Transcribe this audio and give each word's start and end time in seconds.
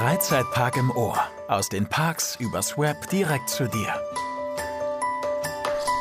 Freizeitpark 0.00 0.78
im 0.78 0.90
Ohr. 0.96 1.18
Aus 1.46 1.68
den 1.68 1.86
Parks 1.86 2.34
übers 2.36 2.78
Web 2.78 2.96
direkt 3.10 3.50
zu 3.50 3.68
dir. 3.68 3.92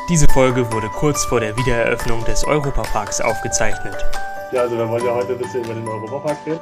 Diese 0.09 0.25
Folge 0.29 0.71
wurde 0.71 0.87
kurz 0.87 1.25
vor 1.25 1.41
der 1.41 1.57
Wiedereröffnung 1.57 2.23
des 2.23 2.45
Europaparks 2.45 3.19
aufgezeichnet. 3.19 3.97
Ja, 4.53 4.61
also 4.61 4.77
wir 4.77 4.87
wollen 4.87 5.05
ja 5.05 5.13
heute 5.13 5.33
ein 5.33 5.39
bisschen 5.39 5.65
über 5.65 5.73
den 5.73 5.85
Europapark 5.85 6.37
reden. 6.45 6.59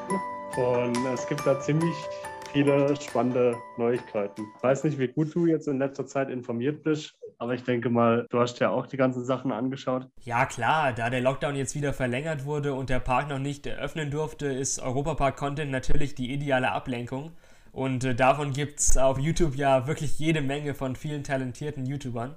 Und 0.56 1.06
es 1.14 1.28
gibt 1.28 1.46
da 1.46 1.60
ziemlich 1.60 1.96
viele 2.58 2.96
spannende 3.00 3.56
Neuigkeiten. 3.78 4.48
Ich 4.58 4.64
weiß 4.64 4.84
nicht, 4.86 4.98
wie 4.98 5.08
gut 5.08 5.34
du 5.36 5.46
jetzt 5.46 5.68
in 5.68 5.78
letzter 5.78 6.08
Zeit 6.08 6.30
informiert 6.30 6.82
bist, 6.84 7.14
aber 7.38 7.54
ich 7.54 7.64
denke 7.64 7.92
mal, 7.92 8.26
du 8.32 8.40
hast 8.40 8.60
ja 8.60 8.72
auch 8.72 8.88
die 8.88 8.98
ganzen 8.98 9.24
Sachen 9.24 9.52
angeschaut. 9.52 10.08
Ja 10.24 10.48
klar, 10.48 10.92
da 10.92 11.12
der 11.12 11.22
Lockdown 11.22 11.56
jetzt 11.56 11.76
wieder 11.76 11.94
verlängert 11.94 12.46
wurde 12.46 12.74
und 12.74 12.90
der 12.90 13.00
Park 13.00 13.30
noch 13.30 13.38
nicht 13.38 13.68
eröffnen 13.68 14.10
durfte, 14.10 14.48
ist 14.48 14.80
Europapark-Content 14.80 15.70
natürlich 15.70 16.16
die 16.16 16.34
ideale 16.34 16.72
Ablenkung. 16.72 17.32
Und 17.74 18.04
äh, 18.04 18.16
davon 18.16 18.54
gibt 18.54 18.80
es 18.80 18.98
auf 18.98 19.20
YouTube 19.20 19.56
ja 19.56 19.86
wirklich 19.86 20.18
jede 20.18 20.42
Menge 20.42 20.74
von 20.74 20.96
vielen 20.96 21.24
talentierten 21.24 21.86
YouTubern. 21.86 22.34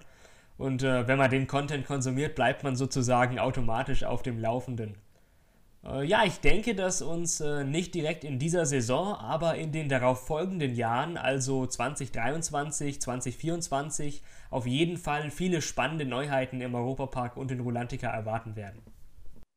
Und 0.59 0.83
äh, 0.83 1.09
wenn 1.09 1.17
man 1.17 1.31
den 1.31 1.47
Content 1.47 1.87
konsumiert, 1.87 2.35
bleibt 2.35 2.63
man 2.63 2.77
sozusagen 2.77 3.39
automatisch 3.39 4.05
auf 4.05 4.23
dem 4.23 4.39
Laufenden. 4.39 4.97
Äh, 5.85 6.05
ja, 6.05 6.25
ich 6.25 6.41
denke, 6.41 6.75
dass 6.75 7.03
uns 7.03 7.41
äh, 7.41 7.65
nicht 7.65 7.95
direkt 7.95 8.25
in 8.25 8.39
dieser 8.39 8.67
Saison, 8.67 9.15
aber 9.15 9.57
in 9.57 9.73
den 9.73 9.89
darauf 9.89 10.27
folgenden 10.27 10.75
Jahren, 10.75 11.17
also 11.17 11.67
2023, 11.67 13.01
2024, 13.01 14.23
auf 14.51 14.67
jeden 14.67 14.97
Fall 14.97 15.31
viele 15.31 15.63
spannende 15.63 16.05
Neuheiten 16.05 16.61
im 16.61 16.75
Europapark 16.75 17.37
und 17.37 17.51
in 17.51 17.61
Rulantica 17.61 18.09
erwarten 18.09 18.57
werden. 18.57 18.83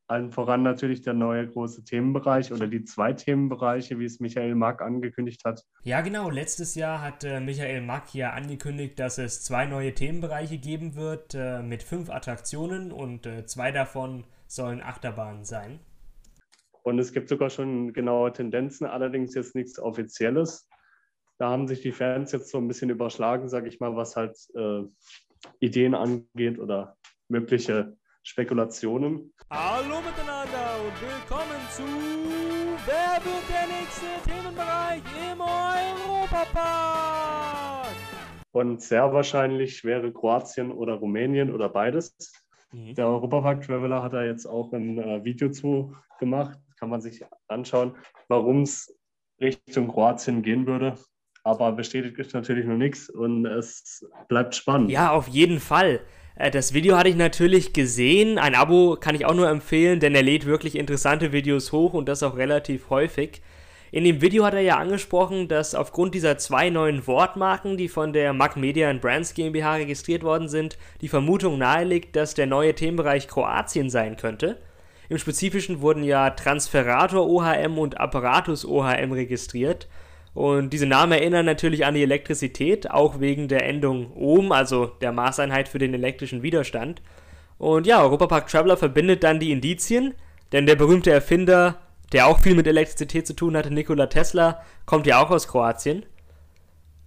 Allen 0.08 0.32
voran 0.32 0.64
natürlich 0.64 1.02
der 1.02 1.14
neue 1.14 1.48
große 1.48 1.86
Themenbereich 1.86 2.52
oder 2.52 2.68
die 2.68 2.84
zwei 2.84 3.14
Themenbereiche, 3.14 4.00
wie 4.00 4.06
es 4.06 4.20
Michael 4.20 4.54
Mack 4.54 4.82
angekündigt 4.82 5.44
hat. 5.46 5.64
Ja, 5.84 6.02
genau. 6.02 6.30
Letztes 6.30 6.76
Jahr 6.76 7.02
hat 7.02 7.24
äh, 7.24 7.40
Michael 7.40 7.82
Mack 7.82 8.14
ja 8.14 8.32
angekündigt, 8.32 9.00
dass 9.00 9.18
es 9.18 9.44
zwei 9.44 9.66
neue 9.66 9.94
Themenbereiche 9.94 10.58
geben 10.58 10.96
wird 10.96 11.34
äh, 11.36 11.64
mit 11.64 11.84
fünf 11.84 12.10
Attraktionen 12.10 12.92
und 12.92 13.26
äh, 13.26 13.46
zwei 13.46 13.72
davon 13.72 14.26
sollen 14.46 14.82
Achterbahnen 14.82 15.46
sein. 15.46 15.80
Und 16.84 17.00
es 17.00 17.14
gibt 17.14 17.30
sogar 17.30 17.50
schon 17.50 17.94
genaue 17.94 18.34
Tendenzen, 18.34 18.86
allerdings 18.86 19.34
jetzt 19.36 19.56
nichts 19.56 19.80
Offizielles. 19.80 20.68
Da 21.38 21.50
haben 21.50 21.66
sich 21.68 21.82
die 21.82 21.94
Fans 21.94 22.34
jetzt 22.34 22.52
so 22.52 22.58
ein 22.58 22.68
bisschen 22.68 22.90
überschlagen, 22.90 23.48
sage 23.48 23.70
ich 23.70 23.80
mal, 23.80 23.96
was 23.96 24.18
halt 24.18 24.38
äh, 24.54 24.84
Ideen 25.60 25.96
angeht 25.96 26.60
oder 26.60 26.98
mögliche 27.30 27.96
Spekulationen. 28.22 29.34
Hallo 29.50 30.02
miteinander 30.02 30.82
und 30.84 31.02
willkommen 31.02 31.62
zu 31.72 31.84
Wer 32.86 33.24
wird 33.24 33.50
der 33.50 33.68
nächste 33.68 34.08
Themenbereich 34.30 35.04
im 35.32 35.40
Europapark? 36.20 36.84
Und 38.52 38.82
sehr 38.82 39.14
wahrscheinlich 39.14 39.86
wäre 39.86 40.12
Kroatien 40.12 40.70
oder 40.70 40.96
Rumänien 40.96 41.54
oder 41.54 41.70
beides. 41.70 42.14
Mhm. 42.74 42.94
Der 42.96 43.08
Europapark 43.08 43.62
Traveler 43.66 44.04
hat 44.04 44.12
da 44.12 44.26
jetzt 44.26 44.46
auch 44.46 44.74
ein 44.74 44.98
äh, 44.98 45.24
Video 45.24 45.50
zu 45.50 45.96
gemacht 46.20 46.60
kann 46.84 46.90
man 46.90 47.00
sich 47.00 47.24
anschauen, 47.48 47.96
warum 48.28 48.64
es 48.64 48.94
Richtung 49.40 49.88
Kroatien 49.88 50.42
gehen 50.42 50.68
würde. 50.68 50.96
Aber 51.46 51.72
bestätigt 51.72 52.20
ist 52.20 52.34
natürlich 52.34 52.66
noch 52.66 52.76
nichts 52.76 53.10
und 53.10 53.46
es 53.46 54.06
bleibt 54.28 54.54
spannend. 54.54 54.92
Ja, 54.92 55.12
auf 55.12 55.30
jeden 55.30 55.62
Fall. 55.62 56.02
Äh, 56.36 56.52
das 56.52 56.74
Video 56.74 56.98
hatte 56.98 57.08
ich 57.08 57.16
natürlich 57.16 57.72
gesehen. 57.72 58.38
Ein 58.38 58.54
Abo 58.54 58.98
kann 59.00 59.16
ich 59.16 59.26
auch 59.26 59.34
nur 59.34 59.48
empfehlen, 59.48 60.02
denn 60.02 60.14
er 60.14 60.24
lädt 60.24 60.46
wirklich 60.46 60.76
interessante 60.76 61.32
Videos 61.32 61.72
hoch 61.72 61.94
und 61.94 62.10
das 62.10 62.22
auch 62.22 62.36
relativ 62.36 62.90
häufig. 62.90 63.42
In 63.94 64.04
dem 64.04 64.20
Video 64.20 64.44
hat 64.44 64.54
er 64.54 64.60
ja 64.60 64.78
angesprochen, 64.78 65.48
dass 65.48 65.76
aufgrund 65.76 66.14
dieser 66.16 66.38
zwei 66.38 66.70
neuen 66.70 67.08
Wortmarken, 67.08 67.78
die 67.78 67.88
von 67.88 68.12
der 68.12 68.34
Mac 68.34 68.58
Media 68.58 68.92
Brands 68.92 69.36
GmbH 69.36 69.76
registriert 69.76 70.24
worden 70.24 70.50
sind, 70.50 70.78
die 71.00 71.08
Vermutung 71.08 71.58
naheliegt, 71.58 72.18
dass 72.18 72.34
der 72.34 72.48
neue 72.48 72.76
Themenbereich 72.76 73.30
Kroatien 73.30 73.90
sein 73.90 74.18
könnte. 74.18 74.60
Im 75.10 75.18
Spezifischen 75.18 75.82
wurden 75.82 76.04
ja 76.04 76.30
Transferator 76.32 77.28
OHM 77.28 77.78
und 77.78 78.00
Apparatus 78.00 78.66
OHM 78.66 79.12
registriert. 79.12 79.88
Und 80.34 80.72
diese 80.72 80.88
Namen 80.88 81.12
erinnern 81.12 81.46
natürlich 81.46 81.86
an 81.86 81.94
die 81.94 82.02
Elektrizität, 82.02 82.90
auch 82.90 83.20
wegen 83.20 83.48
der 83.48 83.68
Endung 83.68 84.12
Ohm, 84.16 84.52
also 84.52 84.88
der 84.88 85.12
Maßeinheit 85.12 85.68
für 85.68 85.78
den 85.78 85.94
elektrischen 85.94 86.42
Widerstand. 86.42 87.02
Und 87.60 87.86
ja, 87.86 88.02
Europapark 88.02 88.48
Traveler 88.48 88.78
verbindet 88.78 89.24
dann 89.24 89.40
die 89.40 89.52
Indizien, 89.52 90.16
denn 90.52 90.66
der 90.66 90.76
berühmte 90.76 91.12
Erfinder, 91.12 91.80
der 92.12 92.28
auch 92.28 92.40
viel 92.40 92.56
mit 92.56 92.68
Elektrizität 92.68 93.28
zu 93.28 93.36
tun 93.36 93.56
hatte, 93.56 93.72
Nikola 93.72 94.08
Tesla, 94.08 94.62
kommt 94.86 95.06
ja 95.06 95.24
auch 95.24 95.30
aus 95.30 95.48
Kroatien. 95.48 96.06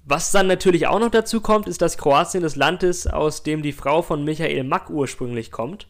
Was 0.05 0.31
dann 0.31 0.47
natürlich 0.47 0.87
auch 0.87 1.01
noch 1.01 1.11
dazu 1.11 1.41
kommt, 1.41 1.67
ist, 1.67 1.83
dass 1.83 1.99
Kroatien 1.99 2.45
das 2.45 2.55
Land 2.55 2.85
ist, 2.85 3.13
aus 3.13 3.43
dem 3.43 3.63
die 3.63 3.73
Frau 3.73 4.03
von 4.03 4.25
Michael 4.25 4.63
Mack 4.63 4.89
ursprünglich 4.89 5.51
kommt. 5.51 5.89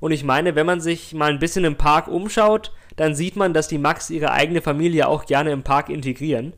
Und 0.00 0.12
ich 0.12 0.24
meine, 0.24 0.54
wenn 0.54 0.66
man 0.66 0.80
sich 0.80 1.14
mal 1.14 1.30
ein 1.30 1.38
bisschen 1.38 1.64
im 1.64 1.76
Park 1.76 2.08
umschaut, 2.08 2.72
dann 2.96 3.14
sieht 3.14 3.36
man, 3.36 3.54
dass 3.54 3.68
die 3.68 3.78
Max 3.78 4.10
ihre 4.10 4.32
eigene 4.32 4.62
Familie 4.62 5.08
auch 5.08 5.26
gerne 5.26 5.50
im 5.50 5.62
Park 5.62 5.88
integrieren. 5.88 6.52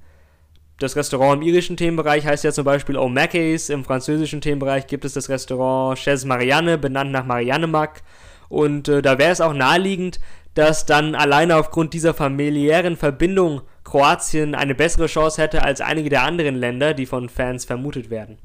Das 0.79 0.97
Restaurant 0.97 1.43
im 1.43 1.49
irischen 1.49 1.77
Themenbereich 1.77 2.25
heißt 2.25 2.45
ja 2.45 2.53
zum 2.53 2.65
Beispiel 2.65 2.97
O'Mackey's, 2.97 3.71
im 3.71 3.85
französischen 3.85 4.41
Themenbereich 4.41 4.87
gibt 4.87 5.05
es 5.05 5.13
das 5.13 5.29
Restaurant 5.29 5.99
Chez 5.99 6.25
Marianne, 6.25 6.79
benannt 6.79 7.13
nach 7.13 7.27
Marianne 7.27 7.67
Mack. 7.67 8.03
Und 8.49 8.89
äh, 8.89 9.03
da 9.03 9.19
wäre 9.19 9.31
es 9.31 9.43
auch 9.43 9.53
naheliegend, 9.53 10.21
dass 10.55 10.87
dann 10.87 11.15
alleine 11.15 11.57
aufgrund 11.57 11.93
dieser 11.93 12.15
familiären 12.15 12.97
Verbindung 12.97 13.61
Kroatien 13.85 14.55
eine 14.55 14.75
bessere 14.75 15.07
Chance 15.07 15.41
hätte 15.41 15.63
als 15.63 15.81
einige 15.81 16.09
der 16.09 16.23
anderen 16.23 16.57
Länder, 16.57 16.95
die 16.95 17.07
von 17.07 17.29
Fans 17.29 17.65
vermutet 17.67 18.09
werden. 18.09 18.39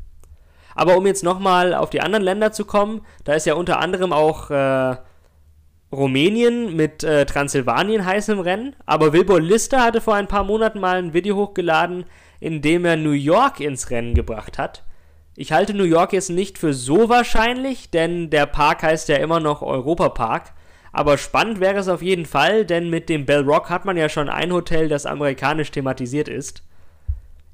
Aber 0.75 0.97
um 0.97 1.07
jetzt 1.07 1.23
nochmal 1.23 1.73
auf 1.73 1.89
die 1.89 2.01
anderen 2.01 2.23
Länder 2.23 2.51
zu 2.51 2.65
kommen, 2.65 3.01
da 3.23 3.33
ist 3.33 3.45
ja 3.45 3.55
unter 3.55 3.79
anderem 3.79 4.13
auch 4.13 4.51
äh, 4.51 4.97
Rumänien 5.91 6.75
mit 6.75 7.03
äh, 7.03 7.25
Transsilvanien 7.25 8.05
heiß 8.05 8.29
im 8.29 8.39
Rennen. 8.39 8.75
Aber 8.85 9.13
Wilbur 9.13 9.41
Lister 9.41 9.81
hatte 9.81 10.01
vor 10.01 10.15
ein 10.15 10.27
paar 10.27 10.43
Monaten 10.43 10.79
mal 10.79 10.97
ein 10.97 11.13
Video 11.13 11.37
hochgeladen, 11.37 12.05
in 12.39 12.61
dem 12.61 12.85
er 12.85 12.97
New 12.97 13.11
York 13.11 13.61
ins 13.61 13.89
Rennen 13.89 14.13
gebracht 14.13 14.57
hat. 14.57 14.83
Ich 15.37 15.51
halte 15.51 15.73
New 15.73 15.83
York 15.83 16.13
jetzt 16.13 16.29
nicht 16.29 16.57
für 16.57 16.73
so 16.73 17.09
wahrscheinlich, 17.09 17.89
denn 17.89 18.29
der 18.29 18.45
Park 18.45 18.83
heißt 18.83 19.09
ja 19.09 19.17
immer 19.17 19.39
noch 19.39 19.61
Europa 19.61 20.09
Park. 20.09 20.53
Aber 20.91 21.17
spannend 21.17 21.59
wäre 21.59 21.77
es 21.77 21.89
auf 21.89 22.01
jeden 22.01 22.25
Fall, 22.25 22.65
denn 22.65 22.89
mit 22.89 23.09
dem 23.09 23.25
Bell 23.25 23.41
Rock 23.41 23.69
hat 23.69 23.83
man 23.83 23.97
ja 23.97 24.07
schon 24.07 24.29
ein 24.29 24.53
Hotel, 24.53 24.87
das 24.87 25.05
amerikanisch 25.05 25.71
thematisiert 25.71 26.29
ist. 26.29 26.63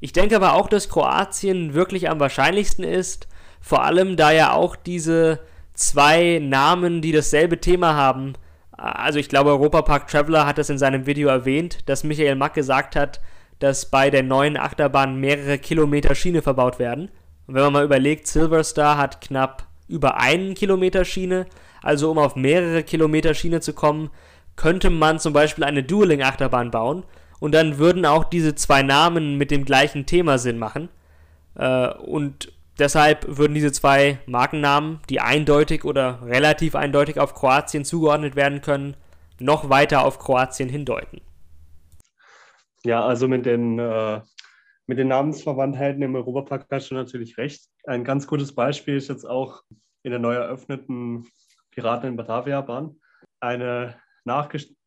Ich 0.02 0.12
denke 0.12 0.36
aber 0.36 0.56
auch, 0.56 0.68
dass 0.68 0.90
Kroatien 0.90 1.74
wirklich 1.74 2.10
am 2.10 2.20
wahrscheinlichsten 2.20 2.84
ist, 2.84 3.28
vor 3.62 3.84
allem 3.84 4.18
da 4.18 4.32
ja 4.32 4.52
auch 4.52 4.76
diese 4.76 5.40
zwei 5.74 6.40
Namen, 6.42 7.02
die 7.02 7.12
dasselbe 7.12 7.62
Thema 7.62 7.94
haben, 7.94 8.34
also 8.72 9.20
ich 9.20 9.30
glaube, 9.30 9.52
Europapark 9.52 10.08
Traveler 10.08 10.48
hat 10.48 10.58
das 10.58 10.72
in 10.72 10.80
seinem 10.80 11.06
Video 11.06 11.30
erwähnt, 11.30 11.88
dass 11.88 12.04
Michael 12.04 12.36
Mack 12.36 12.56
gesagt 12.56 12.96
hat, 12.96 13.22
dass 13.60 13.86
bei 13.86 14.10
der 14.10 14.24
neuen 14.24 14.58
Achterbahn 14.58 15.20
mehrere 15.20 15.60
Kilometer 15.60 16.16
Schiene 16.16 16.42
verbaut 16.42 16.80
werden. 16.80 17.12
Und 17.46 17.54
wenn 17.54 17.62
man 17.62 17.74
mal 17.74 17.86
überlegt, 17.86 18.26
Silverstar 18.26 18.98
hat 18.98 19.22
knapp 19.22 19.68
über 19.88 20.18
einen 20.18 20.56
Kilometer 20.56 21.06
Schiene, 21.06 21.46
also 21.84 22.10
um 22.10 22.18
auf 22.18 22.36
mehrere 22.36 22.82
Kilometer 22.82 23.36
Schiene 23.36 23.62
zu 23.62 23.74
kommen, 23.74 24.10
könnte 24.56 24.90
man 24.90 25.20
zum 25.20 25.34
Beispiel 25.34 25.64
eine 25.64 25.84
Dueling-Achterbahn 25.84 26.72
bauen 26.72 27.04
und 27.42 27.54
dann 27.56 27.80
würden 27.80 28.06
auch 28.06 28.24
diese 28.24 28.54
zwei 28.54 28.84
Namen 28.84 29.36
mit 29.38 29.50
dem 29.50 29.66
gleichen 29.66 30.06
Thema 30.06 30.38
Sinn 30.38 30.60
machen. 30.60 30.90
Äh, 31.56 31.92
und 31.96 32.54
deshalb 32.78 33.26
würden 33.28 33.56
diese 33.56 33.72
zwei 33.72 34.20
Markennamen, 34.28 35.00
die 35.10 35.20
eindeutig 35.20 35.84
oder 35.84 36.22
relativ 36.24 36.76
eindeutig 36.76 37.20
auf 37.20 37.34
Kroatien 37.34 37.84
zugeordnet 37.84 38.36
werden 38.36 38.62
können, 38.62 38.96
noch 39.40 39.70
weiter 39.72 40.06
auf 40.06 40.20
Kroatien 40.20 40.70
hindeuten. 40.70 41.20
Ja, 42.86 43.04
also 43.04 43.28
mit 43.28 43.48
den, 43.48 43.80
äh, 43.80 44.22
mit 44.86 45.00
den 45.00 45.08
Namensverwandtheiten 45.08 46.04
im 46.04 46.16
Europapark 46.16 46.68
hast 46.70 46.92
du 46.92 46.96
natürlich 46.96 47.40
recht. 47.40 47.64
Ein 47.86 48.04
ganz 48.04 48.28
gutes 48.28 48.54
Beispiel 48.54 48.98
ist 48.98 49.10
jetzt 49.10 49.26
auch 49.26 49.64
in 50.04 50.12
der 50.12 50.20
neu 50.20 50.36
eröffneten 50.36 51.28
Piraten 51.72 52.10
in 52.10 52.18
Batavia 52.18 52.62
Bahn. 52.62 52.98
Eine 53.40 53.96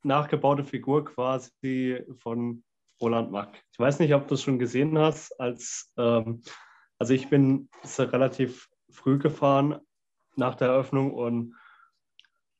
nachgebaute 0.05 0.65
Figur 0.65 1.05
quasi 1.05 2.03
von 2.19 2.63
Roland 3.01 3.31
Mack. 3.31 3.63
Ich 3.73 3.79
weiß 3.79 3.99
nicht, 3.99 4.15
ob 4.15 4.29
du 4.29 4.35
es 4.35 4.43
schon 4.43 4.59
gesehen 4.59 4.99
hast. 4.99 5.39
Als, 5.41 5.93
ähm, 5.97 6.43
also 6.99 7.15
ich 7.15 7.29
bin 7.29 7.69
relativ 7.99 8.69
früh 8.91 9.19
gefahren 9.19 9.81
nach 10.37 10.55
der 10.55 10.69
Eröffnung 10.69 11.13
und 11.13 11.55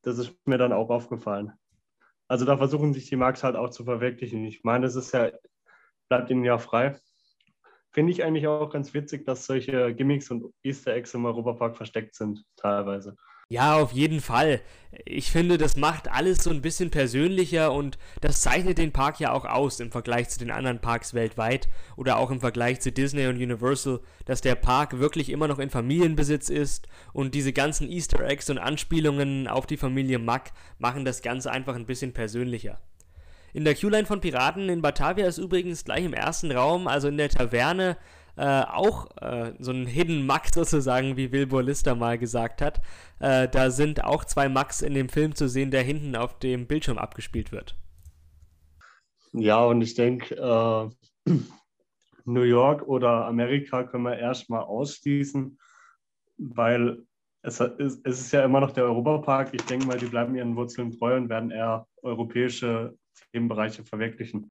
das 0.03 0.19
ist 0.19 0.35
mir 0.45 0.59
dann 0.59 0.73
auch 0.73 0.91
aufgefallen. 0.91 1.53
Also 2.29 2.45
da 2.45 2.57
versuchen 2.57 2.93
sich 2.93 3.09
die 3.09 3.17
Marks 3.17 3.43
halt 3.43 3.57
auch 3.57 3.71
zu 3.71 3.85
verwirklichen. 3.85 4.45
Ich 4.45 4.65
meine, 4.65 4.87
es 4.87 4.97
ist 4.97 5.13
ja, 5.13 5.31
bleibt 6.09 6.31
ihnen 6.31 6.45
ja 6.45 6.59
frei. 6.59 6.99
Finde 7.93 8.13
ich 8.13 8.25
eigentlich 8.25 8.49
auch 8.49 8.71
ganz 8.71 8.93
witzig, 8.93 9.25
dass 9.25 9.47
solche 9.47 9.95
Gimmicks 9.95 10.31
und 10.31 10.53
Easter 10.63 10.95
Eggs 10.95 11.15
im 11.15 11.25
Europapark 11.27 11.77
versteckt 11.77 12.15
sind, 12.17 12.45
teilweise. 12.57 13.17
Ja, 13.49 13.77
auf 13.77 13.93
jeden 13.93 14.21
Fall. 14.21 14.61
Ich 15.05 15.31
finde, 15.31 15.59
das 15.59 15.77
macht 15.77 16.11
alles 16.11 16.43
so 16.45 16.51
ein 16.51 16.63
bisschen 16.63 16.91
persönlicher 16.91 17.73
und 17.73 17.99
das 18.21 18.41
zeichnet 18.41 18.79
den 18.79 18.93
Park 18.93 19.21
ja 19.21 19.33
auch 19.33 19.45
aus 19.45 19.81
im 19.81 19.91
Vergleich 19.91 20.29
zu 20.29 20.39
den 20.39 20.51
anderen 20.51 20.81
Parks 20.81 21.15
weltweit 21.15 21.69
oder 21.97 22.19
auch 22.19 22.31
im 22.31 22.41
Vergleich 22.41 22.81
zu 22.81 22.93
Disney 22.93 23.27
und 23.27 23.37
Universal, 23.37 24.01
dass 24.25 24.41
der 24.41 24.55
Park 24.55 24.99
wirklich 24.99 25.31
immer 25.31 25.49
noch 25.49 25.59
in 25.59 25.69
Familienbesitz 25.71 26.49
ist 26.49 26.89
und 27.13 27.35
diese 27.35 27.53
ganzen 27.53 27.91
Easter 27.91 28.21
Eggs 28.21 28.49
und 28.51 28.59
Anspielungen 28.59 29.49
auf 29.49 29.67
die 29.67 29.77
Familie 29.77 30.19
Mack 30.19 30.53
machen 30.79 31.05
das 31.05 31.21
Ganze 31.23 31.51
einfach 31.51 31.75
ein 31.75 31.87
bisschen 31.87 32.13
persönlicher. 32.13 32.81
In 33.53 33.65
der 33.65 33.75
Q-Line 33.75 34.07
von 34.07 34.21
Piraten 34.21 34.69
in 34.69 34.83
Batavia 34.83 35.27
ist 35.27 35.39
übrigens 35.39 35.85
gleich 35.85 36.05
im 36.05 36.15
ersten 36.15 36.51
Raum, 36.51 36.89
also 36.89 37.09
in 37.09 37.17
der 37.17 37.29
Taverne, 37.29 37.97
äh, 38.37 38.63
auch 38.63 39.17
äh, 39.21 39.55
so 39.59 39.73
ein 39.73 39.87
Hidden 39.87 40.27
Max 40.27 40.51
sozusagen, 40.55 41.17
wie 41.17 41.33
Wilbur 41.33 41.63
Lister 41.63 41.95
mal 41.95 42.19
gesagt 42.19 42.63
hat. 42.63 42.81
Äh, 43.21 43.49
da 43.49 43.71
sind 43.71 44.05
auch 44.05 44.25
zwei 44.25 44.49
Max 44.49 44.83
in 44.83 44.95
dem 44.95 45.09
Film 45.09 45.35
zu 45.35 45.49
sehen, 45.49 45.71
der 45.71 45.83
hinten 45.83 46.17
auf 46.17 46.39
dem 46.39 46.67
Bildschirm 46.67 46.99
abgespielt 46.99 47.53
wird. 47.53 47.77
Ja, 49.33 49.65
und 49.65 49.81
ich 49.83 49.95
denke, 49.95 50.35
äh, 50.37 51.31
New 52.25 52.43
York 52.43 52.87
oder 52.87 53.27
Amerika 53.27 53.85
können 53.85 54.05
wir 54.05 54.17
erstmal 54.17 54.63
ausschließen, 54.63 55.59
weil 56.39 57.05
es, 57.43 57.61
es, 57.61 57.97
ist 57.97 58.33
ja 58.33 58.45
immer 58.45 58.61
noch 58.61 58.71
der 58.71 58.85
Europapark. 58.85 59.53
Ich 59.53 59.65
denke 59.67 59.87
mal, 59.87 59.99
die 59.99 60.07
bleiben 60.07 60.35
ihren 60.35 60.57
Wurzeln 60.57 60.93
treu 60.93 61.17
und 61.17 61.29
werden 61.29 61.51
eher 61.51 61.87
europäische 62.03 62.97
Themenbereiche 63.33 63.85
verwirklichen. 63.85 64.51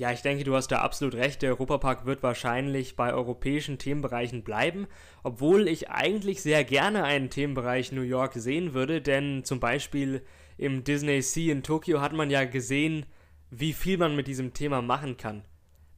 Ja, 0.00 0.10
ich 0.12 0.22
denke, 0.22 0.44
du 0.44 0.56
hast 0.56 0.68
da 0.68 0.78
absolut 0.78 1.14
recht. 1.14 1.42
Der 1.42 1.50
Europapark 1.50 2.06
wird 2.06 2.22
wahrscheinlich 2.22 2.96
bei 2.96 3.12
europäischen 3.12 3.76
Themenbereichen 3.76 4.44
bleiben, 4.44 4.86
obwohl 5.22 5.68
ich 5.68 5.90
eigentlich 5.90 6.40
sehr 6.40 6.64
gerne 6.64 7.04
einen 7.04 7.28
Themenbereich 7.28 7.92
New 7.92 8.00
York 8.00 8.32
sehen 8.32 8.72
würde, 8.72 9.02
denn 9.02 9.44
zum 9.44 9.60
Beispiel 9.60 10.22
im 10.56 10.84
Disney 10.84 11.20
Sea 11.20 11.52
in 11.52 11.62
Tokio 11.62 12.00
hat 12.00 12.14
man 12.14 12.30
ja 12.30 12.46
gesehen, 12.46 13.04
wie 13.50 13.74
viel 13.74 13.98
man 13.98 14.16
mit 14.16 14.26
diesem 14.26 14.54
Thema 14.54 14.80
machen 14.80 15.18
kann. 15.18 15.44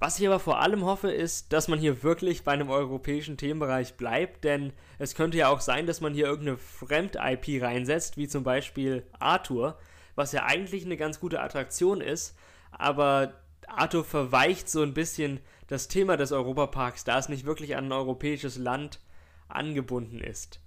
Was 0.00 0.18
ich 0.18 0.26
aber 0.26 0.40
vor 0.40 0.58
allem 0.58 0.84
hoffe, 0.84 1.12
ist, 1.12 1.52
dass 1.52 1.68
man 1.68 1.78
hier 1.78 2.02
wirklich 2.02 2.42
bei 2.42 2.50
einem 2.50 2.70
europäischen 2.70 3.36
Themenbereich 3.36 3.94
bleibt, 3.94 4.42
denn 4.42 4.72
es 4.98 5.14
könnte 5.14 5.38
ja 5.38 5.46
auch 5.46 5.60
sein, 5.60 5.86
dass 5.86 6.00
man 6.00 6.12
hier 6.12 6.26
irgendeine 6.26 6.56
Fremd-IP 6.56 7.62
reinsetzt, 7.62 8.16
wie 8.16 8.26
zum 8.26 8.42
Beispiel 8.42 9.06
Arthur, 9.20 9.78
was 10.16 10.32
ja 10.32 10.42
eigentlich 10.42 10.84
eine 10.84 10.96
ganz 10.96 11.20
gute 11.20 11.40
Attraktion 11.40 12.00
ist, 12.00 12.36
aber 12.72 13.34
Arthur 13.68 14.04
verweicht 14.04 14.68
so 14.68 14.82
ein 14.82 14.94
bisschen 14.94 15.40
das 15.66 15.88
Thema 15.88 16.16
des 16.16 16.32
Europaparks, 16.32 17.04
da 17.04 17.18
es 17.18 17.28
nicht 17.28 17.46
wirklich 17.46 17.76
an 17.76 17.86
ein 17.86 17.92
europäisches 17.92 18.58
Land 18.58 19.00
angebunden 19.48 20.20
ist. 20.20 20.60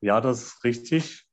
Ja, 0.00 0.20
das 0.20 0.42
ist 0.42 0.64
richtig. 0.64 1.26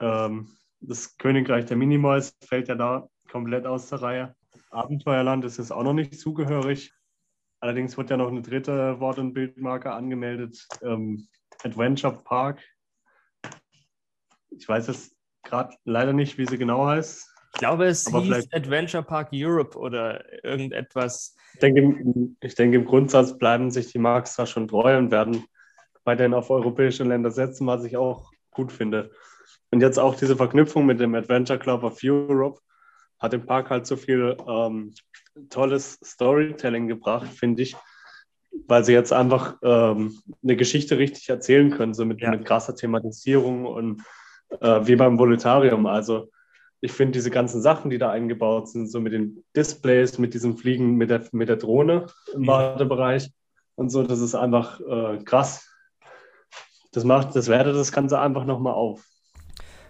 Ähm, 0.00 0.48
das 0.80 1.16
Königreich 1.18 1.66
der 1.66 1.76
Minimoys 1.76 2.36
fällt 2.42 2.68
ja 2.68 2.74
da 2.74 3.08
komplett 3.30 3.66
aus 3.66 3.88
der 3.88 4.02
Reihe. 4.02 4.36
Abenteuerland 4.70 5.44
ist 5.44 5.58
jetzt 5.58 5.72
auch 5.72 5.82
noch 5.82 5.92
nicht 5.92 6.18
zugehörig. 6.18 6.92
Allerdings 7.60 7.96
wird 7.98 8.08
ja 8.10 8.16
noch 8.16 8.28
eine 8.28 8.40
dritte 8.40 8.98
Wort- 9.00 9.18
und 9.18 9.34
Bildmarke 9.34 9.92
angemeldet. 9.92 10.66
Ähm, 10.82 11.28
Adventure 11.62 12.22
Park. 12.24 12.62
Ich 14.50 14.66
weiß 14.66 14.86
jetzt 14.88 15.14
gerade 15.42 15.76
leider 15.84 16.12
nicht, 16.12 16.38
wie 16.38 16.46
sie 16.46 16.56
genau 16.56 16.86
heißt. 16.86 17.29
Ich 17.52 17.58
glaube, 17.58 17.86
es 17.86 18.06
Aber 18.06 18.22
hieß 18.22 18.48
Adventure 18.52 19.02
Park 19.02 19.30
Europe 19.32 19.76
oder 19.76 20.24
irgendetwas. 20.44 21.34
Ich 21.54 21.60
denke, 21.60 22.34
ich 22.40 22.54
denke, 22.54 22.76
im 22.76 22.84
Grundsatz 22.84 23.36
bleiben 23.36 23.70
sich 23.70 23.90
die 23.92 23.98
Marks 23.98 24.36
da 24.36 24.46
schon 24.46 24.68
treu 24.68 24.96
und 24.96 25.10
werden 25.10 25.44
weiterhin 26.04 26.34
auf 26.34 26.50
europäische 26.50 27.04
Länder 27.04 27.30
setzen, 27.30 27.66
was 27.66 27.84
ich 27.84 27.96
auch 27.96 28.30
gut 28.50 28.72
finde. 28.72 29.10
Und 29.70 29.80
jetzt 29.80 29.98
auch 29.98 30.14
diese 30.14 30.36
Verknüpfung 30.36 30.86
mit 30.86 31.00
dem 31.00 31.14
Adventure 31.14 31.58
Club 31.58 31.82
of 31.82 31.98
Europe 32.02 32.60
hat 33.18 33.32
dem 33.32 33.44
Park 33.46 33.70
halt 33.70 33.86
so 33.86 33.96
viel 33.96 34.36
ähm, 34.48 34.94
tolles 35.50 35.98
Storytelling 36.02 36.88
gebracht, 36.88 37.28
finde 37.28 37.62
ich, 37.62 37.76
weil 38.66 38.84
sie 38.84 38.92
jetzt 38.92 39.12
einfach 39.12 39.58
ähm, 39.62 40.18
eine 40.42 40.56
Geschichte 40.56 40.98
richtig 40.98 41.28
erzählen 41.28 41.70
können, 41.70 41.94
so 41.94 42.04
mit, 42.04 42.20
ja. 42.20 42.30
mit 42.30 42.44
krasser 42.44 42.74
Thematisierung 42.74 43.66
und 43.66 44.02
äh, 44.60 44.80
wie 44.86 44.96
beim 44.96 45.18
Voluntarium. 45.18 45.86
Also 45.86 46.30
ich 46.80 46.92
finde 46.92 47.12
diese 47.12 47.30
ganzen 47.30 47.60
Sachen, 47.60 47.90
die 47.90 47.98
da 47.98 48.10
eingebaut 48.10 48.68
sind, 48.68 48.90
so 48.90 49.00
mit 49.00 49.12
den 49.12 49.44
Displays, 49.54 50.18
mit 50.18 50.34
diesem 50.34 50.56
Fliegen 50.56 50.96
mit 50.96 51.10
der, 51.10 51.24
mit 51.32 51.48
der 51.48 51.56
Drohne 51.56 52.06
im 52.34 52.46
Wartebereich 52.46 53.26
mhm. 53.26 53.32
und 53.76 53.90
so, 53.90 54.02
das 54.02 54.20
ist 54.20 54.34
einfach 54.34 54.80
äh, 54.80 55.18
krass. 55.24 55.66
Das 56.92 57.04
macht, 57.04 57.36
das 57.36 57.48
wertet 57.48 57.76
das 57.76 57.92
Ganze 57.92 58.18
einfach 58.18 58.44
nochmal 58.44 58.74
auf. 58.74 59.04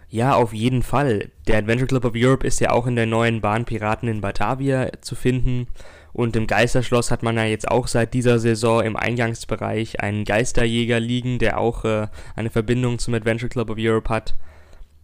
Ja, 0.08 0.34
auf 0.34 0.52
jeden 0.52 0.82
Fall. 0.82 1.30
Der 1.46 1.58
Adventure 1.58 1.86
Club 1.86 2.04
of 2.04 2.12
Europe 2.16 2.44
ist 2.44 2.60
ja 2.60 2.72
auch 2.72 2.88
in 2.88 2.96
der 2.96 3.06
neuen 3.06 3.40
Bahn 3.40 3.64
Piraten 3.64 4.08
in 4.08 4.20
Batavia 4.20 4.90
zu 5.00 5.14
finden. 5.14 5.68
Und 6.12 6.34
im 6.34 6.48
Geisterschloss 6.48 7.12
hat 7.12 7.22
man 7.22 7.36
ja 7.36 7.44
jetzt 7.44 7.70
auch 7.70 7.86
seit 7.86 8.12
dieser 8.12 8.40
Saison 8.40 8.82
im 8.82 8.96
Eingangsbereich 8.96 10.00
einen 10.00 10.24
Geisterjäger 10.24 10.98
liegen, 10.98 11.38
der 11.38 11.58
auch 11.58 11.84
äh, 11.84 12.08
eine 12.34 12.50
Verbindung 12.50 12.98
zum 12.98 13.14
Adventure 13.14 13.48
Club 13.48 13.70
of 13.70 13.76
Europe 13.78 14.12
hat. 14.12 14.34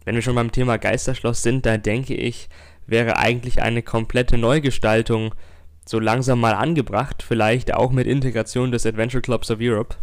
Wenn 0.06 0.14
wir 0.14 0.22
schon 0.22 0.36
beim 0.36 0.52
Thema 0.52 0.78
Geisterschloss 0.78 1.42
sind, 1.42 1.66
da 1.66 1.78
denke 1.78 2.14
ich, 2.14 2.48
wäre 2.86 3.16
eigentlich 3.18 3.60
eine 3.60 3.82
komplette 3.82 4.38
Neugestaltung 4.38 5.34
so 5.84 5.98
langsam 5.98 6.40
mal 6.40 6.54
angebracht, 6.54 7.24
vielleicht 7.24 7.74
auch 7.74 7.90
mit 7.90 8.06
Integration 8.06 8.70
des 8.70 8.86
Adventure 8.86 9.20
Clubs 9.20 9.50
of 9.50 9.58
Europe. 9.60 9.96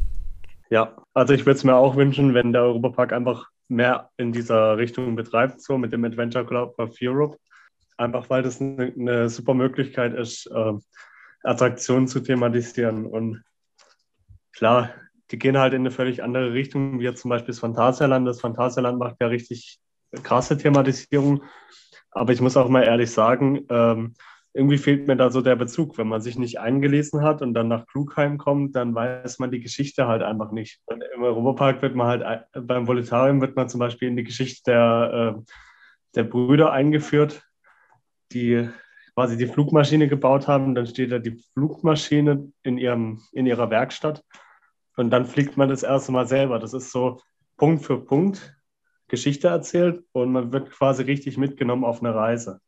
Ja, 0.69 0.93
also 1.13 1.33
ich 1.33 1.45
würde 1.45 1.57
es 1.57 1.63
mir 1.63 1.75
auch 1.75 1.95
wünschen, 1.95 2.33
wenn 2.33 2.51
der 2.51 2.63
Europapark 2.63 3.13
einfach 3.13 3.47
mehr 3.69 4.09
in 4.17 4.33
dieser 4.33 4.77
Richtung 4.77 5.15
betreibt, 5.15 5.61
so 5.61 5.77
mit 5.77 5.93
dem 5.93 6.03
Adventure 6.03 6.45
Club 6.45 6.77
of 6.79 6.97
Europe. 7.01 7.37
Einfach 7.95 8.29
weil 8.29 8.43
das 8.43 8.59
eine, 8.59 8.91
eine 8.99 9.29
super 9.29 9.53
Möglichkeit 9.53 10.13
ist, 10.15 10.47
äh, 10.47 10.73
Attraktionen 11.43 12.09
zu 12.09 12.19
thematisieren. 12.19 13.05
Und 13.05 13.41
klar, 14.51 14.89
die 15.31 15.39
gehen 15.39 15.57
halt 15.57 15.71
in 15.71 15.83
eine 15.83 15.91
völlig 15.91 16.21
andere 16.23 16.51
Richtung, 16.51 16.99
wie 16.99 17.05
jetzt 17.05 17.21
zum 17.21 17.29
Beispiel 17.29 17.53
das 17.53 17.59
Phantasialand. 17.59 18.27
Das 18.27 18.41
Phantasialand 18.41 18.99
macht 18.99 19.15
ja 19.21 19.27
richtig 19.27 19.79
krasse 20.21 20.57
Thematisierung. 20.57 21.43
Aber 22.11 22.33
ich 22.33 22.41
muss 22.41 22.57
auch 22.57 22.69
mal 22.69 22.83
ehrlich 22.83 23.11
sagen, 23.11 23.65
ähm, 23.69 24.13
irgendwie 24.53 24.77
fehlt 24.77 25.07
mir 25.07 25.15
da 25.15 25.31
so 25.31 25.41
der 25.41 25.55
Bezug. 25.55 25.97
Wenn 25.97 26.07
man 26.07 26.21
sich 26.21 26.37
nicht 26.37 26.59
eingelesen 26.59 27.23
hat 27.23 27.41
und 27.41 27.55
dann 27.55 27.67
nach 27.67 27.87
Klugheim 27.87 28.37
kommt, 28.37 28.75
dann 28.75 28.93
weiß 28.93 29.39
man 29.39 29.49
die 29.49 29.61
Geschichte 29.61 30.07
halt 30.07 30.21
einfach 30.21 30.51
nicht. 30.51 30.79
Und 30.85 31.03
Im 31.15 31.23
Europapark 31.23 31.81
wird 31.81 31.95
man 31.95 32.07
halt, 32.07 32.45
beim 32.53 32.87
Volitarium 32.87 33.41
wird 33.41 33.55
man 33.55 33.67
zum 33.67 33.79
Beispiel 33.79 34.09
in 34.09 34.15
die 34.15 34.23
Geschichte 34.23 34.71
der, 34.71 35.35
äh, 35.35 35.41
der 36.15 36.23
Brüder 36.23 36.71
eingeführt, 36.71 37.43
die 38.31 38.69
quasi 39.15 39.37
die 39.37 39.47
Flugmaschine 39.47 40.07
gebaut 40.07 40.47
haben. 40.47 40.75
Dann 40.75 40.85
steht 40.85 41.11
da 41.11 41.17
die 41.17 41.43
Flugmaschine 41.53 42.51
in, 42.61 42.77
ihrem, 42.77 43.21
in 43.31 43.47
ihrer 43.47 43.71
Werkstatt 43.71 44.23
und 44.97 45.09
dann 45.09 45.25
fliegt 45.25 45.57
man 45.57 45.69
das 45.69 45.81
erste 45.81 46.11
Mal 46.11 46.27
selber. 46.27 46.59
Das 46.59 46.73
ist 46.73 46.91
so 46.91 47.19
Punkt 47.57 47.83
für 47.83 48.03
Punkt 48.03 48.55
Geschichte 49.13 49.47
erzählt 49.47 50.03
und 50.11 50.31
man 50.31 50.51
wird 50.51 50.71
quasi 50.71 51.03
richtig 51.03 51.37
mitgenommen 51.37 51.85
auf 51.85 52.01
eine 52.01 52.15
Reise. 52.15 52.59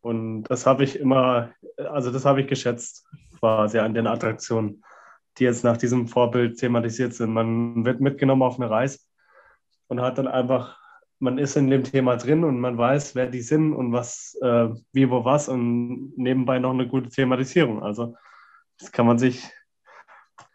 Und 0.00 0.44
das 0.44 0.64
habe 0.64 0.84
ich 0.84 0.98
immer, 0.98 1.50
also 1.76 2.10
das 2.10 2.24
habe 2.24 2.40
ich 2.40 2.46
geschätzt 2.46 3.06
quasi 3.38 3.78
an 3.78 3.92
den 3.92 4.06
Attraktionen, 4.06 4.82
die 5.36 5.44
jetzt 5.44 5.64
nach 5.64 5.76
diesem 5.76 6.08
Vorbild 6.08 6.58
thematisiert 6.58 7.12
sind. 7.12 7.30
Man 7.30 7.84
wird 7.84 8.00
mitgenommen 8.00 8.40
auf 8.40 8.58
eine 8.58 8.70
Reise 8.70 9.00
und 9.88 10.00
hat 10.00 10.16
dann 10.16 10.28
einfach, 10.28 10.78
man 11.18 11.36
ist 11.36 11.56
in 11.58 11.68
dem 11.68 11.84
Thema 11.84 12.16
drin 12.16 12.42
und 12.44 12.58
man 12.58 12.78
weiß, 12.78 13.14
wer 13.14 13.26
die 13.26 13.42
sind 13.42 13.74
und 13.74 13.92
was, 13.92 14.34
äh, 14.40 14.68
wie, 14.92 15.10
wo, 15.10 15.26
was 15.26 15.50
und 15.50 16.16
nebenbei 16.16 16.58
noch 16.58 16.72
eine 16.72 16.88
gute 16.88 17.10
Thematisierung. 17.10 17.82
Also 17.82 18.16
das 18.78 18.92
kann 18.92 19.04
man 19.04 19.18
sich, 19.18 19.44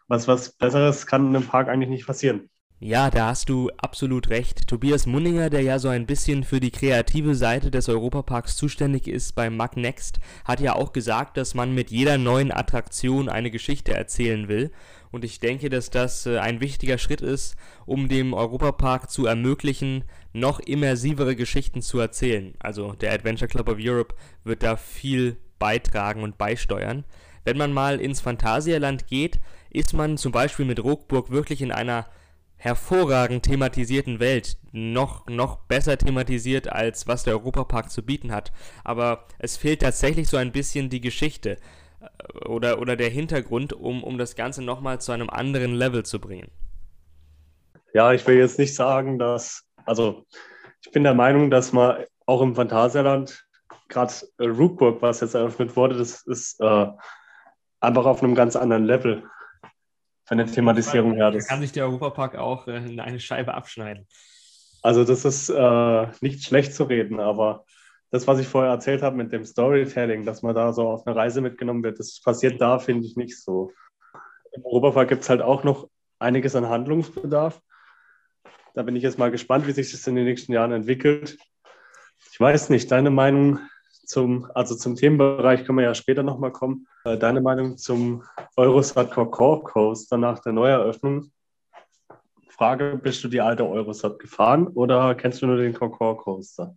was, 0.08 0.26
was 0.26 0.50
Besseres 0.50 1.06
kann 1.06 1.28
in 1.28 1.36
einem 1.36 1.46
Park 1.46 1.68
eigentlich 1.68 1.90
nicht 1.90 2.08
passieren. 2.08 2.50
Ja, 2.84 3.10
da 3.10 3.28
hast 3.28 3.48
du 3.48 3.70
absolut 3.76 4.28
recht. 4.28 4.66
Tobias 4.66 5.06
Munninger, 5.06 5.50
der 5.50 5.60
ja 5.60 5.78
so 5.78 5.88
ein 5.88 6.04
bisschen 6.04 6.42
für 6.42 6.58
die 6.58 6.72
kreative 6.72 7.36
Seite 7.36 7.70
des 7.70 7.88
Europaparks 7.88 8.56
zuständig 8.56 9.06
ist 9.06 9.36
beim 9.36 9.56
Mac 9.56 9.76
Next, 9.76 10.18
hat 10.44 10.58
ja 10.58 10.74
auch 10.74 10.92
gesagt, 10.92 11.36
dass 11.36 11.54
man 11.54 11.76
mit 11.76 11.92
jeder 11.92 12.18
neuen 12.18 12.50
Attraktion 12.50 13.28
eine 13.28 13.52
Geschichte 13.52 13.94
erzählen 13.94 14.48
will. 14.48 14.72
Und 15.12 15.24
ich 15.24 15.38
denke, 15.38 15.68
dass 15.68 15.90
das 15.90 16.26
äh, 16.26 16.38
ein 16.38 16.60
wichtiger 16.60 16.98
Schritt 16.98 17.20
ist, 17.20 17.54
um 17.86 18.08
dem 18.08 18.34
Europapark 18.34 19.12
zu 19.12 19.26
ermöglichen, 19.26 20.02
noch 20.32 20.58
immersivere 20.58 21.36
Geschichten 21.36 21.82
zu 21.82 22.00
erzählen. 22.00 22.54
Also 22.58 22.94
der 22.94 23.12
Adventure 23.12 23.48
Club 23.48 23.68
of 23.68 23.78
Europe 23.78 24.16
wird 24.42 24.64
da 24.64 24.74
viel 24.74 25.36
beitragen 25.60 26.24
und 26.24 26.36
beisteuern. 26.36 27.04
Wenn 27.44 27.58
man 27.58 27.72
mal 27.72 28.00
ins 28.00 28.20
Phantasialand 28.20 29.06
geht, 29.06 29.38
ist 29.70 29.92
man 29.92 30.16
zum 30.16 30.32
Beispiel 30.32 30.66
mit 30.66 30.82
Rockburg 30.82 31.30
wirklich 31.30 31.62
in 31.62 31.70
einer 31.70 32.06
hervorragend 32.62 33.42
thematisierten 33.42 34.20
Welt 34.20 34.56
noch, 34.70 35.26
noch 35.26 35.56
besser 35.66 35.98
thematisiert, 35.98 36.70
als 36.70 37.08
was 37.08 37.24
der 37.24 37.34
Europapark 37.34 37.90
zu 37.90 38.04
bieten 38.04 38.30
hat. 38.30 38.52
Aber 38.84 39.24
es 39.40 39.56
fehlt 39.56 39.82
tatsächlich 39.82 40.28
so 40.28 40.36
ein 40.36 40.52
bisschen 40.52 40.88
die 40.88 41.00
Geschichte 41.00 41.56
äh, 42.00 42.46
oder, 42.46 42.80
oder 42.80 42.94
der 42.94 43.08
Hintergrund, 43.08 43.72
um, 43.72 44.04
um 44.04 44.16
das 44.16 44.36
Ganze 44.36 44.62
nochmal 44.62 45.00
zu 45.00 45.10
einem 45.10 45.28
anderen 45.28 45.74
Level 45.74 46.04
zu 46.04 46.20
bringen. 46.20 46.52
Ja, 47.94 48.12
ich 48.12 48.24
will 48.28 48.36
jetzt 48.36 48.60
nicht 48.60 48.76
sagen, 48.76 49.18
dass, 49.18 49.64
also 49.84 50.24
ich 50.84 50.92
bin 50.92 51.02
der 51.02 51.14
Meinung, 51.14 51.50
dass 51.50 51.72
man 51.72 52.04
auch 52.26 52.42
im 52.42 52.54
Phantasialand, 52.54 53.44
gerade 53.88 54.12
äh, 54.38 54.46
Rookburg, 54.46 55.02
was 55.02 55.20
jetzt 55.20 55.34
eröffnet 55.34 55.74
wurde, 55.74 55.98
das 55.98 56.22
ist 56.28 56.60
äh, 56.60 56.86
einfach 57.80 58.06
auf 58.06 58.22
einem 58.22 58.36
ganz 58.36 58.54
anderen 58.54 58.84
Level 58.84 59.24
von 60.32 60.38
der 60.38 60.46
Thematisierung 60.46 61.12
her. 61.12 61.30
Da 61.30 61.38
kann 61.40 61.60
sich 61.60 61.72
der 61.72 61.84
Europapark 61.84 62.36
auch 62.36 62.66
äh, 62.66 62.78
in 62.78 62.98
eine 63.00 63.20
Scheibe 63.20 63.52
abschneiden. 63.52 64.08
Also 64.80 65.04
das 65.04 65.26
ist 65.26 65.50
äh, 65.50 66.06
nicht 66.22 66.42
schlecht 66.42 66.74
zu 66.74 66.84
reden, 66.84 67.20
aber 67.20 67.66
das, 68.10 68.26
was 68.26 68.38
ich 68.38 68.48
vorher 68.48 68.72
erzählt 68.72 69.02
habe 69.02 69.14
mit 69.14 69.30
dem 69.30 69.44
Storytelling, 69.44 70.24
dass 70.24 70.40
man 70.40 70.54
da 70.54 70.72
so 70.72 70.88
auf 70.88 71.06
eine 71.06 71.14
Reise 71.14 71.42
mitgenommen 71.42 71.82
wird, 71.82 71.98
das 71.98 72.18
passiert 72.22 72.62
da, 72.62 72.78
finde 72.78 73.06
ich, 73.06 73.14
nicht 73.14 73.38
so. 73.42 73.72
Im 74.52 74.64
Europapark 74.64 75.10
gibt 75.10 75.20
es 75.20 75.28
halt 75.28 75.42
auch 75.42 75.64
noch 75.64 75.90
einiges 76.18 76.56
an 76.56 76.66
Handlungsbedarf. 76.66 77.60
Da 78.72 78.82
bin 78.84 78.96
ich 78.96 79.02
jetzt 79.02 79.18
mal 79.18 79.30
gespannt, 79.30 79.66
wie 79.66 79.72
sich 79.72 79.92
das 79.92 80.06
in 80.06 80.14
den 80.14 80.24
nächsten 80.24 80.54
Jahren 80.54 80.72
entwickelt. 80.72 81.36
Ich 82.32 82.40
weiß 82.40 82.70
nicht, 82.70 82.90
deine 82.90 83.10
Meinung 83.10 83.58
zum, 84.12 84.46
also 84.54 84.76
zum 84.76 84.94
Themenbereich 84.94 85.64
können 85.64 85.78
wir 85.78 85.86
ja 85.86 85.94
später 85.94 86.22
nochmal 86.22 86.52
kommen. 86.52 86.86
Äh, 87.04 87.16
deine 87.16 87.40
Meinung 87.40 87.78
zum 87.78 88.22
Eurosat 88.56 89.10
Core 89.10 89.62
Coaster 89.62 90.18
nach 90.18 90.38
der 90.40 90.52
Neueröffnung? 90.52 91.32
Frage, 92.50 93.00
bist 93.02 93.24
du 93.24 93.28
die 93.28 93.40
alte 93.40 93.66
Eurosat 93.66 94.18
gefahren 94.18 94.68
oder 94.68 95.14
kennst 95.14 95.40
du 95.42 95.46
nur 95.46 95.56
den 95.56 95.72
Core 95.72 96.16
Coaster? 96.16 96.74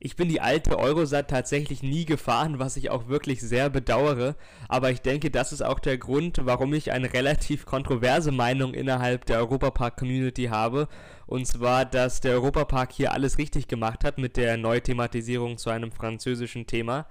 Ich 0.00 0.14
bin 0.14 0.28
die 0.28 0.40
alte 0.40 0.78
Eurosat 0.78 1.28
tatsächlich 1.28 1.82
nie 1.82 2.04
gefahren, 2.04 2.60
was 2.60 2.76
ich 2.76 2.88
auch 2.90 3.08
wirklich 3.08 3.40
sehr 3.40 3.68
bedauere. 3.68 4.36
Aber 4.68 4.92
ich 4.92 5.00
denke, 5.00 5.28
das 5.30 5.52
ist 5.52 5.62
auch 5.62 5.80
der 5.80 5.98
Grund, 5.98 6.38
warum 6.42 6.72
ich 6.72 6.92
eine 6.92 7.12
relativ 7.12 7.66
kontroverse 7.66 8.30
Meinung 8.30 8.74
innerhalb 8.74 9.24
der 9.26 9.38
Europapark-Community 9.38 10.44
habe. 10.44 10.86
Und 11.26 11.48
zwar, 11.48 11.84
dass 11.84 12.20
der 12.20 12.34
Europapark 12.34 12.92
hier 12.92 13.12
alles 13.12 13.38
richtig 13.38 13.66
gemacht 13.66 14.04
hat 14.04 14.18
mit 14.18 14.36
der 14.36 14.56
Neuthematisierung 14.56 15.58
zu 15.58 15.70
einem 15.70 15.90
französischen 15.90 16.68
Thema. 16.68 17.06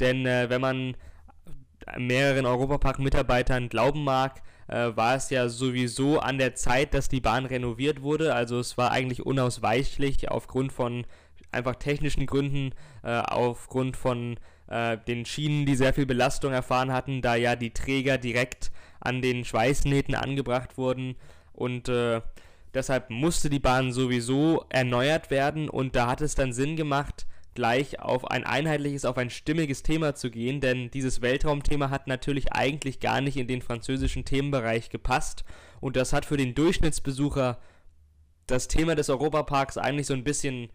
Denn 0.00 0.24
äh, 0.24 0.48
wenn 0.48 0.62
man 0.62 0.96
mehreren 1.98 2.46
Europapark-Mitarbeitern 2.46 3.68
glauben 3.68 4.02
mag, 4.02 4.40
äh, 4.68 4.96
war 4.96 5.14
es 5.14 5.28
ja 5.28 5.50
sowieso 5.50 6.20
an 6.20 6.38
der 6.38 6.54
Zeit, 6.54 6.94
dass 6.94 7.08
die 7.08 7.20
Bahn 7.20 7.44
renoviert 7.44 8.00
wurde. 8.00 8.34
Also 8.34 8.58
es 8.58 8.78
war 8.78 8.92
eigentlich 8.92 9.26
unausweichlich 9.26 10.30
aufgrund 10.30 10.72
von 10.72 11.04
einfach 11.52 11.76
technischen 11.76 12.26
Gründen, 12.26 12.72
äh, 13.02 13.18
aufgrund 13.18 13.96
von 13.96 14.38
äh, 14.68 14.96
den 14.98 15.24
Schienen, 15.26 15.66
die 15.66 15.76
sehr 15.76 15.92
viel 15.92 16.06
Belastung 16.06 16.52
erfahren 16.52 16.92
hatten, 16.92 17.22
da 17.22 17.34
ja 17.34 17.56
die 17.56 17.72
Träger 17.72 18.18
direkt 18.18 18.70
an 19.00 19.22
den 19.22 19.44
Schweißnähten 19.44 20.14
angebracht 20.14 20.78
wurden. 20.78 21.16
Und 21.52 21.88
äh, 21.88 22.20
deshalb 22.72 23.10
musste 23.10 23.50
die 23.50 23.58
Bahn 23.58 23.92
sowieso 23.92 24.64
erneuert 24.68 25.30
werden. 25.30 25.68
Und 25.68 25.96
da 25.96 26.06
hat 26.06 26.20
es 26.20 26.34
dann 26.34 26.52
Sinn 26.52 26.76
gemacht, 26.76 27.26
gleich 27.54 28.00
auf 28.00 28.30
ein 28.30 28.44
einheitliches, 28.44 29.04
auf 29.04 29.18
ein 29.18 29.30
stimmiges 29.30 29.82
Thema 29.82 30.14
zu 30.14 30.30
gehen, 30.30 30.60
denn 30.60 30.90
dieses 30.90 31.20
Weltraumthema 31.20 31.90
hat 31.90 32.06
natürlich 32.06 32.52
eigentlich 32.52 33.00
gar 33.00 33.20
nicht 33.20 33.36
in 33.36 33.48
den 33.48 33.60
französischen 33.60 34.24
Themenbereich 34.24 34.88
gepasst. 34.88 35.44
Und 35.80 35.96
das 35.96 36.12
hat 36.12 36.24
für 36.24 36.36
den 36.36 36.54
Durchschnittsbesucher 36.54 37.58
das 38.46 38.68
Thema 38.68 38.94
des 38.94 39.10
Europaparks 39.10 39.78
eigentlich 39.78 40.06
so 40.06 40.14
ein 40.14 40.24
bisschen 40.24 40.70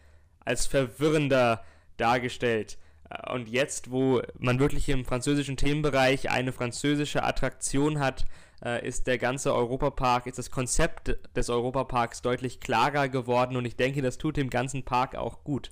als 0.46 0.68
verwirrender 0.68 1.64
dargestellt. 1.98 2.78
Äh, 3.10 3.34
und 3.34 3.50
jetzt, 3.50 3.92
wo 3.92 4.22
man 4.38 4.60
wirklich 4.60 4.90
im 4.90 5.06
französischen 5.06 5.58
Themenbereich 5.58 6.30
eine 6.30 6.52
französische 6.52 7.24
Attraktion 7.24 8.00
hat, 8.00 8.26
äh, 8.64 8.88
ist 8.88 9.08
der 9.08 9.18
ganze 9.18 9.54
Europapark, 9.54 10.28
ist 10.28 10.38
das 10.38 10.52
Konzept 10.52 11.18
des 11.36 11.50
Europaparks 11.50 12.22
deutlich 12.22 12.60
klarer 12.60 13.10
geworden 13.10 13.58
und 13.58 13.66
ich 13.66 13.76
denke, 13.76 14.02
das 14.02 14.18
tut 14.18 14.38
dem 14.38 14.50
ganzen 14.50 14.84
Park 14.84 15.16
auch 15.16 15.44
gut. 15.44 15.70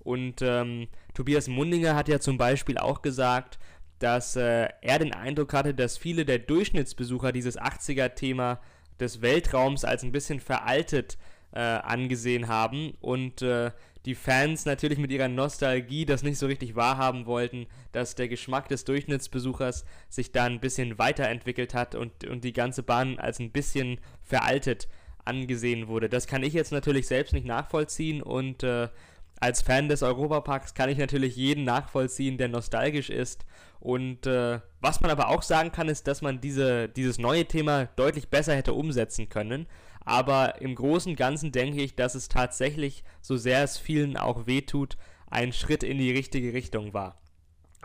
Und 0.00 0.42
ähm, 0.42 0.88
Tobias 1.14 1.48
Mundinger 1.48 1.94
hat 1.94 2.08
ja 2.08 2.20
zum 2.20 2.36
Beispiel 2.36 2.76
auch 2.78 3.02
gesagt, 3.02 3.58
dass 3.98 4.36
äh, 4.36 4.68
er 4.82 4.98
den 4.98 5.14
Eindruck 5.14 5.52
hatte, 5.54 5.72
dass 5.72 5.96
viele 5.96 6.24
der 6.24 6.38
Durchschnittsbesucher 6.38 7.32
dieses 7.32 7.58
80er-Thema 7.58 8.60
des 9.00 9.22
Weltraums 9.22 9.84
als 9.84 10.02
ein 10.02 10.12
bisschen 10.12 10.40
veraltet 10.40 11.16
äh, 11.52 11.60
angesehen 11.60 12.48
haben 12.48 12.94
und 13.00 13.42
äh, 13.42 13.70
die 14.04 14.14
Fans 14.14 14.66
natürlich 14.66 14.98
mit 14.98 15.10
ihrer 15.10 15.28
Nostalgie 15.28 16.04
das 16.04 16.22
nicht 16.22 16.38
so 16.38 16.46
richtig 16.46 16.76
wahrhaben 16.76 17.26
wollten, 17.26 17.66
dass 17.92 18.14
der 18.14 18.28
Geschmack 18.28 18.68
des 18.68 18.84
Durchschnittsbesuchers 18.84 19.84
sich 20.08 20.32
da 20.32 20.44
ein 20.44 20.60
bisschen 20.60 20.98
weiterentwickelt 20.98 21.74
hat 21.74 21.94
und, 21.94 22.24
und 22.26 22.44
die 22.44 22.52
ganze 22.52 22.82
Bahn 22.82 23.18
als 23.18 23.38
ein 23.38 23.50
bisschen 23.50 23.98
veraltet 24.22 24.88
angesehen 25.24 25.88
wurde. 25.88 26.08
Das 26.08 26.26
kann 26.26 26.42
ich 26.42 26.52
jetzt 26.52 26.72
natürlich 26.72 27.06
selbst 27.06 27.32
nicht 27.32 27.46
nachvollziehen 27.46 28.22
und 28.22 28.62
äh, 28.62 28.88
als 29.40 29.62
Fan 29.62 29.88
des 29.88 30.02
Europaparks 30.02 30.74
kann 30.74 30.88
ich 30.88 30.98
natürlich 30.98 31.36
jeden 31.36 31.64
nachvollziehen, 31.64 32.38
der 32.38 32.48
nostalgisch 32.48 33.10
ist. 33.10 33.44
Und 33.80 34.26
äh, 34.26 34.60
was 34.80 35.00
man 35.00 35.10
aber 35.10 35.28
auch 35.28 35.42
sagen 35.42 35.72
kann, 35.72 35.88
ist, 35.88 36.06
dass 36.06 36.22
man 36.22 36.40
diese, 36.40 36.88
dieses 36.88 37.18
neue 37.18 37.44
Thema 37.44 37.86
deutlich 37.96 38.28
besser 38.28 38.54
hätte 38.54 38.72
umsetzen 38.72 39.28
können. 39.28 39.66
Aber 40.04 40.60
im 40.60 40.74
Großen 40.74 41.12
und 41.12 41.16
Ganzen 41.16 41.52
denke 41.52 41.82
ich, 41.82 41.94
dass 41.96 42.14
es 42.14 42.28
tatsächlich, 42.28 43.04
so 43.20 43.36
sehr 43.36 43.62
es 43.64 43.78
vielen 43.78 44.16
auch 44.16 44.46
wehtut, 44.46 44.96
ein 45.26 45.52
Schritt 45.52 45.82
in 45.82 45.98
die 45.98 46.12
richtige 46.12 46.52
Richtung 46.52 46.92
war. 46.92 47.20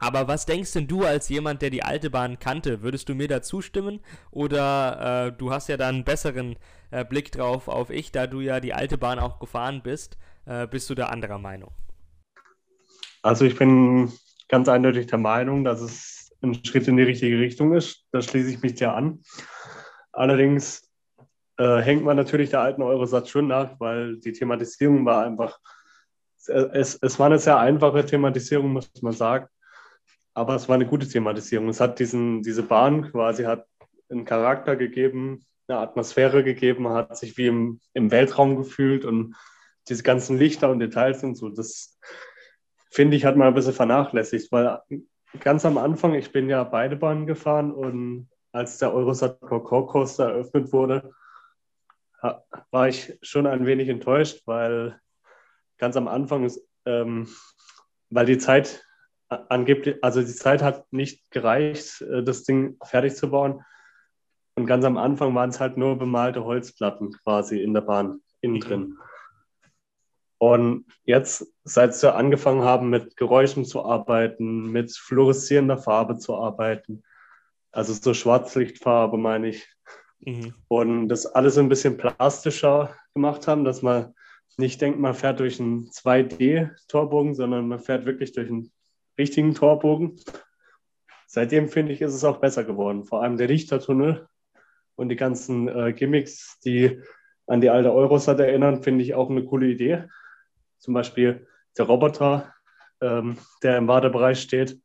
Aber 0.01 0.27
was 0.29 0.45
denkst 0.45 0.71
denn 0.73 0.87
du 0.87 1.03
als 1.03 1.27
jemand, 1.27 1.61
der 1.61 1.69
die 1.69 1.83
alte 1.83 2.09
Bahn 2.09 2.39
kannte? 2.39 2.81
Würdest 2.81 3.09
du 3.09 3.15
mir 3.15 3.27
da 3.27 3.41
zustimmen? 3.41 3.99
Oder 4.31 5.27
äh, 5.27 5.31
du 5.37 5.51
hast 5.51 5.67
ja 5.67 5.75
da 5.75 5.89
einen 5.89 6.05
besseren 6.05 6.55
äh, 6.91 7.03
Blick 7.03 7.31
drauf 7.33 7.67
auf 7.67 7.89
ich, 7.89 8.11
da 8.11 8.25
du 8.25 8.39
ja 8.39 8.61
die 8.61 8.73
alte 8.73 8.97
Bahn 8.97 9.19
auch 9.19 9.39
gefahren 9.39 9.81
bist. 9.83 10.17
Äh, 10.45 10.67
bist 10.67 10.89
du 10.89 10.95
da 10.95 11.07
anderer 11.07 11.37
Meinung? 11.37 11.71
Also 13.23 13.43
ich 13.43 13.57
bin 13.57 14.13
ganz 14.47 14.69
eindeutig 14.69 15.07
der 15.07 15.19
Meinung, 15.19 15.65
dass 15.65 15.81
es 15.81 16.31
ein 16.41 16.63
Schritt 16.63 16.87
in 16.87 16.95
die 16.95 17.03
richtige 17.03 17.37
Richtung 17.37 17.73
ist. 17.73 18.05
Da 18.13 18.21
schließe 18.21 18.49
ich 18.51 18.61
mich 18.61 18.75
dir 18.75 18.93
an. 18.93 19.19
Allerdings 20.13 20.88
äh, 21.59 21.81
hängt 21.81 22.03
man 22.03 22.15
natürlich 22.15 22.49
der 22.49 22.61
alten 22.61 22.81
Eurosatz 22.81 23.29
schon 23.29 23.47
nach, 23.47 23.79
weil 23.79 24.17
die 24.17 24.31
Thematisierung 24.31 25.05
war 25.05 25.25
einfach, 25.25 25.59
es, 26.47 26.97
es 27.01 27.19
war 27.19 27.25
eine 27.25 27.37
sehr 27.37 27.59
einfache 27.59 28.05
Thematisierung, 28.05 28.71
muss 28.71 28.89
man 29.01 29.13
sagen, 29.13 29.47
aber 30.33 30.55
es 30.55 30.69
war 30.69 30.75
eine 30.75 30.85
gute 30.85 31.07
Thematisierung. 31.07 31.67
Es 31.67 31.81
hat 31.81 31.99
diesen, 31.99 32.41
diese 32.43 32.63
Bahn 32.63 33.11
quasi 33.11 33.43
hat 33.43 33.67
einen 34.09 34.23
Charakter 34.23 34.77
gegeben, 34.77 35.45
eine 35.67 35.79
Atmosphäre 35.79 36.43
gegeben, 36.45 36.87
hat 36.87 37.17
sich 37.17 37.37
wie 37.37 37.47
im, 37.47 37.81
im 37.93 38.09
Weltraum 38.09 38.55
gefühlt 38.55 39.03
und 39.03 39.35
diese 39.89 40.03
ganzen 40.03 40.37
Lichter 40.37 40.71
und 40.71 40.79
Details 40.79 41.23
und 41.23 41.35
so, 41.35 41.49
das 41.49 41.99
finde 42.89 43.17
ich, 43.17 43.25
hat 43.25 43.35
man 43.35 43.49
ein 43.49 43.53
bisschen 43.53 43.73
vernachlässigt, 43.73 44.51
weil 44.51 44.79
ganz 45.41 45.65
am 45.65 45.77
Anfang, 45.77 46.13
ich 46.15 46.31
bin 46.31 46.47
ja 46.47 46.63
beide 46.63 46.95
Bahnen 46.95 47.27
gefahren 47.27 47.71
und 47.71 48.29
als 48.53 48.77
der 48.77 48.93
Eurosat 48.93 49.41
Core 49.41 49.85
Coaster 49.87 50.29
eröffnet 50.29 50.71
wurde, 50.71 51.11
war 52.21 52.87
ich 52.87 53.17
schon 53.21 53.47
ein 53.47 53.65
wenig 53.65 53.89
enttäuscht, 53.89 54.41
weil 54.45 54.99
ganz 55.77 55.95
am 55.95 56.07
Anfang, 56.07 56.51
ähm, 56.85 57.27
weil 58.09 58.25
die 58.25 58.37
Zeit 58.37 58.85
angeblich, 59.29 60.03
also 60.03 60.21
die 60.21 60.27
Zeit 60.27 60.61
hat 60.61 60.91
nicht 60.91 61.31
gereicht, 61.31 62.01
äh, 62.01 62.23
das 62.23 62.43
Ding 62.43 62.77
fertig 62.83 63.15
zu 63.15 63.29
bauen. 63.29 63.63
Und 64.55 64.65
ganz 64.65 64.83
am 64.83 64.97
Anfang 64.97 65.33
waren 65.35 65.51
es 65.51 65.59
halt 65.59 65.77
nur 65.77 65.97
bemalte 65.97 66.43
Holzplatten 66.43 67.11
quasi 67.23 67.61
in 67.61 67.73
der 67.73 67.81
Bahn 67.81 68.21
innen 68.41 68.55
mhm. 68.55 68.59
drin. 68.59 68.97
Und 70.37 70.85
jetzt, 71.03 71.53
seit 71.63 71.93
sie 71.95 72.13
angefangen 72.13 72.63
haben, 72.63 72.89
mit 72.89 73.17
Geräuschen 73.17 73.65
zu 73.65 73.83
arbeiten, 73.83 74.71
mit 74.71 74.95
fluoreszierender 74.95 75.77
Farbe 75.77 76.17
zu 76.17 76.35
arbeiten, 76.35 77.03
also 77.71 77.93
so 77.93 78.13
Schwarzlichtfarbe 78.13 79.17
meine 79.17 79.49
ich, 79.49 79.67
Mhm. 80.21 80.53
Und 80.67 81.09
das 81.09 81.25
alles 81.25 81.57
ein 81.57 81.69
bisschen 81.69 81.97
plastischer 81.97 82.95
gemacht 83.13 83.47
haben, 83.47 83.63
dass 83.63 83.81
man 83.81 84.13
nicht 84.57 84.81
denkt, 84.81 84.99
man 84.99 85.13
fährt 85.13 85.39
durch 85.39 85.59
einen 85.59 85.89
2D-Torbogen, 85.89 87.33
sondern 87.33 87.67
man 87.67 87.79
fährt 87.79 88.05
wirklich 88.05 88.33
durch 88.33 88.49
einen 88.49 88.71
richtigen 89.17 89.55
Torbogen. 89.55 90.19
Seitdem 91.27 91.69
finde 91.69 91.93
ich, 91.93 92.01
ist 92.01 92.13
es 92.13 92.23
auch 92.23 92.37
besser 92.37 92.63
geworden. 92.63 93.05
Vor 93.05 93.21
allem 93.21 93.37
der 93.37 93.47
Lichtertunnel 93.47 94.27
und 94.95 95.09
die 95.09 95.15
ganzen 95.15 95.67
äh, 95.67 95.93
Gimmicks, 95.93 96.59
die 96.65 97.01
an 97.47 97.61
die 97.61 97.69
alte 97.69 97.93
Eurosat 97.93 98.39
erinnern, 98.39 98.83
finde 98.83 99.03
ich 99.03 99.15
auch 99.15 99.29
eine 99.29 99.45
coole 99.45 99.67
Idee. 99.67 100.05
Zum 100.77 100.93
Beispiel 100.93 101.47
der 101.77 101.85
Roboter, 101.85 102.53
ähm, 103.01 103.37
der 103.63 103.77
im 103.77 103.87
Wartebereich 103.87 104.41
steht, 104.41 104.81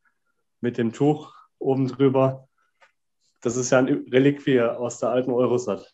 mit 0.60 0.78
dem 0.78 0.92
Tuch 0.92 1.34
oben 1.58 1.88
drüber. 1.88 2.48
Das 3.44 3.56
ist 3.56 3.70
ja 3.70 3.78
ein 3.78 4.06
Reliquie 4.10 4.58
aus 4.62 5.00
der 5.00 5.10
alten 5.10 5.30
Eurosat. 5.30 5.92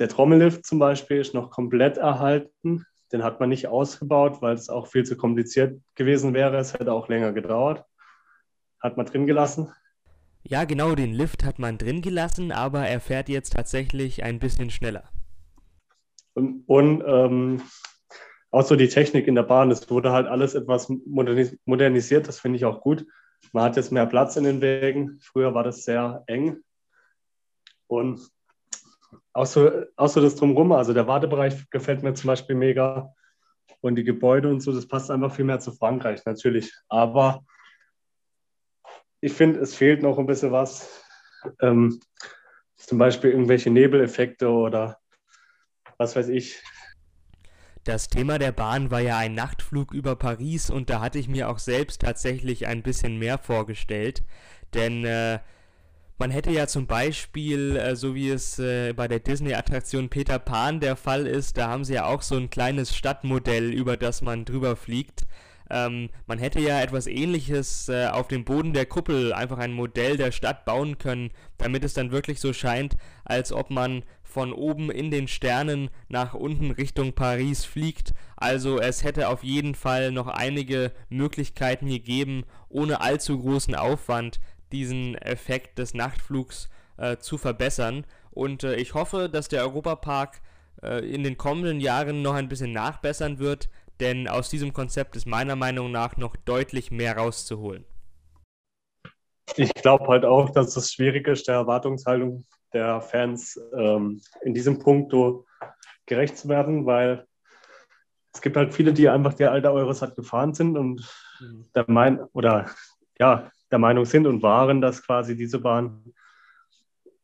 Der 0.00 0.08
Trommellift 0.08 0.66
zum 0.66 0.80
Beispiel 0.80 1.18
ist 1.18 1.32
noch 1.32 1.48
komplett 1.50 1.96
erhalten. 1.96 2.84
Den 3.12 3.22
hat 3.22 3.38
man 3.38 3.50
nicht 3.50 3.68
ausgebaut, 3.68 4.42
weil 4.42 4.54
es 4.54 4.68
auch 4.68 4.88
viel 4.88 5.04
zu 5.04 5.16
kompliziert 5.16 5.80
gewesen 5.94 6.34
wäre. 6.34 6.56
Es 6.56 6.74
hätte 6.74 6.92
auch 6.92 7.08
länger 7.08 7.32
gedauert. 7.32 7.84
Hat 8.80 8.96
man 8.96 9.06
drin 9.06 9.28
gelassen. 9.28 9.72
Ja, 10.42 10.64
genau, 10.64 10.96
den 10.96 11.12
Lift 11.12 11.44
hat 11.44 11.60
man 11.60 11.78
drin 11.78 12.02
gelassen, 12.02 12.50
aber 12.50 12.80
er 12.80 12.98
fährt 12.98 13.28
jetzt 13.28 13.52
tatsächlich 13.52 14.24
ein 14.24 14.40
bisschen 14.40 14.70
schneller. 14.70 15.04
Und, 16.34 16.64
und 16.66 17.04
ähm, 17.06 17.62
auch 18.50 18.62
so 18.62 18.74
die 18.74 18.88
Technik 18.88 19.28
in 19.28 19.36
der 19.36 19.44
Bahn, 19.44 19.70
es 19.70 19.88
wurde 19.88 20.10
halt 20.10 20.26
alles 20.26 20.56
etwas 20.56 20.88
modernisiert, 21.06 22.26
das 22.26 22.40
finde 22.40 22.56
ich 22.56 22.64
auch 22.64 22.80
gut. 22.80 23.06
Man 23.52 23.64
hat 23.64 23.76
jetzt 23.76 23.92
mehr 23.92 24.06
Platz 24.06 24.36
in 24.36 24.44
den 24.44 24.60
Wegen. 24.60 25.18
Früher 25.20 25.54
war 25.54 25.64
das 25.64 25.84
sehr 25.84 26.22
eng. 26.26 26.62
Und 27.86 28.30
auch 29.32 29.46
so, 29.46 29.70
auch 29.96 30.08
so 30.08 30.20
das 30.20 30.36
Drumherum, 30.36 30.72
also 30.72 30.92
der 30.92 31.06
Wartebereich 31.06 31.68
gefällt 31.70 32.02
mir 32.02 32.14
zum 32.14 32.28
Beispiel 32.28 32.56
mega. 32.56 33.12
Und 33.80 33.96
die 33.96 34.04
Gebäude 34.04 34.48
und 34.48 34.60
so, 34.60 34.72
das 34.72 34.86
passt 34.86 35.10
einfach 35.10 35.34
viel 35.34 35.44
mehr 35.44 35.60
zu 35.60 35.72
Frankreich, 35.72 36.24
natürlich. 36.26 36.72
Aber 36.88 37.44
ich 39.20 39.32
finde, 39.32 39.60
es 39.60 39.74
fehlt 39.74 40.02
noch 40.02 40.18
ein 40.18 40.26
bisschen 40.26 40.52
was. 40.52 41.02
Ähm, 41.60 42.00
zum 42.76 42.98
Beispiel 42.98 43.30
irgendwelche 43.30 43.70
Nebeleffekte 43.70 44.50
oder 44.50 44.98
was 45.98 46.16
weiß 46.16 46.28
ich. 46.28 46.62
Das 47.90 48.06
Thema 48.06 48.38
der 48.38 48.52
Bahn 48.52 48.92
war 48.92 49.00
ja 49.00 49.18
ein 49.18 49.34
Nachtflug 49.34 49.92
über 49.92 50.14
Paris 50.14 50.70
und 50.70 50.90
da 50.90 51.00
hatte 51.00 51.18
ich 51.18 51.26
mir 51.26 51.48
auch 51.48 51.58
selbst 51.58 52.02
tatsächlich 52.02 52.68
ein 52.68 52.84
bisschen 52.84 53.18
mehr 53.18 53.36
vorgestellt. 53.36 54.22
Denn 54.74 55.04
äh, 55.04 55.40
man 56.16 56.30
hätte 56.30 56.52
ja 56.52 56.68
zum 56.68 56.86
Beispiel, 56.86 57.76
äh, 57.76 57.96
so 57.96 58.14
wie 58.14 58.30
es 58.30 58.60
äh, 58.60 58.92
bei 58.92 59.08
der 59.08 59.18
Disney-Attraktion 59.18 60.08
Peter 60.08 60.38
Pan 60.38 60.78
der 60.78 60.94
Fall 60.94 61.26
ist, 61.26 61.56
da 61.58 61.66
haben 61.66 61.82
sie 61.82 61.94
ja 61.94 62.04
auch 62.04 62.22
so 62.22 62.36
ein 62.36 62.48
kleines 62.48 62.94
Stadtmodell, 62.94 63.72
über 63.72 63.96
das 63.96 64.22
man 64.22 64.44
drüber 64.44 64.76
fliegt. 64.76 65.26
Ähm, 65.68 66.10
man 66.28 66.38
hätte 66.38 66.60
ja 66.60 66.80
etwas 66.80 67.08
ähnliches 67.08 67.88
äh, 67.88 68.06
auf 68.06 68.28
dem 68.28 68.44
Boden 68.44 68.72
der 68.72 68.86
Kuppel, 68.86 69.32
einfach 69.32 69.58
ein 69.58 69.72
Modell 69.72 70.16
der 70.16 70.30
Stadt 70.30 70.64
bauen 70.64 70.98
können, 70.98 71.32
damit 71.58 71.82
es 71.82 71.94
dann 71.94 72.12
wirklich 72.12 72.38
so 72.38 72.52
scheint, 72.52 72.96
als 73.24 73.52
ob 73.52 73.70
man 73.70 74.04
von 74.30 74.52
oben 74.52 74.90
in 74.90 75.10
den 75.10 75.28
Sternen 75.28 75.90
nach 76.08 76.34
unten 76.34 76.70
Richtung 76.70 77.12
Paris 77.12 77.64
fliegt. 77.64 78.14
Also 78.36 78.78
es 78.78 79.04
hätte 79.04 79.28
auf 79.28 79.44
jeden 79.44 79.74
Fall 79.74 80.12
noch 80.12 80.28
einige 80.28 80.92
Möglichkeiten 81.08 81.88
gegeben, 81.88 82.44
ohne 82.68 83.00
allzu 83.00 83.38
großen 83.38 83.74
Aufwand 83.74 84.40
diesen 84.72 85.16
Effekt 85.16 85.78
des 85.78 85.94
Nachtflugs 85.94 86.68
äh, 86.96 87.16
zu 87.18 87.38
verbessern. 87.38 88.06
Und 88.30 88.62
äh, 88.62 88.76
ich 88.76 88.94
hoffe, 88.94 89.28
dass 89.28 89.48
der 89.48 89.62
Europapark 89.62 90.40
äh, 90.82 91.04
in 91.08 91.24
den 91.24 91.36
kommenden 91.36 91.80
Jahren 91.80 92.22
noch 92.22 92.34
ein 92.34 92.48
bisschen 92.48 92.72
nachbessern 92.72 93.38
wird, 93.38 93.68
denn 93.98 94.28
aus 94.28 94.48
diesem 94.48 94.72
Konzept 94.72 95.16
ist 95.16 95.26
meiner 95.26 95.56
Meinung 95.56 95.90
nach 95.90 96.16
noch 96.16 96.36
deutlich 96.36 96.90
mehr 96.90 97.16
rauszuholen. 97.16 97.84
Ich 99.56 99.74
glaube 99.74 100.06
halt 100.06 100.24
auch, 100.24 100.50
dass 100.50 100.76
es 100.76 100.92
schwierig 100.92 101.26
ist, 101.26 101.48
der 101.48 101.56
Erwartungshaltung 101.56 102.46
der 102.72 103.00
Fans 103.00 103.60
ähm, 103.76 104.20
in 104.42 104.54
diesem 104.54 104.78
Punkt 104.78 105.14
gerecht 106.06 106.36
zu 106.36 106.48
werden, 106.48 106.86
weil 106.86 107.26
es 108.32 108.40
gibt 108.40 108.56
halt 108.56 108.74
viele, 108.74 108.92
die 108.92 109.08
einfach 109.08 109.34
der 109.34 109.52
alte 109.52 109.72
Eurosat 109.72 110.14
gefahren 110.14 110.54
sind 110.54 110.76
und 110.76 111.00
mhm. 111.40 111.66
der 111.74 111.84
mein 111.88 112.20
oder 112.32 112.70
ja, 113.18 113.50
der 113.70 113.78
Meinung 113.78 114.04
sind 114.04 114.26
und 114.26 114.42
waren, 114.42 114.80
dass 114.80 115.04
quasi 115.04 115.36
diese 115.36 115.60
Bahn 115.60 116.12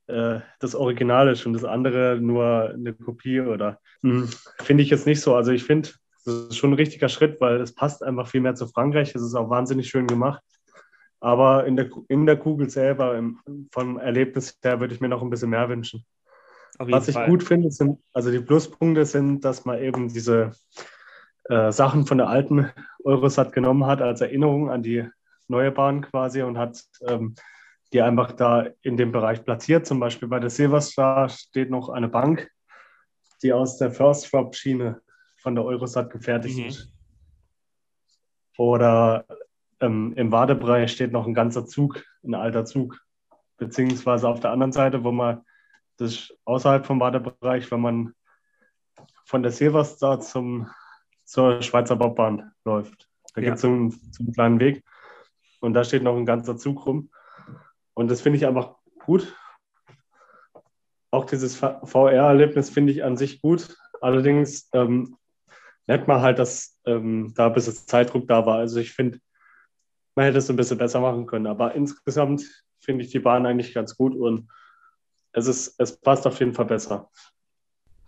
äh, 0.07 0.41
das 0.61 0.75
Original 0.75 1.29
ist 1.29 1.47
und 1.47 1.53
das 1.53 1.65
andere 1.65 2.19
nur 2.21 2.71
eine 2.71 2.95
Kopie 2.95 3.41
oder 3.41 3.81
hm, 4.03 4.29
finde 4.63 4.83
ich 4.83 4.91
jetzt 4.91 5.07
nicht 5.07 5.21
so. 5.21 5.35
Also 5.35 5.53
ich 5.53 5.65
finde, 5.65 5.91
das 6.25 6.35
ist 6.35 6.57
schon 6.57 6.71
ein 6.71 6.77
richtiger 6.77 7.09
Schritt, 7.09 7.41
weil 7.41 7.61
es 7.61 7.75
passt 7.75 8.03
einfach 8.03 8.29
viel 8.29 8.41
mehr 8.41 8.55
zu 8.55 8.67
Frankreich. 8.67 9.15
Es 9.15 9.23
ist 9.23 9.35
auch 9.35 9.51
wahnsinnig 9.51 9.89
schön 9.89 10.07
gemacht. 10.07 10.43
Aber 11.21 11.67
in 11.67 11.77
der, 11.77 11.89
in 12.09 12.27
der 12.27 12.37
Kugel 12.37 12.69
selber, 12.69 13.17
im, 13.17 13.41
vom 13.73 13.99
Erlebnis 13.99 14.59
her, 14.63 14.81
würde 14.81 14.95
ich 14.95 15.01
mir 15.01 15.09
noch 15.09 15.23
ein 15.23 15.31
bisschen 15.31 15.51
mehr 15.51 15.69
wünschen. 15.69 16.05
Was 16.79 17.09
ich 17.09 17.15
Fall. 17.15 17.29
gut 17.29 17.43
finde, 17.43 17.71
sind, 17.71 17.99
also 18.13 18.31
die 18.31 18.41
Pluspunkte 18.41 19.07
sind, 19.07 19.45
dass 19.45 19.65
man 19.65 19.79
eben 19.81 20.09
diese 20.09 20.53
äh, 21.45 21.73
Sachen 21.73 22.07
von 22.07 22.19
der 22.19 22.29
alten 22.29 22.71
Eurosat 23.05 23.53
genommen 23.53 23.87
hat 23.87 24.03
als 24.03 24.21
Erinnerung 24.21 24.71
an 24.71 24.83
die 24.83 25.09
neue 25.49 25.71
Bahn 25.71 26.03
quasi 26.03 26.43
und 26.43 26.59
hat 26.59 26.83
ähm, 27.07 27.35
die 27.93 28.03
einfach 28.03 28.33
da 28.33 28.67
in 28.83 28.97
dem 28.97 29.13
Bereich 29.13 29.45
platziert. 29.45 29.87
Zum 29.87 30.01
Beispiel 30.01 30.29
bei 30.29 30.41
der 30.41 30.51
Silverstar 30.51 31.29
steht 31.29 31.71
noch 31.71 31.89
eine 31.89 32.09
Bank, 32.09 32.51
die 33.43 33.53
aus 33.53 33.79
der 33.79 33.91
First 33.91 34.33
Drop 34.33 34.55
Schiene 34.55 35.01
von 35.37 35.55
der 35.55 35.65
Eurosat 35.65 36.11
gefertigt 36.11 36.59
mhm. 36.59 36.67
ist. 36.67 36.93
Oder 38.59 39.25
ähm, 39.81 40.13
im 40.17 40.33
Wadebereich 40.33 40.93
steht 40.93 41.13
noch 41.13 41.27
ein 41.27 41.35
ganzer 41.35 41.67
Zug, 41.67 42.05
ein 42.25 42.35
alter 42.35 42.65
Zug. 42.65 42.99
Beziehungsweise 43.59 44.29
auf 44.29 44.41
der 44.41 44.51
anderen 44.51 44.73
Seite, 44.73 45.05
wo 45.05 45.13
man 45.13 45.43
das 45.97 46.33
außerhalb 46.45 46.85
vom 46.85 47.01
Wadebereich, 47.01 47.71
wenn 47.71 47.81
man 47.81 48.15
von 49.25 49.43
der 49.43 49.53
Silverstar 49.53 50.21
zum, 50.21 50.69
zur 51.25 51.63
Schweizer 51.63 51.97
Bobbahn 51.97 52.53
läuft. 52.65 53.09
Da 53.35 53.41
ja. 53.41 53.47
gibt 53.47 53.57
es 53.57 53.63
so, 53.63 53.69
einen, 53.69 53.91
so 53.91 54.23
einen 54.23 54.33
kleinen 54.33 54.61
Weg. 54.61 54.85
Und 55.61 55.75
da 55.75 55.85
steht 55.85 56.03
noch 56.03 56.17
ein 56.17 56.27
ganzer 56.27 56.57
Zug 56.57 56.87
rum. 56.87 57.11
Und 57.95 58.11
das 58.11 58.21
finde 58.21 58.37
ich 58.37 58.47
einfach 58.47 58.77
gut. 59.05 59.35
Auch 61.11 61.25
dieses 61.25 61.57
VR-Erlebnis 61.57 62.71
finde 62.71 62.93
ich 62.93 63.05
an 63.05 63.17
sich 63.17 63.41
gut. 63.41 63.77
Allerdings 64.01 64.69
ähm, 64.73 65.17
merkt 65.87 66.09
man 66.09 66.21
halt, 66.21 66.39
dass 66.39 66.79
ähm, 66.85 67.33
da 67.35 67.47
ein 67.47 67.53
bisschen 67.55 67.75
Zeitdruck 67.75 68.29
da 68.29 68.45
war. 68.45 68.59
Also 68.59 68.81
ich 68.81 68.93
finde, 68.93 69.19
man 70.17 70.25
hätte 70.25 70.39
es 70.39 70.51
ein 70.51 70.57
bisschen 70.57 70.79
besser 70.79 71.01
machen 71.01 71.27
können. 71.27 71.47
Aber 71.47 71.75
insgesamt 71.75 72.43
finde 72.81 73.05
ich 73.05 73.11
die 73.11 73.21
Bahn 73.21 73.47
eigentlich 73.47 73.75
ganz 73.75 73.97
gut 73.97 74.17
und 74.17 74.51
es, 75.33 75.47
ist, 75.47 75.75
es 75.79 76.01
passt 76.01 76.27
auf 76.27 76.41
jeden 76.41 76.55
Fall 76.55 76.65
besser. 76.65 77.11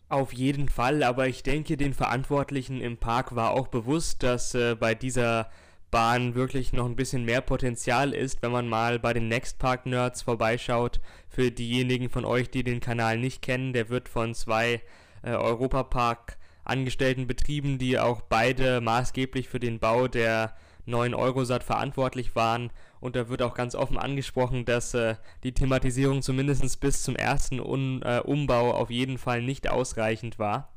Auf 0.09 0.33
jeden 0.33 0.71
Fall, 0.71 1.03
aber 1.03 1.29
ich 1.29 1.43
denke, 1.43 1.77
den 1.77 1.93
Verantwortlichen 1.93 2.81
im 2.81 2.97
Park 2.97 3.37
war 3.37 3.51
auch 3.51 3.69
bewusst, 3.69 4.23
dass 4.23 4.55
äh, 4.55 4.75
bei 4.75 4.95
dieser 4.95 5.51
Bahn 5.91 6.35
wirklich 6.35 6.73
noch 6.73 6.87
ein 6.87 6.97
bisschen 6.97 7.27
mehr 7.27 7.43
Potenzial 7.43 8.15
ist, 8.15 8.43
wenn 8.43 8.53
man 8.53 8.69
mal 8.69 8.99
bei 8.99 9.13
den 9.13 9.29
Next 9.29 9.59
Park 9.59 9.85
Nerds 9.85 10.23
vorbeischaut. 10.23 11.01
Für 11.29 11.51
diejenigen 11.51 12.09
von 12.09 12.25
euch, 12.25 12.49
die 12.51 12.65
den 12.65 12.81
Kanal 12.81 13.19
nicht 13.19 13.43
kennen, 13.43 13.75
der 13.75 13.91
wird 13.91 14.09
von 14.09 14.35
zwei 14.35 14.81
äh, 15.23 15.33
Europapark 15.33 16.39
Angestellten 16.65 17.27
betrieben, 17.27 17.79
die 17.79 17.99
auch 17.99 18.23
beide 18.23 18.81
maßgeblich 18.81 19.49
für 19.49 19.61
den 19.61 19.79
Bau 19.79 20.09
der 20.09 20.55
neuen 20.89 21.15
Eurosat 21.15 21.63
verantwortlich 21.63 22.35
waren. 22.35 22.71
Und 23.01 23.15
da 23.15 23.29
wird 23.29 23.43
auch 23.43 23.55
ganz 23.55 23.75
offen 23.75 23.99
angesprochen, 23.99 24.65
dass 24.65 24.95
äh, 24.95 25.15
die 25.45 25.55
Thematisierung 25.55 26.23
zumindest 26.23 26.81
bis 26.81 27.03
zum 27.03 27.15
ersten 27.15 27.61
Un 27.61 28.03
äh, 28.03 28.21
Umbau 28.25 28.73
auf 28.73 28.91
jeden 28.91 29.19
Fall 29.19 29.43
nicht 29.43 29.71
ausreichend 29.71 30.39
war. 30.39 30.73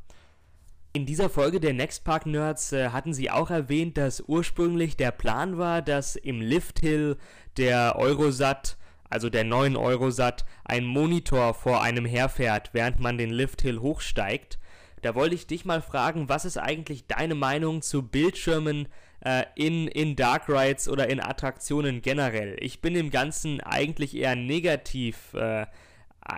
In 0.93 1.05
dieser 1.05 1.29
Folge 1.29 1.61
der 1.61 1.73
Next 1.73 2.03
Park 2.03 2.25
Nerds 2.25 2.73
äh, 2.73 2.89
hatten 2.89 3.13
sie 3.13 3.31
auch 3.31 3.49
erwähnt, 3.49 3.97
dass 3.97 4.21
ursprünglich 4.27 4.97
der 4.97 5.11
Plan 5.11 5.57
war, 5.57 5.81
dass 5.81 6.17
im 6.17 6.41
Lifthill 6.41 7.17
der 7.55 7.95
Eurosat, 7.95 8.77
also 9.09 9.29
der 9.29 9.45
neuen 9.45 9.77
Eurosat, 9.77 10.45
ein 10.65 10.85
Monitor 10.85 11.53
vor 11.53 11.81
einem 11.81 12.05
herfährt, 12.05 12.71
während 12.73 12.99
man 12.99 13.17
den 13.17 13.29
Lifthill 13.29 13.79
hochsteigt. 13.79 14.59
Da 15.01 15.15
wollte 15.15 15.35
ich 15.35 15.47
dich 15.47 15.63
mal 15.63 15.81
fragen, 15.81 16.27
was 16.27 16.43
ist 16.43 16.57
eigentlich 16.57 17.07
deine 17.07 17.35
Meinung 17.35 17.81
zu 17.81 18.03
Bildschirmen 18.03 18.87
äh, 19.21 19.43
in, 19.55 19.87
in 19.87 20.15
Dark 20.15 20.49
Rides 20.49 20.87
oder 20.89 21.09
in 21.09 21.19
Attraktionen 21.19 22.01
generell? 22.01 22.57
Ich 22.59 22.81
bin 22.81 22.93
dem 22.93 23.09
Ganzen 23.09 23.61
eigentlich 23.61 24.15
eher 24.15 24.35
negativ 24.35 25.33
äh, 25.33 25.65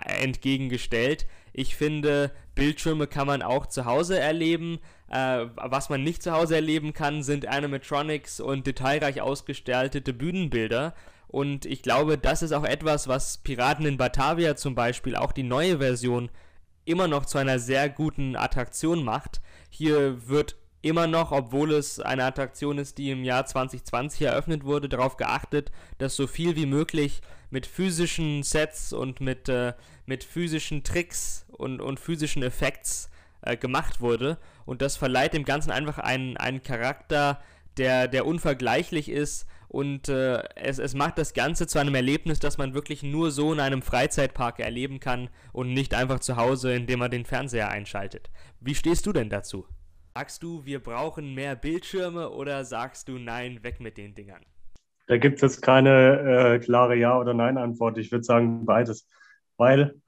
entgegengestellt. 0.06 1.26
Ich 1.52 1.76
finde, 1.76 2.32
Bildschirme 2.54 3.06
kann 3.06 3.26
man 3.26 3.42
auch 3.42 3.66
zu 3.66 3.84
Hause 3.84 4.18
erleben. 4.18 4.80
Äh, 5.08 5.46
was 5.56 5.88
man 5.88 6.02
nicht 6.02 6.22
zu 6.22 6.32
Hause 6.32 6.56
erleben 6.56 6.92
kann, 6.92 7.22
sind 7.22 7.46
Animatronics 7.46 8.40
und 8.40 8.66
detailreich 8.66 9.20
ausgestaltete 9.20 10.12
Bühnenbilder. 10.12 10.94
Und 11.28 11.66
ich 11.66 11.82
glaube, 11.82 12.18
das 12.18 12.42
ist 12.42 12.52
auch 12.52 12.64
etwas, 12.64 13.08
was 13.08 13.38
Piraten 13.38 13.86
in 13.86 13.96
Batavia 13.96 14.56
zum 14.56 14.74
Beispiel, 14.74 15.16
auch 15.16 15.32
die 15.32 15.42
neue 15.42 15.78
Version, 15.78 16.30
immer 16.84 17.08
noch 17.08 17.26
zu 17.26 17.38
einer 17.38 17.58
sehr 17.58 17.88
guten 17.88 18.36
Attraktion 18.36 19.04
macht. 19.04 19.40
Hier 19.70 20.28
wird 20.28 20.56
immer 20.84 21.06
noch, 21.06 21.32
obwohl 21.32 21.72
es 21.72 21.98
eine 21.98 22.24
Attraktion 22.24 22.78
ist, 22.78 22.98
die 22.98 23.10
im 23.10 23.24
Jahr 23.24 23.46
2020 23.46 24.22
eröffnet 24.22 24.64
wurde, 24.64 24.88
darauf 24.88 25.16
geachtet, 25.16 25.70
dass 25.98 26.14
so 26.14 26.26
viel 26.26 26.56
wie 26.56 26.66
möglich 26.66 27.22
mit 27.50 27.66
physischen 27.66 28.42
Sets 28.42 28.92
und 28.92 29.20
mit, 29.20 29.48
äh, 29.48 29.72
mit 30.06 30.24
physischen 30.24 30.84
Tricks 30.84 31.46
und, 31.48 31.80
und 31.80 32.00
physischen 32.00 32.42
Effekts 32.42 33.10
äh, 33.42 33.56
gemacht 33.56 34.00
wurde. 34.00 34.38
Und 34.66 34.82
das 34.82 34.96
verleiht 34.96 35.32
dem 35.32 35.44
Ganzen 35.44 35.70
einfach 35.70 35.98
einen, 35.98 36.36
einen 36.36 36.62
Charakter, 36.62 37.40
der, 37.76 38.06
der 38.06 38.26
unvergleichlich 38.26 39.08
ist 39.08 39.46
und 39.68 40.08
äh, 40.08 40.44
es, 40.54 40.78
es 40.78 40.94
macht 40.94 41.18
das 41.18 41.34
Ganze 41.34 41.66
zu 41.66 41.80
einem 41.80 41.96
Erlebnis, 41.96 42.38
das 42.38 42.58
man 42.58 42.74
wirklich 42.74 43.02
nur 43.02 43.32
so 43.32 43.52
in 43.52 43.58
einem 43.58 43.82
Freizeitpark 43.82 44.60
erleben 44.60 45.00
kann 45.00 45.30
und 45.52 45.72
nicht 45.72 45.94
einfach 45.94 46.20
zu 46.20 46.36
Hause, 46.36 46.74
indem 46.74 47.00
man 47.00 47.10
den 47.10 47.24
Fernseher 47.24 47.70
einschaltet. 47.70 48.30
Wie 48.60 48.76
stehst 48.76 49.04
du 49.06 49.12
denn 49.12 49.30
dazu? 49.30 49.66
Sagst 50.16 50.44
du, 50.44 50.64
wir 50.64 50.80
brauchen 50.80 51.34
mehr 51.34 51.56
Bildschirme 51.56 52.30
oder 52.30 52.64
sagst 52.64 53.08
du, 53.08 53.18
nein, 53.18 53.64
weg 53.64 53.80
mit 53.80 53.96
den 53.96 54.14
Dingern? 54.14 54.46
Da 55.08 55.16
gibt 55.16 55.42
es 55.42 55.60
keine 55.60 56.20
äh, 56.20 56.58
klare 56.60 56.94
Ja- 56.94 57.18
oder 57.18 57.34
Nein-Antwort. 57.34 57.98
Ich 57.98 58.12
würde 58.12 58.22
sagen 58.22 58.64
beides. 58.64 59.08
Weil 59.56 60.00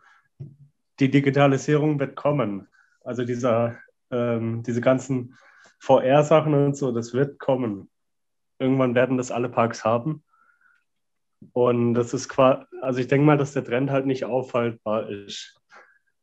die 1.00 1.10
Digitalisierung 1.10 1.98
wird 1.98 2.14
kommen. 2.14 2.68
Also 3.00 3.24
dieser, 3.24 3.78
ähm, 4.12 4.62
diese 4.62 4.80
ganzen 4.80 5.36
VR-Sachen 5.80 6.54
und 6.54 6.76
so, 6.76 6.92
das 6.92 7.12
wird 7.12 7.40
kommen. 7.40 7.90
Irgendwann 8.60 8.94
werden 8.94 9.16
das 9.16 9.32
alle 9.32 9.48
Parks 9.48 9.84
haben. 9.84 10.22
Und 11.52 11.94
das 11.94 12.14
ist 12.14 12.28
quasi, 12.28 12.64
also 12.80 13.00
ich 13.00 13.08
denke 13.08 13.26
mal, 13.26 13.38
dass 13.38 13.54
der 13.54 13.64
Trend 13.64 13.90
halt 13.90 14.06
nicht 14.06 14.24
aufhaltbar 14.24 15.08
ist. 15.10 15.60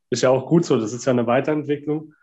Ist 0.10 0.24
ja 0.24 0.30
auch 0.30 0.46
gut 0.48 0.64
so, 0.64 0.80
das 0.80 0.94
ist 0.94 1.04
ja 1.04 1.12
eine 1.12 1.28
Weiterentwicklung. 1.28 2.14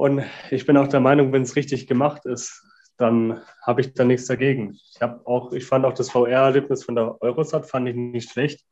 Und 0.00 0.24
ich 0.50 0.64
bin 0.64 0.78
auch 0.78 0.88
der 0.88 1.00
Meinung, 1.00 1.30
wenn 1.30 1.42
es 1.42 1.56
richtig 1.56 1.86
gemacht 1.86 2.24
ist, 2.24 2.66
dann 2.96 3.42
habe 3.60 3.82
ich 3.82 3.92
da 3.92 4.02
nichts 4.02 4.26
dagegen. 4.28 4.78
Ich 4.94 5.02
habe 5.02 5.26
auch, 5.26 5.52
ich 5.52 5.66
fand 5.66 5.84
auch 5.84 5.92
das 5.92 6.10
VR-Erlebnis 6.10 6.84
von 6.84 6.94
der 6.94 7.20
Eurosat 7.20 7.66
fand 7.66 7.86
ich 7.86 7.94
nicht 7.94 8.30
schlecht. 8.30 8.64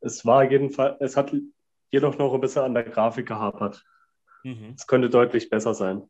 Es 0.00 0.24
war 0.24 0.50
jedenfalls, 0.50 0.96
es 1.00 1.14
hat 1.14 1.30
jedoch 1.90 2.16
noch 2.16 2.32
ein 2.32 2.40
bisschen 2.40 2.62
an 2.62 2.72
der 2.72 2.84
Grafik 2.84 3.28
gehapert. 3.28 3.84
Mhm. 4.44 4.72
Es 4.74 4.86
könnte 4.86 5.10
deutlich 5.10 5.50
besser 5.50 5.74
sein. 5.74 6.08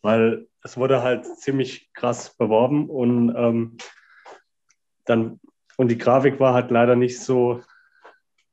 Weil 0.00 0.48
es 0.62 0.78
wurde 0.78 1.02
halt 1.02 1.26
ziemlich 1.26 1.92
krass 1.92 2.34
beworben 2.34 2.88
und 2.88 3.34
ähm, 3.36 3.76
dann, 5.04 5.38
und 5.76 5.88
die 5.88 5.98
Grafik 5.98 6.40
war 6.40 6.54
halt 6.54 6.70
leider 6.70 6.96
nicht 6.96 7.20
so 7.20 7.60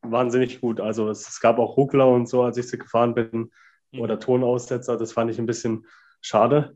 wahnsinnig 0.02 0.60
gut. 0.60 0.82
Also 0.82 1.08
es, 1.08 1.30
es 1.30 1.40
gab 1.40 1.60
auch 1.60 1.78
Ruckler 1.78 2.10
und 2.10 2.28
so, 2.28 2.44
als 2.44 2.58
ich 2.58 2.68
sie 2.68 2.78
gefahren 2.78 3.16
bin, 3.16 3.52
mhm. 3.96 4.02
oder 4.02 4.20
Tonaussetzer. 4.20 4.98
Das 4.98 5.14
fand 5.14 5.32
ich 5.32 5.40
ein 5.40 5.46
bisschen 5.46 5.86
schade. 6.22 6.76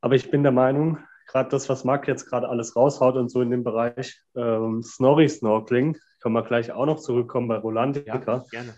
Aber 0.00 0.14
ich 0.14 0.30
bin 0.30 0.42
der 0.42 0.52
Meinung, 0.52 0.98
gerade 1.26 1.48
das, 1.50 1.68
was 1.68 1.84
Marc 1.84 2.06
jetzt 2.08 2.26
gerade 2.28 2.48
alles 2.48 2.76
raushaut 2.76 3.16
und 3.16 3.30
so 3.30 3.40
in 3.40 3.50
dem 3.50 3.64
Bereich 3.64 4.20
ähm, 4.36 4.82
Snorri-Snorkeling, 4.82 5.98
können 6.20 6.34
wir 6.34 6.42
gleich 6.42 6.72
auch 6.72 6.86
noch 6.86 7.00
zurückkommen 7.00 7.48
bei 7.48 7.56
Rolandica. 7.56 8.14
Ja, 8.14 8.44
gerne. 8.50 8.74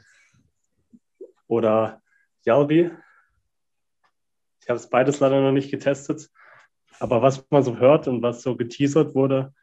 Oder 1.49 2.03
Jalbi. 2.43 2.91
Ich 4.63 4.69
habe 4.69 4.79
es 4.79 4.91
beides 4.91 5.21
leider 5.21 5.41
noch 5.41 5.53
nicht 5.53 5.71
getestet. 5.71 6.29
Aber 6.99 7.23
was 7.23 7.47
man 7.51 7.63
so 7.63 7.77
hört 7.77 8.09
und 8.09 8.23
was 8.23 8.43
so 8.43 8.57
geteasert 8.57 9.15
wurde, 9.15 9.55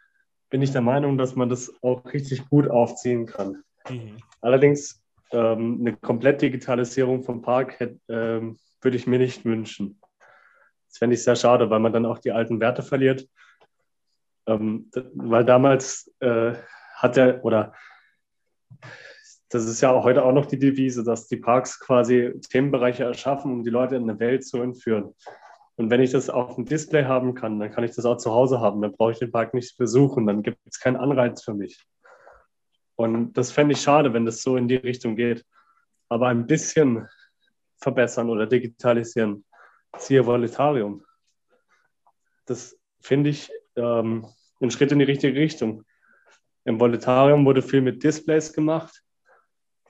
bin 0.49 0.61
ich 0.61 0.71
der 0.71 0.81
Meinung, 0.81 1.17
dass 1.17 1.35
man 1.35 1.49
das 1.49 1.73
auch 1.81 2.05
richtig 2.13 2.47
gut 2.49 2.69
aufziehen 2.69 3.25
kann. 3.25 3.63
Mhm. 3.89 4.17
Allerdings 4.39 5.02
ähm, 5.33 5.79
eine 5.81 5.95
komplett 5.97 6.41
Digitalisierung 6.41 7.23
vom 7.23 7.41
Park 7.41 7.79
hätte, 7.79 7.99
ähm, 8.07 8.57
würde 8.81 8.97
ich 8.97 9.07
mir 9.07 9.19
nicht 9.19 9.43
wünschen. 9.43 9.99
Das 10.87 10.99
fände 10.99 11.15
ich 11.15 11.23
sehr 11.23 11.35
schade, 11.35 11.69
weil 11.69 11.79
man 11.79 11.91
dann 11.91 12.05
auch 12.05 12.19
die 12.19 12.31
alten 12.31 12.59
Werte 12.59 12.83
verliert. 12.83 13.27
Ähm, 14.45 14.89
weil 15.15 15.43
damals 15.43 16.13
äh, 16.19 16.53
hat 16.95 17.17
er, 17.17 17.43
oder 17.43 17.73
das 19.49 19.65
ist 19.65 19.81
ja 19.81 19.91
auch 19.91 20.03
heute 20.03 20.23
auch 20.23 20.33
noch 20.33 20.45
die 20.45 20.59
Devise, 20.59 21.03
dass 21.03 21.27
die 21.27 21.37
Parks 21.37 21.79
quasi 21.79 22.33
Themenbereiche 22.49 23.03
erschaffen, 23.03 23.51
um 23.51 23.63
die 23.63 23.69
Leute 23.69 23.95
in 23.95 24.09
eine 24.09 24.19
Welt 24.19 24.45
zu 24.45 24.61
entführen. 24.61 25.13
Und 25.75 25.89
wenn 25.89 26.01
ich 26.01 26.11
das 26.11 26.29
auf 26.29 26.55
dem 26.55 26.65
Display 26.65 27.05
haben 27.05 27.33
kann, 27.33 27.59
dann 27.59 27.71
kann 27.71 27.83
ich 27.83 27.95
das 27.95 28.05
auch 28.05 28.17
zu 28.17 28.31
Hause 28.31 28.59
haben. 28.59 28.81
Dann 28.81 28.91
brauche 28.93 29.11
ich 29.11 29.19
den 29.19 29.31
Park 29.31 29.53
nicht 29.53 29.77
besuchen. 29.77 30.27
Dann 30.27 30.43
gibt 30.43 30.59
es 30.65 30.79
keinen 30.79 30.97
Anreiz 30.97 31.43
für 31.43 31.53
mich. 31.53 31.83
Und 32.95 33.33
das 33.33 33.51
fände 33.51 33.73
ich 33.73 33.81
schade, 33.81 34.13
wenn 34.13 34.25
das 34.25 34.41
so 34.41 34.57
in 34.57 34.67
die 34.67 34.75
Richtung 34.75 35.15
geht. 35.15 35.45
Aber 36.09 36.27
ein 36.27 36.45
bisschen 36.45 37.07
verbessern 37.77 38.29
oder 38.29 38.45
digitalisieren, 38.45 39.43
siehe 39.97 40.25
Voletarium. 40.25 41.03
Das 42.45 42.77
finde 43.01 43.29
ich 43.31 43.51
ähm, 43.75 44.27
ein 44.61 44.71
Schritt 44.71 44.91
in 44.91 44.99
die 44.99 45.05
richtige 45.05 45.39
Richtung. 45.39 45.83
Im 46.65 46.79
Voletarium 46.79 47.45
wurde 47.45 47.61
viel 47.61 47.81
mit 47.81 48.03
Displays 48.03 48.53
gemacht 48.53 49.03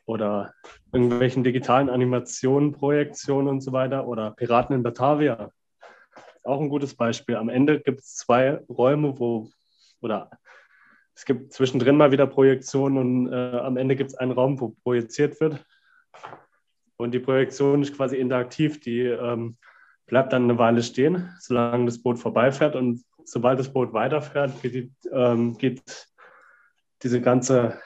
oder 0.05 0.53
irgendwelchen 0.91 1.43
digitalen 1.43 1.89
Animationen, 1.89 2.71
Projektionen 2.71 3.47
und 3.47 3.61
so 3.61 3.71
weiter 3.71 4.07
oder 4.07 4.31
Piraten 4.31 4.75
in 4.75 4.83
Batavia. 4.83 5.51
Auch 6.43 6.59
ein 6.59 6.69
gutes 6.69 6.95
Beispiel. 6.95 7.35
Am 7.35 7.49
Ende 7.49 7.79
gibt 7.79 8.01
es 8.01 8.15
zwei 8.15 8.59
Räume, 8.67 9.17
wo, 9.19 9.49
oder 10.01 10.29
es 11.15 11.25
gibt 11.25 11.53
zwischendrin 11.53 11.97
mal 11.97 12.11
wieder 12.11 12.27
Projektionen 12.27 12.97
und 12.97 13.33
äh, 13.33 13.57
am 13.57 13.77
Ende 13.77 13.95
gibt 13.95 14.11
es 14.11 14.15
einen 14.15 14.31
Raum, 14.31 14.59
wo 14.59 14.69
projiziert 14.83 15.39
wird. 15.39 15.63
Und 16.97 17.11
die 17.11 17.19
Projektion 17.19 17.81
ist 17.81 17.95
quasi 17.95 18.17
interaktiv, 18.17 18.79
die 18.79 19.01
ähm, 19.01 19.57
bleibt 20.05 20.33
dann 20.33 20.43
eine 20.43 20.57
Weile 20.57 20.81
stehen, 20.81 21.29
solange 21.39 21.85
das 21.85 22.01
Boot 22.01 22.19
vorbeifährt. 22.19 22.75
Und 22.75 23.03
sobald 23.25 23.59
das 23.59 23.71
Boot 23.71 23.93
weiterfährt, 23.93 24.61
geht, 24.61 24.73
die, 24.73 24.91
ähm, 25.11 25.57
geht 25.57 26.07
diese 27.03 27.21
ganze 27.21 27.79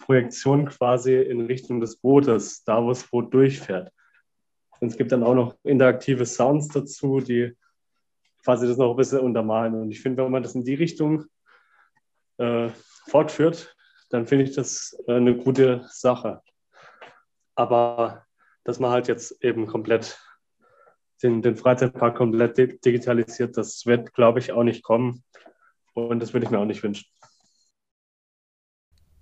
Projektion 0.00 0.66
quasi 0.66 1.16
in 1.16 1.46
Richtung 1.46 1.80
des 1.80 1.96
Bootes, 1.96 2.64
da 2.64 2.82
wo 2.82 2.88
das 2.90 3.04
Boot 3.04 3.32
durchfährt. 3.34 3.92
Und 4.80 4.88
es 4.88 4.96
gibt 4.96 5.12
dann 5.12 5.24
auch 5.24 5.34
noch 5.34 5.56
interaktive 5.64 6.24
Sounds 6.24 6.68
dazu, 6.68 7.20
die 7.20 7.56
quasi 8.44 8.66
das 8.66 8.78
noch 8.78 8.90
ein 8.90 8.96
bisschen 8.96 9.20
untermalen. 9.20 9.74
Und 9.74 9.90
ich 9.90 10.00
finde, 10.00 10.24
wenn 10.24 10.30
man 10.30 10.42
das 10.42 10.54
in 10.54 10.64
die 10.64 10.74
Richtung 10.74 11.24
äh, 12.38 12.70
fortführt, 13.06 13.76
dann 14.10 14.26
finde 14.26 14.44
ich 14.44 14.54
das 14.54 14.96
äh, 15.06 15.14
eine 15.14 15.36
gute 15.36 15.86
Sache. 15.90 16.42
Aber 17.54 18.24
dass 18.64 18.78
man 18.78 18.90
halt 18.90 19.08
jetzt 19.08 19.42
eben 19.42 19.66
komplett 19.66 20.18
den, 21.22 21.42
den 21.42 21.56
Freizeitpark 21.56 22.16
komplett 22.16 22.58
digitalisiert, 22.58 23.56
das 23.56 23.86
wird, 23.86 24.14
glaube 24.14 24.38
ich, 24.38 24.52
auch 24.52 24.62
nicht 24.62 24.82
kommen. 24.82 25.24
Und 25.94 26.20
das 26.20 26.32
würde 26.32 26.46
ich 26.46 26.50
mir 26.50 26.58
auch 26.58 26.64
nicht 26.64 26.82
wünschen. 26.82 27.06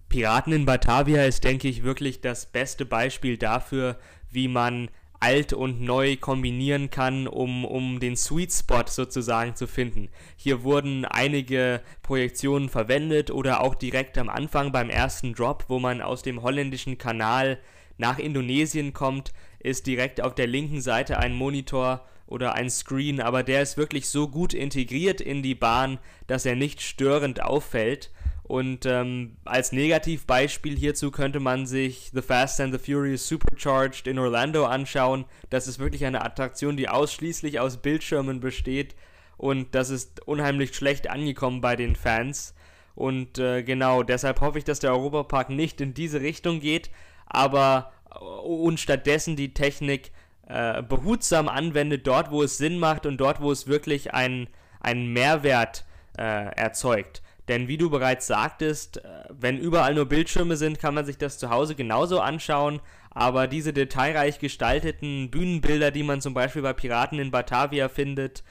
Piraten 0.09 0.53
in 0.53 0.67
Batavia 0.67 1.25
ist, 1.25 1.45
denke 1.45 1.69
ich, 1.69 1.83
wirklich 1.83 2.21
das 2.21 2.51
beste 2.53 2.85
Beispiel 2.85 3.39
dafür, 3.39 3.99
wie 4.31 4.49
man 4.49 4.91
alt 5.21 5.53
und 5.53 5.81
neu 5.81 6.17
kombinieren 6.17 6.91
kann, 6.91 7.27
um, 7.27 7.65
um 7.65 8.01
den 8.01 8.17
Sweet 8.17 8.53
Spot 8.53 8.85
sozusagen 8.87 9.55
zu 9.55 9.67
finden. 9.67 10.09
Hier 10.37 10.63
wurden 10.63 11.05
einige 11.05 11.81
Projektionen 12.03 12.69
verwendet 12.69 13.31
oder 13.31 13.61
auch 13.61 13.75
direkt 13.75 14.19
am 14.19 14.29
Anfang 14.29 14.73
beim 14.73 14.91
ersten 14.91 15.35
Drop, 15.35 15.65
wo 15.69 15.79
man 15.79 16.03
aus 16.03 16.23
dem 16.23 16.43
holländischen 16.43 16.99
Kanal 16.99 17.59
nach 17.99 18.19
Indonesien 18.19 18.93
kommt, 18.93 19.33
ist 19.59 19.87
direkt 19.87 20.21
auf 20.21 20.35
der 20.35 20.47
linken 20.47 20.81
Seite 20.81 21.19
ein 21.19 21.35
Monitor 21.35 22.07
oder 22.27 22.55
ein 22.55 22.71
Screen, 22.71 23.21
aber 23.21 23.43
der 23.43 23.63
ist 23.63 23.77
wirklich 23.77 24.09
so 24.09 24.29
gut 24.29 24.53
integriert 24.53 25.21
in 25.21 25.43
die 25.43 25.55
Bahn, 25.55 25.99
dass 26.27 26.45
er 26.45 26.57
nicht 26.57 26.83
störend 26.83 27.43
auffällt 27.43 28.11
und 28.47 28.87
ähm, 28.87 29.37
als 29.45 29.73
Negativbeispiel 29.73 30.77
hierzu 30.77 31.11
könnte 31.11 31.41
man 31.41 31.67
sich 31.67 32.13
The 32.15 32.23
Fast 32.23 32.61
and 32.61 32.73
the 32.73 32.79
Furious 32.79 33.27
Supercharged 33.27 34.07
in 34.07 34.21
Orlando 34.21 34.67
anschauen. 34.67 35.25
Das 35.51 35.67
ist 35.67 35.81
wirklich 35.81 36.05
eine 36.05 36.25
Attraktion, 36.25 36.77
die 36.77 36.89
ausschließlich 36.89 37.59
aus 37.59 37.79
Bildschirmen 37.79 38.39
besteht 38.39 38.95
und 39.37 39.75
das 39.75 39.91
ist 39.91 40.27
unheimlich 40.29 40.77
schlecht 40.77 41.11
angekommen 41.11 41.61
bei 41.61 41.75
den 41.75 41.97
Fans. 41.97 42.55
Und 42.95 43.39
äh, 43.39 43.65
genau, 43.65 44.05
deshalb 44.05 44.41
hoffe 44.41 44.59
ich, 44.59 44.65
dass 44.65 44.79
der 44.79 44.93
Europapark 44.93 45.51
nicht 45.51 45.81
in 45.81 45.93
diese 45.93 46.21
Richtung 46.21 46.61
geht, 46.61 46.91
aber 47.27 47.93
äh, 48.13 48.19
und 48.19 48.79
stattdessen 48.79 49.35
die 49.35 49.55
Technik 49.55 50.13
äh, 50.47 50.85
behutsam 50.85 51.49
anwendet, 51.49 52.07
dort 52.07 52.31
wo 52.31 52.45
es 52.45 52.59
Sinn 52.59 52.79
macht 52.79 53.07
und 53.07 53.17
dort 53.17 53.41
wo 53.41 53.51
es 53.51 53.67
wirklich 53.67 54.15
einen, 54.15 54.47
einen 54.81 55.13
Mehrwert 55.13 55.85
äh, 56.17 56.23
erzeugt. 56.55 57.23
Denn 57.49 57.69
wie 57.69 57.77
du 57.77 57.91
bereits 57.91 58.27
sagtest, 58.27 58.99
äh, 58.99 59.25
wenn 59.31 59.59
überall 59.59 59.95
nur 59.95 60.07
Bildschirme 60.07 60.57
sind, 60.57 60.79
kann 60.79 60.95
man 60.95 61.07
sich 61.07 61.19
das 61.19 61.39
zu 61.39 61.51
Hause 61.51 61.75
genauso 61.75 62.21
anschauen. 62.21 62.81
Aber 63.11 63.47
diese 63.47 63.73
detailreich 63.73 64.39
gestalteten 64.39 65.31
Bühnenbilder, 65.31 65.91
die 65.91 66.03
man 66.03 66.21
zum 66.21 66.35
Beispiel 66.35 66.63
bei 66.63 66.73
Piraten 66.73 67.19
in 67.19 67.31
Batavia 67.31 67.89
findet, 67.89 68.43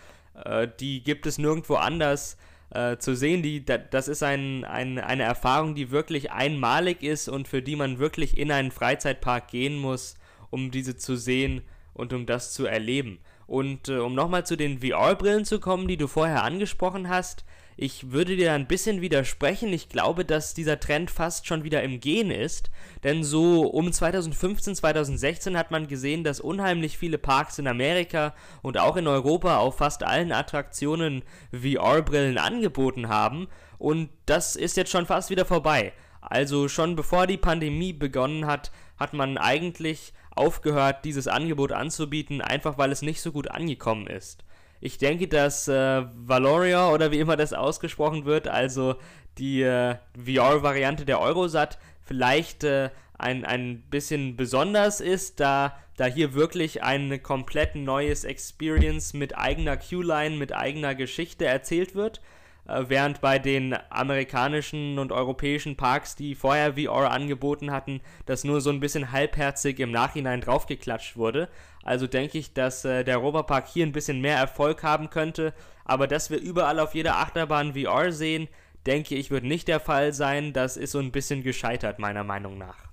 äh, 0.43 0.67
die 0.79 1.03
gibt 1.03 1.25
es 1.25 1.37
nirgendwo 1.37 1.75
anders 1.75 2.37
äh, 2.71 2.97
zu 2.97 3.15
sehen. 3.15 3.65
Das 3.91 4.07
ist 4.07 4.23
ein, 4.23 4.63
ein, 4.65 4.97
eine 4.97 5.23
Erfahrung, 5.23 5.75
die 5.75 5.91
wirklich 5.91 6.31
einmalig 6.31 7.03
ist 7.03 7.27
und 7.29 7.47
für 7.47 7.61
die 7.61 7.75
man 7.75 7.99
wirklich 7.99 8.37
in 8.37 8.51
einen 8.51 8.71
Freizeitpark 8.71 9.49
gehen 9.49 9.77
muss, 9.77 10.15
um 10.49 10.71
diese 10.71 10.95
zu 10.95 11.15
sehen 11.15 11.61
und 11.93 12.13
um 12.13 12.25
das 12.25 12.53
zu 12.53 12.65
erleben. 12.65 13.19
Und 13.47 13.89
äh, 13.89 13.97
um 13.97 14.15
nochmal 14.15 14.45
zu 14.45 14.55
den 14.55 14.79
VR-Brillen 14.79 15.45
zu 15.45 15.59
kommen, 15.59 15.87
die 15.87 15.97
du 15.97 16.07
vorher 16.07 16.43
angesprochen 16.43 17.09
hast, 17.09 17.45
ich 17.77 18.11
würde 18.11 18.37
dir 18.37 18.53
ein 18.53 18.67
bisschen 18.67 19.01
widersprechen. 19.01 19.73
Ich 19.73 19.89
glaube, 19.89 20.23
dass 20.23 20.53
dieser 20.53 20.79
Trend 20.79 21.11
fast 21.11 21.45
schon 21.45 21.63
wieder 21.63 21.83
im 21.83 21.99
Gehen 21.99 22.31
ist. 22.31 22.69
Denn 23.03 23.23
so 23.23 23.63
um 23.63 23.91
2015, 23.91 24.75
2016 24.75 25.57
hat 25.57 25.71
man 25.71 25.87
gesehen, 25.87 26.23
dass 26.23 26.39
unheimlich 26.39 26.97
viele 26.97 27.17
Parks 27.17 27.59
in 27.59 27.67
Amerika 27.67 28.33
und 28.61 28.77
auch 28.77 28.95
in 28.95 29.07
Europa 29.07 29.57
auf 29.57 29.77
fast 29.77 30.03
allen 30.03 30.31
Attraktionen 30.31 31.23
VR-Brillen 31.51 32.37
angeboten 32.37 33.09
haben. 33.09 33.47
Und 33.77 34.09
das 34.25 34.55
ist 34.55 34.77
jetzt 34.77 34.91
schon 34.91 35.05
fast 35.05 35.29
wieder 35.29 35.45
vorbei. 35.45 35.91
Also 36.21 36.69
schon 36.69 36.95
bevor 36.95 37.27
die 37.27 37.37
Pandemie 37.37 37.93
begonnen 37.93 38.45
hat, 38.47 38.71
hat 38.97 39.13
man 39.13 39.37
eigentlich 39.37 40.13
aufgehört, 40.31 41.03
dieses 41.03 41.27
Angebot 41.27 41.71
anzubieten, 41.71 42.41
einfach 42.41 42.77
weil 42.77 42.91
es 42.91 43.01
nicht 43.01 43.21
so 43.21 43.31
gut 43.31 43.51
angekommen 43.51 44.07
ist. 44.07 44.45
Ich 44.85 44.99
denke, 44.99 45.27
dass 45.27 45.67
äh, 45.67 46.03
Valoria 46.13 46.91
oder 46.91 47.09
wie 47.09 47.17
immer 47.17 47.35
das 47.35 47.53
ausgesprochen 47.53 48.25
wird, 48.25 48.47
also 48.47 48.97
die 49.39 49.63
äh, 49.63 49.95
VR-Variante 50.15 51.05
der 51.05 51.19
Eurosat, 51.19 51.79
vielleicht 52.03 52.63
äh, 52.63 52.91
ein, 53.17 53.45
ein 53.45 53.81
bisschen 53.89 54.35
besonders 54.35 55.01
ist, 55.01 55.39
da, 55.39 55.75
da 55.97 56.05
hier 56.05 56.35
wirklich 56.35 56.83
ein 56.83 57.23
komplett 57.23 57.73
neues 57.73 58.25
Experience 58.25 59.15
mit 59.15 59.35
eigener 59.35 59.75
Q-Line, 59.75 60.37
mit 60.37 60.53
eigener 60.53 60.93
Geschichte 60.93 61.45
erzählt 61.45 61.95
wird. 61.95 62.21
Äh, 62.67 62.85
während 62.87 63.21
bei 63.21 63.39
den 63.39 63.75
amerikanischen 63.89 64.97
und 64.99 65.11
europäischen 65.11 65.77
Parks, 65.77 66.15
die 66.15 66.35
vorher 66.35 66.73
VR 66.73 67.11
angeboten 67.11 67.71
hatten, 67.71 68.01
das 68.25 68.43
nur 68.43 68.61
so 68.61 68.69
ein 68.69 68.79
bisschen 68.79 69.11
halbherzig 69.11 69.79
im 69.79 69.91
Nachhinein 69.91 70.41
draufgeklatscht 70.41 71.17
wurde. 71.17 71.49
Also 71.85 72.07
denke 72.07 72.39
ich, 72.39 72.53
dass 72.53 72.83
äh, 72.83 73.03
der 73.03 73.21
Europapark 73.21 73.67
hier 73.67 73.85
ein 73.85 73.91
bisschen 73.91 74.19
mehr 74.19 74.37
Erfolg 74.37 74.83
haben 74.83 75.09
könnte. 75.11 75.53
Aber 75.85 76.07
dass 76.07 76.31
wir 76.31 76.41
überall 76.41 76.79
auf 76.79 76.95
jeder 76.95 77.17
Achterbahn 77.17 77.75
VR 77.75 78.11
sehen, 78.11 78.49
denke 78.87 79.15
ich, 79.15 79.29
wird 79.29 79.43
nicht 79.43 79.67
der 79.67 79.79
Fall 79.79 80.11
sein. 80.11 80.51
Das 80.51 80.77
ist 80.77 80.91
so 80.91 80.99
ein 80.99 81.11
bisschen 81.11 81.43
gescheitert, 81.43 81.99
meiner 81.99 82.23
Meinung 82.23 82.57
nach. 82.57 82.89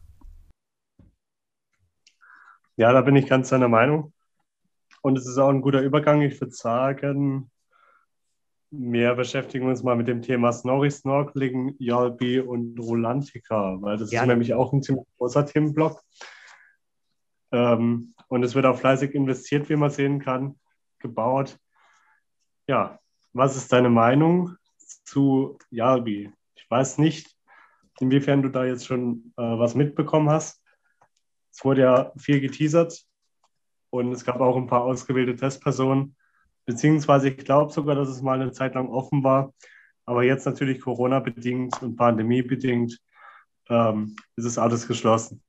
Ja, 2.76 2.92
da 2.92 3.00
bin 3.00 3.16
ich 3.16 3.26
ganz 3.26 3.48
deiner 3.48 3.68
Meinung. 3.68 4.12
Und 5.00 5.16
es 5.16 5.26
ist 5.26 5.38
auch 5.38 5.48
ein 5.48 5.62
guter 5.62 5.80
Übergang. 5.80 6.20
Ich 6.20 6.38
würde 6.40 6.52
sagen, 6.52 7.50
wir 8.70 9.14
beschäftigen 9.14 9.68
uns 9.68 9.82
mal 9.82 9.96
mit 9.96 10.06
dem 10.06 10.20
Thema 10.20 10.52
Snorri 10.52 10.90
Snorkeling, 10.90 11.76
Yalbi 11.78 12.40
und 12.40 12.78
Rolantica, 12.78 13.78
weil 13.80 13.96
das 13.96 14.12
ja. 14.12 14.22
ist 14.22 14.28
nämlich 14.28 14.52
auch 14.52 14.72
ein 14.72 14.82
ziemlich 14.82 15.06
großer 15.16 15.46
Themenblock. 15.46 16.02
Ähm, 17.52 18.14
und 18.28 18.42
es 18.42 18.54
wird 18.54 18.66
auch 18.66 18.78
fleißig 18.78 19.14
investiert, 19.14 19.68
wie 19.68 19.76
man 19.76 19.90
sehen 19.90 20.18
kann, 20.20 20.58
gebaut. 20.98 21.58
Ja, 22.66 22.98
was 23.32 23.56
ist 23.56 23.72
deine 23.72 23.90
Meinung 23.90 24.56
zu 25.04 25.58
Yalbi? 25.70 26.32
Ich 26.54 26.70
weiß 26.70 26.98
nicht, 26.98 27.36
inwiefern 28.00 28.42
du 28.42 28.48
da 28.48 28.64
jetzt 28.64 28.86
schon 28.86 29.32
äh, 29.36 29.42
was 29.42 29.74
mitbekommen 29.74 30.30
hast. 30.30 30.62
Es 31.52 31.64
wurde 31.64 31.82
ja 31.82 32.12
viel 32.16 32.40
geteasert 32.40 33.04
und 33.90 34.12
es 34.12 34.24
gab 34.24 34.40
auch 34.40 34.56
ein 34.56 34.66
paar 34.66 34.82
ausgewählte 34.82 35.36
Testpersonen. 35.36 36.16
Beziehungsweise 36.64 37.28
ich 37.28 37.38
glaube 37.38 37.72
sogar, 37.72 37.94
dass 37.94 38.08
es 38.08 38.22
mal 38.22 38.40
eine 38.40 38.52
Zeit 38.52 38.74
lang 38.74 38.88
offen 38.88 39.22
war. 39.22 39.52
Aber 40.06 40.22
jetzt 40.24 40.46
natürlich 40.46 40.80
Corona-bedingt 40.80 41.82
und 41.82 41.96
Pandemie-bedingt 41.96 42.98
ähm, 43.68 44.16
ist 44.36 44.46
es 44.46 44.58
alles 44.58 44.88
geschlossen. 44.88 45.42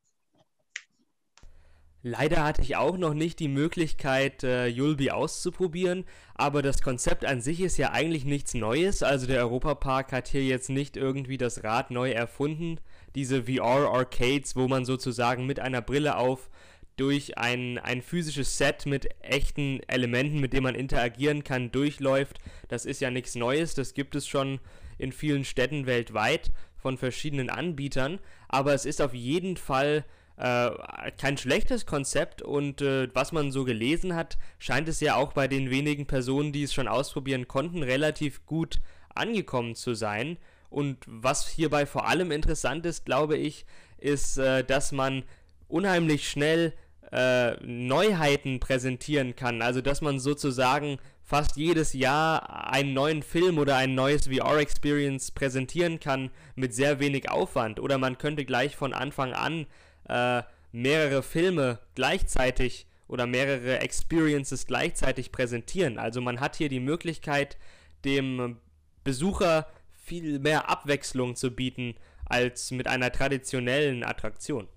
Leider 2.06 2.44
hatte 2.44 2.62
ich 2.62 2.76
auch 2.76 2.98
noch 2.98 3.14
nicht 3.14 3.40
die 3.40 3.48
Möglichkeit, 3.48 4.44
äh, 4.44 4.68
Yulby 4.68 5.12
auszuprobieren, 5.12 6.04
aber 6.36 6.62
das 6.62 6.82
Konzept 6.82 7.24
an 7.24 7.40
sich 7.40 7.62
ist 7.62 7.78
ja 7.78 7.92
eigentlich 7.92 8.26
nichts 8.26 8.54
Neues. 8.54 9.04
Also 9.04 9.26
der 9.26 9.40
Europapark 9.40 10.12
hat 10.12 10.28
hier 10.28 10.44
jetzt 10.44 10.70
nicht 10.70 10.98
irgendwie 10.98 11.38
das 11.38 11.64
Rad 11.64 11.92
neu 11.92 12.12
erfunden. 12.12 12.82
Diese 13.16 13.44
VR-Arcades, 13.44 14.58
wo 14.58 14.68
man 14.68 14.84
sozusagen 14.84 15.46
mit 15.46 15.62
einer 15.62 15.82
Brille 15.82 16.18
auf 16.18 16.50
durch 16.98 17.38
ein, 17.38 17.80
ein 17.80 18.02
physisches 18.02 18.58
Set 18.58 18.86
mit 18.86 19.08
echten 19.22 19.80
Elementen, 19.88 20.42
mit 20.42 20.52
denen 20.52 20.64
man 20.64 20.76
interagieren 20.76 21.46
kann, 21.46 21.72
durchläuft. 21.72 22.40
Das 22.68 22.86
ist 22.86 23.00
ja 23.00 23.12
nichts 23.12 23.36
Neues, 23.36 23.76
das 23.76 23.94
gibt 23.94 24.16
es 24.16 24.28
schon 24.28 24.60
in 24.98 25.14
vielen 25.14 25.46
Städten 25.46 25.86
weltweit 25.86 26.52
von 26.76 26.98
verschiedenen 26.98 27.50
Anbietern, 27.50 28.20
aber 28.50 28.74
es 28.74 28.86
ist 28.86 29.02
auf 29.02 29.14
jeden 29.14 29.56
Fall 29.56 30.04
äh, 30.38 30.72
kein 31.18 31.38
schlechtes 31.38 31.86
Konzept 31.86 32.42
und 32.42 32.82
äh, 32.82 33.08
was 33.14 33.32
man 33.32 33.52
so 33.52 33.64
gelesen 33.64 34.16
hat, 34.16 34.38
scheint 34.58 34.88
es 34.88 35.00
ja 35.00 35.16
auch 35.16 35.34
bei 35.34 35.48
den 35.48 35.70
wenigen 35.70 36.08
Personen, 36.08 36.52
die 36.52 36.64
es 36.64 36.74
schon 36.74 36.88
ausprobieren 36.88 37.48
konnten, 37.48 37.84
relativ 37.84 38.46
gut 38.46 38.80
angekommen 39.14 39.76
zu 39.76 39.94
sein. 39.94 40.38
Und 40.70 40.98
was 41.06 41.48
hierbei 41.48 41.86
vor 41.86 42.08
allem 42.08 42.32
interessant 42.32 42.86
ist, 42.86 43.06
glaube 43.06 43.38
ich, 43.38 43.66
ist, 43.98 44.38
äh, 44.38 44.64
dass 44.64 44.92
man 44.92 45.24
unheimlich 45.68 46.28
schnell 46.28 46.74
äh, 47.12 47.56
Neuheiten 47.64 48.60
präsentieren 48.60 49.36
kann. 49.36 49.62
Also 49.62 49.82
dass 49.82 50.02
man 50.02 50.20
sozusagen 50.20 50.98
fast 51.22 51.56
jedes 51.58 51.94
Jahr 51.94 52.72
einen 52.72 52.94
neuen 52.94 53.22
Film 53.22 53.60
oder 53.60 53.78
ein 53.78 53.96
neues 53.96 54.28
VR-Experience 54.28 55.32
präsentieren 55.32 56.00
kann 56.00 56.32
mit 56.56 56.74
sehr 56.74 57.00
wenig 57.00 57.30
Aufwand. 57.30 57.80
Oder 57.80 57.98
man 58.00 58.18
könnte 58.18 58.46
gleich 58.46 58.76
von 58.76 58.94
Anfang 58.94 59.34
an 59.34 59.68
äh, 60.08 60.44
mehrere 60.72 61.24
Filme 61.24 61.80
gleichzeitig 61.96 62.88
oder 63.08 63.28
mehrere 63.28 63.80
Experiences 63.80 64.66
gleichzeitig 64.66 65.32
präsentieren. 65.32 66.00
Also 66.00 66.22
man 66.22 66.40
hat 66.40 66.56
hier 66.56 66.70
die 66.70 66.80
Möglichkeit, 66.80 67.58
dem 68.06 68.58
Besucher 69.04 69.68
viel 69.92 70.40
mehr 70.40 70.70
Abwechslung 70.70 71.36
zu 71.36 71.52
bieten 71.52 71.96
als 72.26 72.72
mit 72.72 72.88
einer 72.88 73.12
traditionellen 73.12 74.04
Attraktion. 74.04 74.68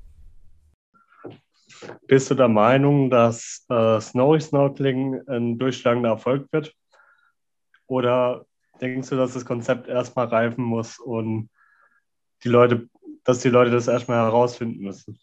Bist 2.06 2.30
du 2.30 2.34
der 2.34 2.48
Meinung, 2.48 3.10
dass 3.10 3.64
äh, 3.68 4.00
Snowy 4.00 4.40
Snorkeling 4.40 5.20
ein 5.28 5.58
durchschlagender 5.58 6.10
Erfolg 6.10 6.46
wird? 6.52 6.74
Oder 7.86 8.46
denkst 8.80 9.10
du, 9.10 9.16
dass 9.16 9.34
das 9.34 9.44
Konzept 9.44 9.88
erstmal 9.88 10.26
reifen 10.26 10.64
muss 10.64 10.98
und 10.98 11.50
die 12.44 12.48
Leute 12.48 12.88
dass 13.26 13.40
die 13.40 13.48
Leute 13.48 13.70
das 13.70 13.88
erstmal 13.88 14.24
herausfinden 14.24 14.82
müssen. 14.84 15.18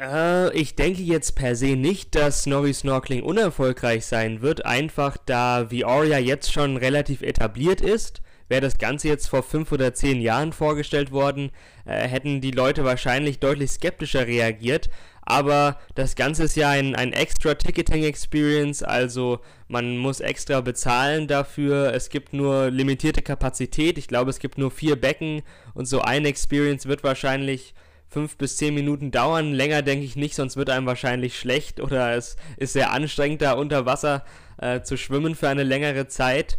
Äh, 0.00 0.56
ich 0.56 0.76
denke 0.76 1.02
jetzt 1.02 1.34
per 1.34 1.56
se 1.56 1.76
nicht, 1.76 2.14
dass 2.14 2.42
Snorri 2.42 2.72
Snorkeling 2.72 3.22
unerfolgreich 3.22 4.06
sein 4.06 4.40
wird, 4.40 4.64
einfach 4.64 5.16
da 5.16 5.66
VR 5.68 6.04
ja 6.04 6.18
jetzt 6.18 6.52
schon 6.52 6.76
relativ 6.76 7.22
etabliert 7.22 7.80
ist. 7.80 8.22
Wäre 8.48 8.60
das 8.60 8.78
Ganze 8.78 9.08
jetzt 9.08 9.28
vor 9.28 9.42
fünf 9.42 9.72
oder 9.72 9.94
zehn 9.94 10.20
Jahren 10.20 10.52
vorgestellt 10.52 11.12
worden, 11.12 11.50
äh, 11.86 12.06
hätten 12.06 12.40
die 12.40 12.50
Leute 12.50 12.84
wahrscheinlich 12.84 13.38
deutlich 13.38 13.70
skeptischer 13.70 14.26
reagiert 14.26 14.90
aber 15.26 15.78
das 15.94 16.16
Ganze 16.16 16.44
ist 16.44 16.56
ja 16.56 16.70
ein, 16.70 16.94
ein 16.94 17.12
extra 17.12 17.54
Ticketing 17.54 18.04
Experience, 18.04 18.82
also 18.82 19.40
man 19.68 19.96
muss 19.96 20.20
extra 20.20 20.60
bezahlen 20.60 21.26
dafür. 21.26 21.94
Es 21.94 22.10
gibt 22.10 22.34
nur 22.34 22.70
limitierte 22.70 23.22
Kapazität. 23.22 23.96
Ich 23.96 24.06
glaube, 24.06 24.30
es 24.30 24.38
gibt 24.38 24.58
nur 24.58 24.70
vier 24.70 25.00
Becken 25.00 25.42
und 25.72 25.86
so 25.86 26.02
eine 26.02 26.28
Experience 26.28 26.86
wird 26.86 27.02
wahrscheinlich 27.04 27.74
fünf 28.06 28.36
bis 28.36 28.58
zehn 28.58 28.74
Minuten 28.74 29.10
dauern. 29.10 29.52
Länger 29.52 29.80
denke 29.80 30.04
ich 30.04 30.14
nicht, 30.14 30.34
sonst 30.34 30.56
wird 30.56 30.68
einem 30.68 30.86
wahrscheinlich 30.86 31.38
schlecht 31.38 31.80
oder 31.80 32.14
es 32.14 32.36
ist 32.58 32.74
sehr 32.74 32.92
anstrengend, 32.92 33.40
da 33.40 33.54
unter 33.54 33.86
Wasser 33.86 34.24
äh, 34.58 34.82
zu 34.82 34.98
schwimmen 34.98 35.34
für 35.34 35.48
eine 35.48 35.64
längere 35.64 36.06
Zeit. 36.06 36.58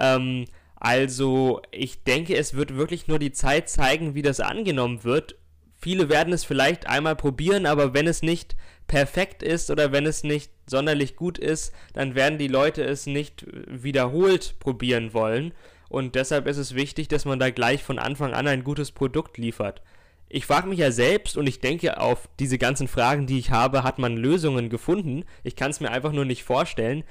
Ähm, 0.00 0.46
also 0.76 1.62
ich 1.72 2.04
denke, 2.04 2.36
es 2.36 2.54
wird 2.54 2.76
wirklich 2.76 3.08
nur 3.08 3.18
die 3.18 3.32
Zeit 3.32 3.68
zeigen, 3.68 4.14
wie 4.14 4.22
das 4.22 4.40
angenommen 4.40 5.04
wird 5.04 5.36
Viele 5.78 6.08
werden 6.08 6.32
es 6.32 6.44
vielleicht 6.44 6.88
einmal 6.88 7.16
probieren, 7.16 7.66
aber 7.66 7.92
wenn 7.94 8.06
es 8.06 8.22
nicht 8.22 8.56
perfekt 8.86 9.42
ist 9.42 9.70
oder 9.70 9.92
wenn 9.92 10.06
es 10.06 10.24
nicht 10.24 10.50
sonderlich 10.66 11.16
gut 11.16 11.38
ist, 11.38 11.72
dann 11.92 12.14
werden 12.14 12.38
die 12.38 12.48
Leute 12.48 12.82
es 12.82 13.06
nicht 13.06 13.46
wiederholt 13.68 14.58
probieren 14.58 15.12
wollen. 15.12 15.52
Und 15.88 16.14
deshalb 16.14 16.46
ist 16.46 16.56
es 16.56 16.74
wichtig, 16.74 17.08
dass 17.08 17.24
man 17.24 17.38
da 17.38 17.50
gleich 17.50 17.84
von 17.84 17.98
Anfang 17.98 18.32
an 18.32 18.48
ein 18.48 18.64
gutes 18.64 18.90
Produkt 18.90 19.38
liefert. 19.38 19.82
Ich 20.28 20.46
frage 20.46 20.68
mich 20.68 20.80
ja 20.80 20.90
selbst 20.90 21.36
und 21.36 21.46
ich 21.46 21.60
denke, 21.60 22.00
auf 22.00 22.28
diese 22.40 22.58
ganzen 22.58 22.88
Fragen, 22.88 23.26
die 23.26 23.38
ich 23.38 23.52
habe, 23.52 23.84
hat 23.84 24.00
man 24.00 24.16
Lösungen 24.16 24.70
gefunden. 24.70 25.24
Ich 25.44 25.54
kann 25.54 25.70
es 25.70 25.78
mir 25.78 25.90
einfach 25.90 26.10
nur 26.10 26.24
nicht 26.24 26.42
vorstellen. 26.42 27.04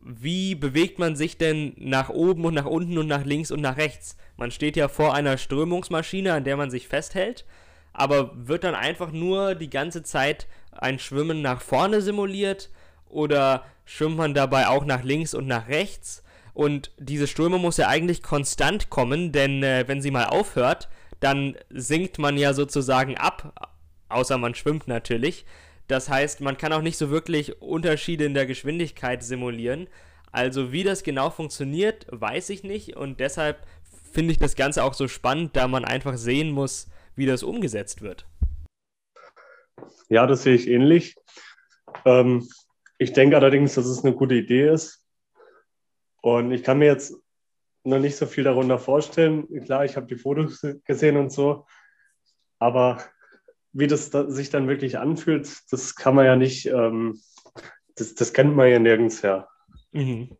Wie 0.00 0.54
bewegt 0.54 0.98
man 0.98 1.16
sich 1.16 1.38
denn 1.38 1.74
nach 1.76 2.08
oben 2.08 2.44
und 2.44 2.54
nach 2.54 2.66
unten 2.66 2.98
und 2.98 3.06
nach 3.06 3.24
links 3.24 3.50
und 3.50 3.60
nach 3.60 3.76
rechts? 3.76 4.16
Man 4.36 4.50
steht 4.50 4.76
ja 4.76 4.88
vor 4.88 5.14
einer 5.14 5.36
Strömungsmaschine, 5.36 6.32
an 6.32 6.44
der 6.44 6.56
man 6.56 6.70
sich 6.70 6.88
festhält 6.88 7.44
aber 7.98 8.30
wird 8.34 8.64
dann 8.64 8.74
einfach 8.74 9.12
nur 9.12 9.54
die 9.54 9.70
ganze 9.70 10.02
Zeit 10.02 10.46
ein 10.72 10.98
Schwimmen 10.98 11.42
nach 11.42 11.60
vorne 11.60 12.00
simuliert 12.00 12.70
oder 13.08 13.64
schwimmt 13.84 14.16
man 14.16 14.34
dabei 14.34 14.68
auch 14.68 14.84
nach 14.84 15.02
links 15.02 15.34
und 15.34 15.46
nach 15.46 15.68
rechts? 15.68 16.22
Und 16.54 16.92
diese 16.98 17.26
Strömung 17.26 17.60
muss 17.60 17.76
ja 17.76 17.88
eigentlich 17.88 18.22
konstant 18.22 18.90
kommen, 18.90 19.32
denn 19.32 19.62
äh, 19.62 19.84
wenn 19.86 20.00
sie 20.00 20.10
mal 20.10 20.26
aufhört, 20.26 20.88
dann 21.20 21.56
sinkt 21.70 22.18
man 22.18 22.36
ja 22.36 22.52
sozusagen 22.52 23.16
ab, 23.16 23.68
außer 24.08 24.38
man 24.38 24.54
schwimmt 24.54 24.88
natürlich. 24.88 25.44
Das 25.88 26.10
heißt, 26.10 26.42
man 26.42 26.58
kann 26.58 26.72
auch 26.72 26.82
nicht 26.82 26.98
so 26.98 27.10
wirklich 27.10 27.60
Unterschiede 27.62 28.24
in 28.24 28.34
der 28.34 28.46
Geschwindigkeit 28.46 29.22
simulieren. 29.22 29.88
Also 30.30 30.70
wie 30.70 30.84
das 30.84 31.02
genau 31.02 31.30
funktioniert, 31.30 32.06
weiß 32.10 32.50
ich 32.50 32.62
nicht 32.62 32.96
und 32.96 33.18
deshalb 33.18 33.66
finde 34.12 34.32
ich 34.32 34.38
das 34.38 34.54
Ganze 34.54 34.84
auch 34.84 34.94
so 34.94 35.08
spannend, 35.08 35.56
da 35.56 35.66
man 35.66 35.86
einfach 35.86 36.16
sehen 36.18 36.50
muss, 36.50 36.88
wie 37.16 37.24
das 37.24 37.42
umgesetzt 37.42 38.02
wird. 38.02 38.26
Ja, 40.10 40.26
das 40.26 40.42
sehe 40.42 40.54
ich 40.54 40.68
ähnlich. 40.68 41.16
Ähm, 42.04 42.46
ich 42.98 43.12
denke 43.12 43.36
allerdings, 43.36 43.74
dass 43.74 43.86
es 43.86 44.04
eine 44.04 44.14
gute 44.14 44.34
Idee 44.34 44.68
ist. 44.68 45.04
Und 46.20 46.52
ich 46.52 46.62
kann 46.62 46.78
mir 46.78 46.86
jetzt 46.86 47.14
noch 47.84 47.98
nicht 47.98 48.16
so 48.16 48.26
viel 48.26 48.44
darunter 48.44 48.78
vorstellen. 48.78 49.46
Klar, 49.64 49.84
ich 49.84 49.96
habe 49.96 50.06
die 50.06 50.16
Fotos 50.16 50.66
gesehen 50.84 51.16
und 51.16 51.32
so. 51.32 51.66
Aber 52.58 53.02
wie 53.72 53.86
das 53.86 54.10
da 54.10 54.30
sich 54.30 54.50
dann 54.50 54.68
wirklich 54.68 54.98
anfühlt, 54.98 55.48
das 55.70 55.94
kann 55.94 56.14
man 56.14 56.26
ja 56.26 56.36
nicht, 56.36 56.66
ähm, 56.66 57.20
das, 57.96 58.14
das 58.14 58.32
kennt 58.32 58.56
man 58.56 58.68
ja 58.68 58.78
nirgends 58.78 59.22
her. 59.22 59.48
Mhm. 59.92 60.30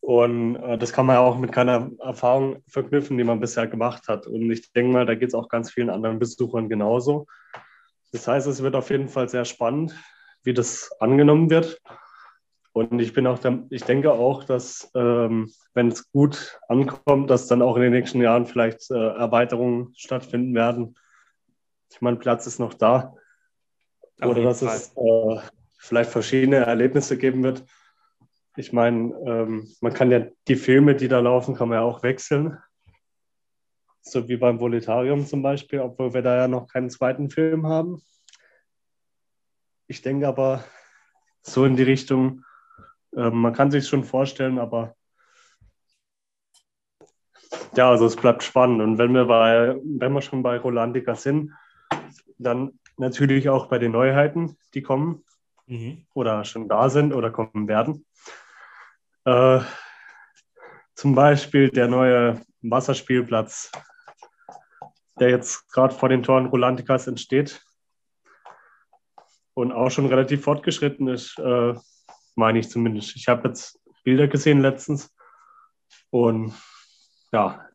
Und 0.00 0.56
äh, 0.56 0.78
das 0.78 0.92
kann 0.92 1.06
man 1.06 1.16
ja 1.16 1.20
auch 1.20 1.36
mit 1.36 1.52
keiner 1.52 1.90
Erfahrung 1.98 2.62
verknüpfen, 2.68 3.18
die 3.18 3.24
man 3.24 3.40
bisher 3.40 3.66
gemacht 3.66 4.06
hat. 4.08 4.26
Und 4.26 4.50
ich 4.50 4.72
denke 4.72 4.92
mal, 4.92 5.06
da 5.06 5.14
geht 5.14 5.30
es 5.30 5.34
auch 5.34 5.48
ganz 5.48 5.72
vielen 5.72 5.90
anderen 5.90 6.18
Besuchern 6.18 6.68
genauso. 6.68 7.26
Das 8.12 8.28
heißt, 8.28 8.46
es 8.46 8.62
wird 8.62 8.76
auf 8.76 8.90
jeden 8.90 9.08
Fall 9.08 9.28
sehr 9.28 9.44
spannend, 9.44 9.96
wie 10.44 10.54
das 10.54 10.90
angenommen 11.00 11.50
wird. 11.50 11.80
Und 12.72 13.00
ich 13.00 13.14
bin 13.14 13.26
auch, 13.26 13.38
der, 13.38 13.64
ich 13.70 13.84
denke 13.84 14.12
auch, 14.12 14.44
dass 14.44 14.90
ähm, 14.94 15.50
wenn 15.74 15.88
es 15.88 16.12
gut 16.12 16.58
ankommt, 16.68 17.30
dass 17.30 17.48
dann 17.48 17.62
auch 17.62 17.76
in 17.76 17.82
den 17.82 17.92
nächsten 17.92 18.20
Jahren 18.20 18.46
vielleicht 18.46 18.90
äh, 18.90 18.94
Erweiterungen 18.94 19.92
stattfinden 19.96 20.54
werden. 20.54 20.94
Ich 21.90 22.00
meine, 22.00 22.16
Platz 22.16 22.46
ist 22.46 22.58
noch 22.58 22.74
da. 22.74 23.14
Auf 24.20 24.30
Oder 24.30 24.42
dass 24.42 24.60
Fall. 24.62 24.76
es 24.76 24.92
äh, 24.96 25.48
vielleicht 25.78 26.10
verschiedene 26.10 26.56
Erlebnisse 26.56 27.16
geben 27.16 27.42
wird. 27.42 27.64
Ich 28.56 28.72
meine, 28.72 29.14
ähm, 29.26 29.68
man 29.80 29.92
kann 29.92 30.10
ja 30.10 30.26
die 30.48 30.56
Filme, 30.56 30.94
die 30.94 31.08
da 31.08 31.20
laufen, 31.20 31.54
kann 31.54 31.68
man 31.68 31.78
ja 31.78 31.84
auch 31.84 32.02
wechseln. 32.02 32.58
So 34.00 34.28
wie 34.28 34.36
beim 34.36 34.60
Voletarium 34.60 35.26
zum 35.26 35.42
Beispiel, 35.42 35.80
obwohl 35.80 36.14
wir 36.14 36.22
da 36.22 36.36
ja 36.36 36.48
noch 36.48 36.68
keinen 36.68 36.90
zweiten 36.90 37.28
Film 37.28 37.66
haben. 37.66 38.02
Ich 39.88 40.00
denke 40.00 40.26
aber 40.26 40.64
so 41.42 41.64
in 41.64 41.76
die 41.76 41.82
Richtung, 41.82 42.44
ähm, 43.14 43.40
man 43.40 43.52
kann 43.52 43.70
sich 43.70 43.86
schon 43.86 44.04
vorstellen, 44.04 44.58
aber 44.58 44.96
ja, 47.76 47.90
also 47.90 48.06
es 48.06 48.16
bleibt 48.16 48.42
spannend. 48.42 48.80
Und 48.80 48.98
wenn 48.98 49.12
wir, 49.12 49.26
bei, 49.26 49.76
wenn 49.84 50.12
wir 50.12 50.22
schon 50.22 50.42
bei 50.42 50.58
Rolandica 50.58 51.14
sind, 51.14 51.52
dann 52.38 52.78
natürlich 52.96 53.48
auch 53.48 53.66
bei 53.66 53.78
den 53.78 53.92
Neuheiten, 53.92 54.56
die 54.74 54.82
kommen 54.82 55.24
mhm. 55.66 56.06
oder 56.14 56.44
schon 56.44 56.68
da 56.68 56.88
sind 56.88 57.12
oder 57.12 57.30
kommen 57.30 57.68
werden. 57.68 58.06
Äh, 59.24 59.60
zum 60.94 61.14
Beispiel 61.14 61.68
der 61.70 61.88
neue 61.88 62.40
Wasserspielplatz, 62.62 63.70
der 65.20 65.30
jetzt 65.30 65.70
gerade 65.72 65.94
vor 65.94 66.08
den 66.08 66.22
Toren 66.22 66.46
Rolanticas 66.46 67.06
entsteht 67.06 67.62
und 69.54 69.72
auch 69.72 69.90
schon 69.90 70.06
relativ 70.06 70.42
fortgeschritten 70.44 71.08
ist. 71.08 71.38
Äh, 71.38 71.74
meine 72.34 72.58
ich 72.58 72.70
zumindest. 72.70 73.16
Ich 73.16 73.28
habe 73.28 73.48
jetzt 73.48 73.80
Bilder 74.04 74.28
gesehen 74.28 74.60
letztens 74.60 75.14
und 76.10 76.54
ja. 77.32 77.66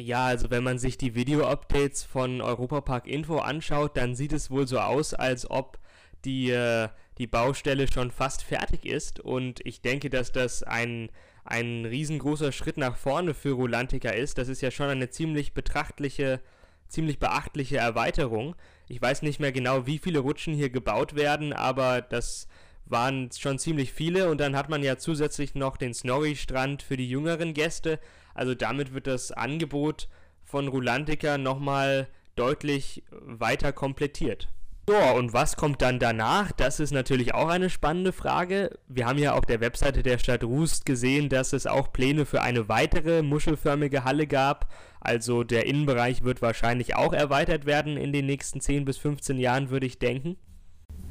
Ja, 0.00 0.26
also 0.26 0.50
wenn 0.50 0.62
man 0.62 0.78
sich 0.78 0.96
die 0.96 1.14
Video-Updates 1.14 2.04
von 2.04 2.40
Europapark 2.40 3.06
Info 3.08 3.38
anschaut, 3.38 3.96
dann 3.96 4.14
sieht 4.14 4.32
es 4.32 4.50
wohl 4.50 4.66
so 4.66 4.78
aus, 4.78 5.12
als 5.12 5.50
ob 5.50 5.78
die, 6.24 6.50
äh, 6.50 6.88
die 7.18 7.26
Baustelle 7.26 7.90
schon 7.90 8.12
fast 8.12 8.44
fertig 8.44 8.84
ist 8.86 9.18
und 9.18 9.60
ich 9.66 9.80
denke, 9.82 10.08
dass 10.08 10.30
das 10.30 10.62
ein, 10.62 11.10
ein 11.44 11.84
riesengroßer 11.84 12.52
Schritt 12.52 12.76
nach 12.76 12.96
vorne 12.96 13.34
für 13.34 13.52
Rulantica 13.52 14.10
ist. 14.10 14.38
Das 14.38 14.48
ist 14.48 14.60
ja 14.60 14.70
schon 14.70 14.88
eine 14.88 15.10
ziemlich 15.10 15.52
betrachtliche 15.52 16.40
ziemlich 16.88 17.18
beachtliche 17.18 17.76
Erweiterung. 17.76 18.56
Ich 18.88 19.00
weiß 19.00 19.22
nicht 19.22 19.40
mehr 19.40 19.52
genau, 19.52 19.86
wie 19.86 19.98
viele 19.98 20.20
Rutschen 20.20 20.54
hier 20.54 20.70
gebaut 20.70 21.14
werden, 21.14 21.52
aber 21.52 22.00
das 22.00 22.48
waren 22.86 23.30
schon 23.30 23.58
ziemlich 23.58 23.92
viele 23.92 24.30
und 24.30 24.40
dann 24.40 24.56
hat 24.56 24.70
man 24.70 24.82
ja 24.82 24.96
zusätzlich 24.96 25.54
noch 25.54 25.76
den 25.76 25.92
Snorri-Strand 25.92 26.82
für 26.82 26.96
die 26.96 27.08
jüngeren 27.08 27.52
Gäste. 27.52 28.00
Also 28.34 28.54
damit 28.54 28.94
wird 28.94 29.06
das 29.06 29.32
Angebot 29.32 30.08
von 30.44 30.68
Rulantica 30.68 31.38
nochmal 31.38 32.08
deutlich 32.36 33.02
weiter 33.10 33.72
komplettiert. 33.72 34.48
So, 34.88 34.96
und 34.96 35.34
was 35.34 35.56
kommt 35.56 35.82
dann 35.82 35.98
danach? 35.98 36.50
Das 36.52 36.80
ist 36.80 36.92
natürlich 36.92 37.34
auch 37.34 37.48
eine 37.48 37.68
spannende 37.68 38.10
Frage. 38.10 38.70
Wir 38.88 39.04
haben 39.04 39.18
ja 39.18 39.34
auf 39.34 39.44
der 39.44 39.60
Webseite 39.60 40.02
der 40.02 40.16
Stadt 40.16 40.44
Rust 40.44 40.86
gesehen, 40.86 41.28
dass 41.28 41.52
es 41.52 41.66
auch 41.66 41.92
Pläne 41.92 42.24
für 42.24 42.40
eine 42.40 42.70
weitere 42.70 43.20
muschelförmige 43.20 44.04
Halle 44.04 44.26
gab. 44.26 44.72
Also 44.98 45.44
der 45.44 45.66
Innenbereich 45.66 46.24
wird 46.24 46.40
wahrscheinlich 46.40 46.96
auch 46.96 47.12
erweitert 47.12 47.66
werden 47.66 47.98
in 47.98 48.14
den 48.14 48.24
nächsten 48.24 48.62
10 48.62 48.86
bis 48.86 48.96
15 48.96 49.36
Jahren, 49.36 49.68
würde 49.68 49.84
ich 49.84 49.98
denken. 49.98 50.38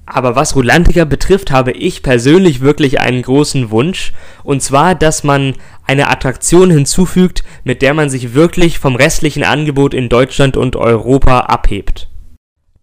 Aber 0.10 0.38
was 0.38 0.56
Rulantica 0.56 1.04
betrifft, 1.04 1.52
habe 1.52 1.74
ich 1.74 2.02
persönlich 2.02 2.62
wirklich 2.62 3.02
einen 3.02 3.22
großen 3.22 3.72
Wunsch. 3.72 4.14
Und 4.42 4.64
zwar, 4.64 4.96
dass 4.96 5.26
man 5.26 5.54
eine 5.86 6.08
Attraktion 6.08 6.72
hinzufügt, 6.72 7.44
mit 7.66 7.82
der 7.82 7.94
man 7.94 8.10
sich 8.10 8.34
wirklich 8.34 8.80
vom 8.80 8.96
restlichen 8.96 9.44
Angebot 9.44 9.94
in 9.94 10.08
Deutschland 10.08 10.56
und 10.56 10.78
Europa 10.78 11.42
abhebt. 11.42 12.10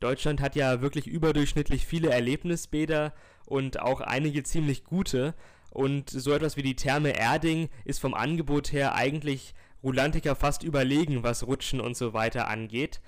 Deutschland 0.00 0.42
hat 0.42 0.54
ja 0.54 0.82
wirklich 0.82 1.06
überdurchschnittlich 1.06 1.86
viele 1.86 2.10
Erlebnisbäder 2.10 3.14
und 3.46 3.80
auch 3.80 4.02
einige 4.02 4.42
ziemlich 4.42 4.84
gute. 4.84 5.32
Und 5.70 6.10
so 6.10 6.30
etwas 6.30 6.58
wie 6.58 6.62
die 6.62 6.76
Therme 6.76 7.18
Erding 7.18 7.70
ist 7.86 8.00
vom 8.00 8.12
Angebot 8.12 8.70
her 8.70 8.94
eigentlich 8.94 9.54
Rulantica 9.82 10.34
fast 10.34 10.62
überlegen, 10.62 11.22
was 11.22 11.46
Rutschen 11.46 11.80
und 11.80 11.96
so 11.96 12.12
weiter 12.12 12.48
angeht. 12.48 13.00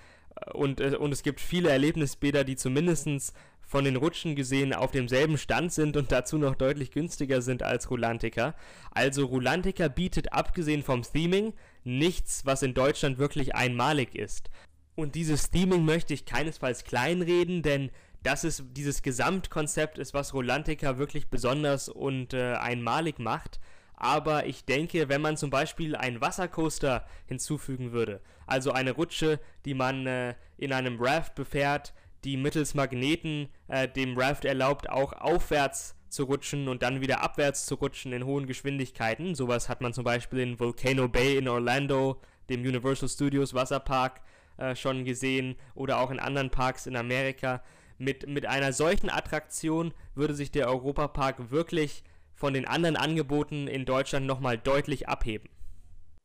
Und, 0.53 0.81
äh, 0.81 0.97
und 0.97 1.13
es 1.13 1.23
gibt 1.23 1.41
viele 1.41 1.69
Erlebnisbäder, 1.69 2.45
die 2.45 2.57
zumindest 2.57 3.35
von 3.67 3.85
den 3.85 3.97
Rutschen 3.97 4.37
gesehen 4.37 4.73
auf 4.73 4.93
demselben 4.93 5.37
Stand 5.37 5.73
sind 5.73 5.97
und 5.97 6.13
dazu 6.13 6.39
noch 6.39 6.55
deutlich 6.55 6.93
günstiger 6.93 7.43
sind 7.43 7.63
als 7.65 7.91
Rulantica. 7.91 8.55
Also 8.93 9.27
Rulantica 9.27 9.89
bietet 9.89 10.33
abgesehen 10.33 10.85
vom 10.85 11.03
Theming 11.03 11.53
nichts, 11.83 12.47
was 12.47 12.63
in 12.63 12.75
Deutschland 12.75 13.19
wirklich 13.19 13.55
einmalig 13.57 14.15
ist. 14.15 14.51
Und 14.95 15.15
dieses 15.17 15.51
Theming 15.51 15.85
möchte 15.85 16.15
ich 16.15 16.25
keinesfalls 16.25 16.85
kleinreden, 16.85 17.63
denn 17.63 17.91
das 18.23 18.45
ist 18.45 18.65
dieses 18.73 19.03
Gesamtkonzept 19.03 19.99
ist, 19.99 20.15
was 20.15 20.33
Rolantica 20.33 20.97
wirklich 20.97 21.29
besonders 21.29 21.89
und 21.89 22.35
äh, 22.35 22.55
einmalig 22.55 23.19
macht. 23.19 23.61
Aber 23.95 24.47
ich 24.47 24.65
denke, 24.65 25.09
wenn 25.09 25.23
man 25.23 25.37
zum 25.37 25.51
Beispiel 25.51 25.97
einen 25.97 26.21
Wassercoaster 26.21 27.07
hinzufügen 27.27 27.93
würde, 27.93 28.21
also 28.47 28.73
eine 28.73 28.93
Rutsche, 28.93 29.41
die 29.65 29.75
man 29.75 30.07
äh, 30.07 30.35
in 30.59 30.73
einem 30.73 31.01
Raft 31.01 31.35
befährt, 31.35 31.95
die 32.25 32.37
mittels 32.37 32.75
Magneten 32.75 33.49
äh, 33.69 33.89
dem 33.89 34.19
Raft 34.19 34.45
erlaubt, 34.45 34.89
auch 34.89 35.13
aufwärts 35.13 35.95
zu 36.09 36.25
rutschen 36.25 36.69
und 36.69 36.83
dann 36.83 37.01
wieder 37.01 37.23
abwärts 37.23 37.67
zu 37.67 37.75
rutschen 37.75 38.13
in 38.13 38.25
hohen 38.25 38.47
Geschwindigkeiten. 38.47 39.35
Sowas 39.35 39.69
hat 39.69 39.81
man 39.81 39.93
zum 39.93 40.05
Beispiel 40.05 40.41
in 40.41 40.59
Volcano 40.59 41.09
Bay 41.09 41.37
in 41.37 41.49
Orlando, 41.49 42.21
dem 42.49 42.63
Universal 42.63 43.09
Studios 43.09 43.55
Wasserpark, 43.55 44.21
äh, 44.57 44.75
schon 44.75 45.05
gesehen 45.05 45.57
oder 45.75 46.01
auch 46.01 46.11
in 46.11 46.19
anderen 46.19 46.51
Parks 46.51 46.87
in 46.87 46.97
Amerika. 46.97 47.63
Mit, 47.99 48.27
mit 48.29 48.47
einer 48.47 48.73
solchen 48.73 49.11
Attraktion 49.11 49.93
würde 50.15 50.35
sich 50.35 50.51
der 50.51 50.69
Europapark 50.69 51.51
wirklich 51.51 52.03
von 52.35 52.55
den 52.55 52.67
anderen 52.67 52.97
Angeboten 52.97 53.69
in 53.69 53.85
Deutschland 53.85 54.27
nochmal 54.27 54.59
deutlich 54.59 55.09
abheben. 55.09 55.49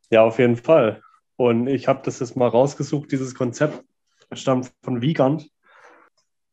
Ja, 0.10 0.24
auf 0.24 0.40
jeden 0.40 0.58
Fall. 0.58 1.02
Und 1.38 1.68
ich 1.68 1.88
habe 1.88 2.02
das 2.04 2.20
jetzt 2.20 2.36
mal 2.36 2.48
rausgesucht. 2.48 3.12
Dieses 3.12 3.34
Konzept 3.36 3.84
stammt 4.34 4.72
von 4.82 5.02
Wiegand. 5.02 5.50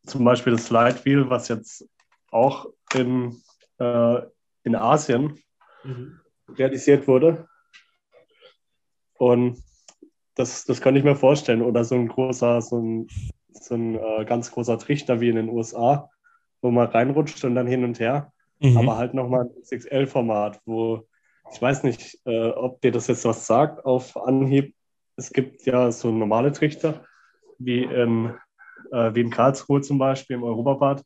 Zum 0.09 0.25
Beispiel 0.25 0.55
das 0.55 0.67
Slide 0.67 1.05
Wheel, 1.05 1.31
was 1.31 1.49
jetzt 1.49 1.89
auch 2.31 2.67
in, 2.95 3.37
äh, 3.79 4.21
in 4.65 4.75
Asien 4.75 5.39
mhm. 5.85 6.21
realisiert 6.49 7.07
wurde. 7.07 7.47
Und 9.19 9.63
das, 10.35 10.65
das 10.65 10.81
kann 10.81 10.97
ich 10.97 11.05
mir 11.05 11.17
vorstellen. 11.17 11.63
Oder 11.63 11.85
so 11.85 11.95
ein 11.95 12.09
großer, 12.09 12.63
so 12.63 12.81
ein, 12.81 13.09
so 13.53 13.75
ein 13.75 13.97
äh, 13.97 14.25
ganz 14.25 14.51
großer 14.51 14.79
Trichter 14.79 15.21
wie 15.21 15.29
in 15.29 15.37
den 15.37 15.49
USA, 15.49 16.11
wo 16.63 16.71
man 16.71 16.87
reinrutscht 16.87 17.45
und 17.45 17.55
dann 17.55 17.67
hin 17.67 17.85
und 17.85 18.01
her. 18.01 18.33
Mhm. 18.61 18.77
Aber 18.77 18.97
halt 18.97 19.15
nochmal 19.15 19.43
ein 19.43 19.63
XXL-Format, 19.63 20.61
wo 20.65 21.07
ich 21.53 21.63
weiß 21.63 21.83
nicht, 21.83 22.19
äh, 22.27 22.51
ob 22.51 22.81
dir 22.81 22.93
das 22.93 23.07
jetzt 23.07 23.25
was 23.25 23.47
sagt 23.47 23.85
auf 23.85 24.17
Anhieb. 24.17 24.75
Es 25.17 25.33
gibt 25.33 25.65
ja 25.67 25.91
so 25.91 26.11
normale 26.11 26.53
Trichter, 26.53 27.05
wie 27.59 27.85
in, 27.85 28.35
äh, 28.93 29.15
wie 29.15 29.21
in 29.21 29.31
Karlsruhe 29.31 29.81
zum 29.81 29.99
Beispiel 29.99 30.37
im 30.37 30.43
Europabad. 30.43 31.05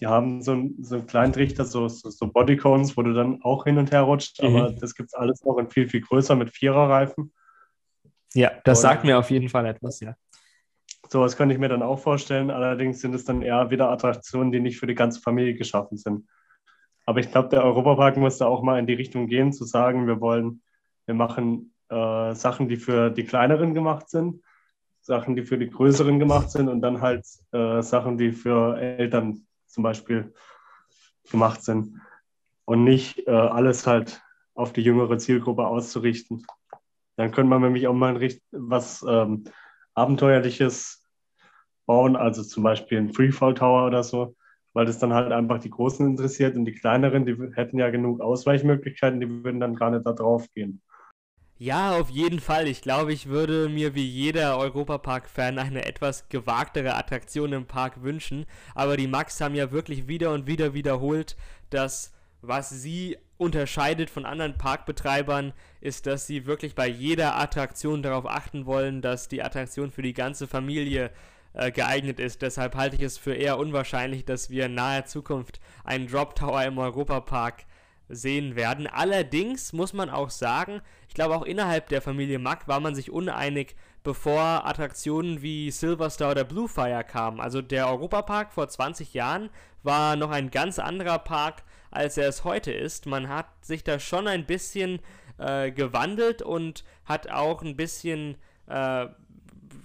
Die 0.00 0.06
haben 0.06 0.42
so, 0.42 0.56
so 0.80 0.96
einen 0.96 1.06
kleinen 1.06 1.32
Trichter, 1.32 1.64
so, 1.64 1.86
so, 1.88 2.10
so 2.10 2.26
Bodycones, 2.26 2.96
wo 2.96 3.02
du 3.02 3.12
dann 3.12 3.40
auch 3.42 3.64
hin 3.64 3.78
und 3.78 3.92
her 3.92 4.02
rutscht. 4.02 4.42
Mhm. 4.42 4.56
Aber 4.56 4.72
das 4.72 4.94
gibt 4.94 5.10
es 5.10 5.14
alles 5.14 5.44
noch 5.44 5.58
in 5.58 5.70
viel, 5.70 5.88
viel 5.88 6.00
größer 6.00 6.34
mit 6.34 6.50
Viererreifen. 6.50 7.32
Ja, 8.34 8.50
das 8.64 8.78
und, 8.78 8.82
sagt 8.82 9.04
mir 9.04 9.18
auf 9.18 9.30
jeden 9.30 9.48
Fall 9.48 9.66
etwas, 9.66 10.00
ja. 10.00 10.16
Sowas 11.08 11.36
könnte 11.36 11.54
ich 11.54 11.60
mir 11.60 11.68
dann 11.68 11.82
auch 11.82 11.98
vorstellen. 11.98 12.50
Allerdings 12.50 13.00
sind 13.00 13.14
es 13.14 13.24
dann 13.24 13.42
eher 13.42 13.70
wieder 13.70 13.90
Attraktionen, 13.90 14.50
die 14.50 14.60
nicht 14.60 14.78
für 14.78 14.86
die 14.86 14.94
ganze 14.94 15.20
Familie 15.20 15.54
geschaffen 15.54 15.98
sind. 15.98 16.26
Aber 17.04 17.20
ich 17.20 17.30
glaube, 17.30 17.48
der 17.48 17.64
Europapark 17.64 18.16
muss 18.16 18.38
da 18.38 18.46
auch 18.46 18.62
mal 18.62 18.78
in 18.78 18.86
die 18.86 18.94
Richtung 18.94 19.26
gehen, 19.26 19.52
zu 19.52 19.64
sagen, 19.64 20.06
wir 20.06 20.20
wollen, 20.20 20.62
wir 21.06 21.14
machen 21.14 21.74
äh, 21.90 22.34
Sachen, 22.34 22.68
die 22.68 22.76
für 22.76 23.10
die 23.10 23.24
kleineren 23.24 23.74
gemacht 23.74 24.08
sind, 24.08 24.42
Sachen, 25.02 25.34
die 25.34 25.42
für 25.42 25.58
die 25.58 25.68
größeren 25.68 26.18
gemacht 26.18 26.50
sind 26.50 26.68
und 26.68 26.80
dann 26.80 27.00
halt 27.00 27.26
äh, 27.50 27.82
Sachen, 27.82 28.18
die 28.18 28.32
für 28.32 28.78
Eltern 28.78 29.44
zum 29.66 29.82
Beispiel 29.82 30.32
gemacht 31.30 31.62
sind. 31.62 32.00
Und 32.64 32.84
nicht 32.84 33.26
äh, 33.26 33.30
alles 33.30 33.86
halt 33.86 34.22
auf 34.54 34.72
die 34.72 34.82
jüngere 34.82 35.18
Zielgruppe 35.18 35.66
auszurichten. 35.66 36.46
Dann 37.16 37.32
könnte 37.32 37.50
man 37.50 37.62
nämlich 37.62 37.88
auch 37.88 37.94
mal 37.94 38.18
was 38.52 39.04
ähm, 39.06 39.44
Abenteuerliches 39.94 41.04
bauen, 41.86 42.14
also 42.16 42.42
zum 42.42 42.62
Beispiel 42.62 42.98
ein 42.98 43.12
Freefall 43.12 43.54
Tower 43.54 43.86
oder 43.86 44.04
so, 44.04 44.36
weil 44.72 44.86
das 44.86 44.98
dann 44.98 45.12
halt 45.12 45.32
einfach 45.32 45.58
die 45.58 45.70
Großen 45.70 46.06
interessiert 46.06 46.54
und 46.56 46.64
die 46.64 46.74
Kleineren, 46.74 47.26
die 47.26 47.36
hätten 47.54 47.78
ja 47.78 47.90
genug 47.90 48.20
Ausweichmöglichkeiten, 48.20 49.20
die 49.20 49.44
würden 49.44 49.60
dann 49.60 49.74
gar 49.74 49.90
nicht 49.90 50.06
da 50.06 50.12
drauf 50.12 50.46
gehen. 50.54 50.80
Ja, 51.62 51.92
auf 51.92 52.10
jeden 52.10 52.40
Fall. 52.40 52.66
Ich 52.66 52.82
glaube, 52.82 53.12
ich 53.12 53.26
würde 53.26 53.68
mir 53.68 53.94
wie 53.94 54.04
jeder 54.04 54.58
Europapark-Fan 54.58 55.60
eine 55.60 55.84
etwas 55.84 56.28
gewagtere 56.28 56.96
Attraktion 56.96 57.52
im 57.52 57.66
Park 57.66 58.02
wünschen. 58.02 58.46
Aber 58.74 58.96
die 58.96 59.06
Max 59.06 59.40
haben 59.40 59.54
ja 59.54 59.70
wirklich 59.70 60.08
wieder 60.08 60.32
und 60.32 60.48
wieder 60.48 60.74
wiederholt, 60.74 61.36
dass 61.70 62.12
was 62.40 62.70
sie 62.70 63.16
unterscheidet 63.36 64.10
von 64.10 64.26
anderen 64.26 64.58
Parkbetreibern, 64.58 65.52
ist, 65.80 66.06
dass 66.06 66.26
sie 66.26 66.46
wirklich 66.46 66.74
bei 66.74 66.88
jeder 66.88 67.36
Attraktion 67.36 68.02
darauf 68.02 68.26
achten 68.26 68.66
wollen, 68.66 69.00
dass 69.00 69.28
die 69.28 69.44
Attraktion 69.44 69.92
für 69.92 70.02
die 70.02 70.14
ganze 70.14 70.48
Familie 70.48 71.12
äh, 71.52 71.70
geeignet 71.70 72.18
ist. 72.18 72.42
Deshalb 72.42 72.74
halte 72.74 72.96
ich 72.96 73.02
es 73.02 73.18
für 73.18 73.34
eher 73.34 73.56
unwahrscheinlich, 73.56 74.24
dass 74.24 74.50
wir 74.50 74.66
in 74.66 74.74
naher 74.74 75.04
Zukunft 75.04 75.60
einen 75.84 76.08
Drop 76.08 76.34
Tower 76.34 76.64
im 76.64 76.78
Europapark 76.78 77.66
sehen 78.12 78.56
werden. 78.56 78.86
Allerdings 78.86 79.72
muss 79.72 79.92
man 79.92 80.10
auch 80.10 80.30
sagen, 80.30 80.80
ich 81.08 81.14
glaube 81.14 81.34
auch 81.34 81.42
innerhalb 81.42 81.88
der 81.88 82.02
Familie 82.02 82.38
Mack 82.38 82.68
war 82.68 82.80
man 82.80 82.94
sich 82.94 83.10
uneinig, 83.10 83.74
bevor 84.02 84.66
Attraktionen 84.66 85.42
wie 85.42 85.70
Silverstar 85.70 86.32
oder 86.32 86.44
Bluefire 86.44 87.04
kamen. 87.04 87.40
Also 87.40 87.62
der 87.62 87.88
Europapark 87.88 88.52
vor 88.52 88.68
20 88.68 89.14
Jahren 89.14 89.50
war 89.82 90.16
noch 90.16 90.30
ein 90.30 90.50
ganz 90.50 90.78
anderer 90.78 91.18
Park, 91.18 91.62
als 91.90 92.16
er 92.16 92.28
es 92.28 92.44
heute 92.44 92.72
ist. 92.72 93.06
Man 93.06 93.28
hat 93.28 93.46
sich 93.62 93.84
da 93.84 93.98
schon 93.98 94.26
ein 94.28 94.46
bisschen 94.46 95.00
äh, 95.38 95.70
gewandelt 95.70 96.42
und 96.42 96.84
hat 97.04 97.30
auch 97.30 97.62
ein 97.62 97.76
bisschen 97.76 98.36
äh, 98.66 99.06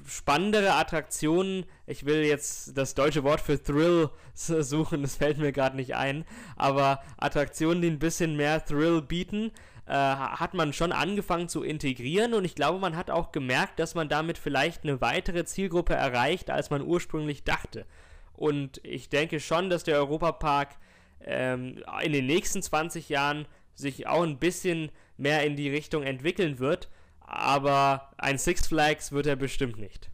spannendere 0.08 0.74
Attraktionen. 0.74 1.66
Ich 1.86 2.06
will 2.06 2.24
jetzt 2.24 2.78
das 2.78 2.96
deutsche 2.96 3.24
Wort 3.24 3.42
für 3.42 3.62
Thrill 3.62 4.10
suchen, 4.34 5.02
das 5.02 5.16
fällt 5.16 5.38
mir 5.38 5.52
gerade 5.52 5.76
nicht 5.76 5.96
ein. 5.96 6.26
Aber 6.56 7.02
Attraktionen, 7.18 7.82
die 7.82 7.90
ein 7.90 8.00
bisschen 8.00 8.36
mehr 8.36 8.64
Thrill 8.64 9.02
bieten, 9.02 9.52
äh, 9.86 9.94
hat 9.94 10.54
man 10.54 10.74
schon 10.74 10.92
angefangen 10.92 11.50
zu 11.50 11.64
integrieren. 11.64 12.34
Und 12.34 12.46
ich 12.46 12.56
glaube, 12.56 12.80
man 12.80 12.96
hat 12.96 13.12
auch 13.12 13.32
gemerkt, 13.32 13.80
dass 13.80 13.96
man 13.96 14.10
damit 14.10 14.38
vielleicht 14.38 14.84
eine 14.84 15.02
weitere 15.02 15.46
Zielgruppe 15.46 15.94
erreicht, 15.94 16.50
als 16.50 16.70
man 16.70 16.82
ursprünglich 16.82 17.44
dachte. 17.44 17.86
Und 18.34 18.80
ich 18.84 19.10
denke 19.10 19.40
schon, 19.40 19.70
dass 19.70 19.84
der 19.84 19.98
Europapark 19.98 20.76
ähm, 21.22 21.84
in 22.02 22.14
den 22.14 22.28
nächsten 22.28 22.62
20 22.62 23.10
Jahren 23.10 23.46
sich 23.74 24.08
auch 24.08 24.24
ein 24.24 24.38
bisschen 24.38 24.90
mehr 25.18 25.44
in 25.44 25.56
die 25.56 25.70
Richtung 25.70 26.04
entwickeln 26.04 26.60
wird 26.60 26.90
aber 27.28 28.10
ein 28.18 28.38
Six 28.38 28.68
Flags 28.68 29.12
wird 29.12 29.28
er 29.28 29.36
bestimmt 29.36 29.78
nicht. 29.78 30.10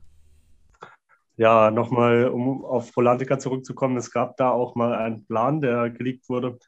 Ja, 1.38 1.72
nochmal, 1.72 2.28
um 2.28 2.64
auf 2.66 2.96
Rolantica 2.96 3.40
zurückzukommen, 3.40 3.98
es 3.98 4.12
gab 4.12 4.38
da 4.38 4.52
auch 4.52 4.76
mal 4.76 4.94
einen 4.94 5.26
Plan, 5.26 5.62
der 5.62 5.90
geleakt 5.90 6.28
wurde 6.30 6.60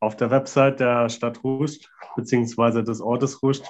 auf 0.00 0.16
der 0.16 0.30
Website 0.30 0.80
der 0.80 1.08
Stadt 1.10 1.44
Rust, 1.44 1.90
beziehungsweise 2.16 2.82
des 2.82 3.00
Ortes 3.00 3.42
Rust, 3.42 3.68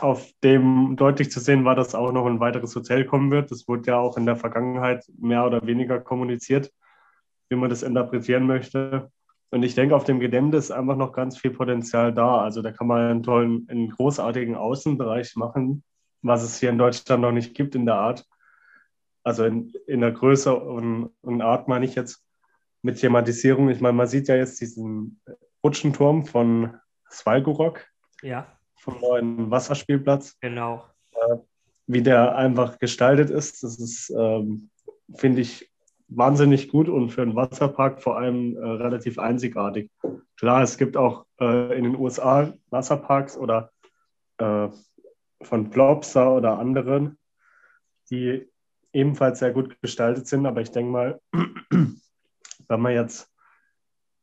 auf 0.00 0.30
dem 0.44 0.94
deutlich 0.96 1.30
zu 1.30 1.40
sehen 1.40 1.64
war, 1.64 1.74
dass 1.74 1.94
auch 1.94 2.12
noch 2.12 2.26
ein 2.26 2.40
weiteres 2.40 2.76
Hotel 2.76 3.04
kommen 3.06 3.30
wird. 3.30 3.50
Das 3.50 3.66
wurde 3.66 3.90
ja 3.90 3.98
auch 3.98 4.16
in 4.16 4.26
der 4.26 4.36
Vergangenheit 4.36 5.04
mehr 5.18 5.44
oder 5.44 5.66
weniger 5.66 6.00
kommuniziert, 6.00 6.70
wie 7.48 7.56
man 7.56 7.70
das 7.70 7.82
interpretieren 7.82 8.46
möchte. 8.46 9.10
Und 9.50 9.64
ich 9.64 9.74
denke, 9.74 9.96
auf 9.96 10.04
dem 10.04 10.20
Gelände 10.20 10.58
ist 10.58 10.70
einfach 10.70 10.96
noch 10.96 11.12
ganz 11.12 11.36
viel 11.36 11.50
Potenzial 11.50 12.14
da. 12.14 12.38
Also 12.38 12.62
da 12.62 12.70
kann 12.70 12.86
man 12.86 13.10
einen 13.10 13.22
tollen, 13.22 13.66
einen 13.68 13.90
großartigen 13.90 14.54
Außenbereich 14.54 15.34
machen, 15.36 15.82
was 16.22 16.44
es 16.44 16.58
hier 16.58 16.70
in 16.70 16.78
Deutschland 16.78 17.22
noch 17.22 17.32
nicht 17.32 17.54
gibt 17.54 17.74
in 17.74 17.84
der 17.84 17.96
Art. 17.96 18.26
Also 19.24 19.44
in, 19.44 19.72
in 19.86 20.00
der 20.00 20.12
Größe 20.12 20.54
und, 20.54 21.10
und 21.20 21.42
Art 21.42 21.66
meine 21.68 21.84
ich 21.84 21.94
jetzt 21.94 22.24
mit 22.82 22.98
Thematisierung. 22.98 23.68
Ich 23.70 23.80
meine, 23.80 23.92
man 23.92 24.06
sieht 24.06 24.28
ja 24.28 24.36
jetzt 24.36 24.60
diesen 24.60 25.20
Rutschenturm 25.64 26.24
von 26.24 26.76
Svalgorok. 27.10 27.84
Ja. 28.22 28.46
Vom 28.76 29.00
neuen 29.00 29.50
Wasserspielplatz. 29.50 30.38
Genau. 30.40 30.84
Äh, 31.12 31.36
wie 31.86 32.02
der 32.02 32.36
einfach 32.36 32.78
gestaltet 32.78 33.30
ist, 33.30 33.62
das 33.64 33.78
ist, 33.78 34.10
ähm, 34.16 34.70
finde 35.14 35.40
ich, 35.40 35.70
wahnsinnig 36.10 36.68
gut 36.68 36.88
und 36.88 37.10
für 37.10 37.22
einen 37.22 37.36
Wasserpark 37.36 38.02
vor 38.02 38.18
allem 38.18 38.56
äh, 38.56 38.60
relativ 38.60 39.18
einzigartig. 39.18 39.90
Klar, 40.36 40.62
es 40.62 40.76
gibt 40.76 40.96
auch 40.96 41.26
äh, 41.40 41.76
in 41.76 41.84
den 41.84 41.96
USA 41.96 42.52
Wasserparks 42.70 43.36
oder 43.36 43.70
äh, 44.38 44.68
von 45.42 45.70
Plopsa 45.70 46.30
oder 46.30 46.58
anderen, 46.58 47.18
die 48.10 48.46
ebenfalls 48.92 49.38
sehr 49.38 49.52
gut 49.52 49.80
gestaltet 49.80 50.26
sind, 50.26 50.46
aber 50.46 50.60
ich 50.60 50.72
denke 50.72 50.90
mal, 50.90 51.20
wenn 52.68 52.80
man 52.80 52.92
jetzt 52.92 53.30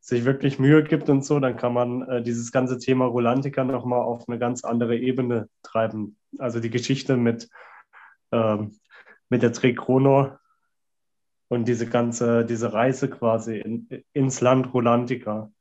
sich 0.01 0.25
wirklich 0.25 0.59
Mühe 0.59 0.83
gibt 0.83 1.09
und 1.09 1.25
so, 1.25 1.39
dann 1.39 1.57
kann 1.57 1.73
man 1.73 2.01
äh, 2.03 2.21
dieses 2.21 2.51
ganze 2.51 2.77
Thema 2.79 3.05
Rolantica 3.05 3.63
nochmal 3.63 4.01
auf 4.01 4.27
eine 4.27 4.39
ganz 4.39 4.63
andere 4.63 4.97
Ebene 4.97 5.49
treiben. 5.63 6.17
Also 6.37 6.59
die 6.59 6.69
Geschichte 6.69 7.17
mit, 7.17 7.49
ähm, 8.31 8.79
mit 9.29 9.41
der 9.41 9.51
Tre 9.51 9.73
Chrono 9.73 10.37
und 11.49 11.67
diese 11.67 11.87
ganze, 11.87 12.45
diese 12.45 12.73
Reise 12.73 13.09
quasi 13.09 13.59
in, 13.59 14.03
ins 14.13 14.41
Land 14.41 14.73
Rolantica 14.73 15.51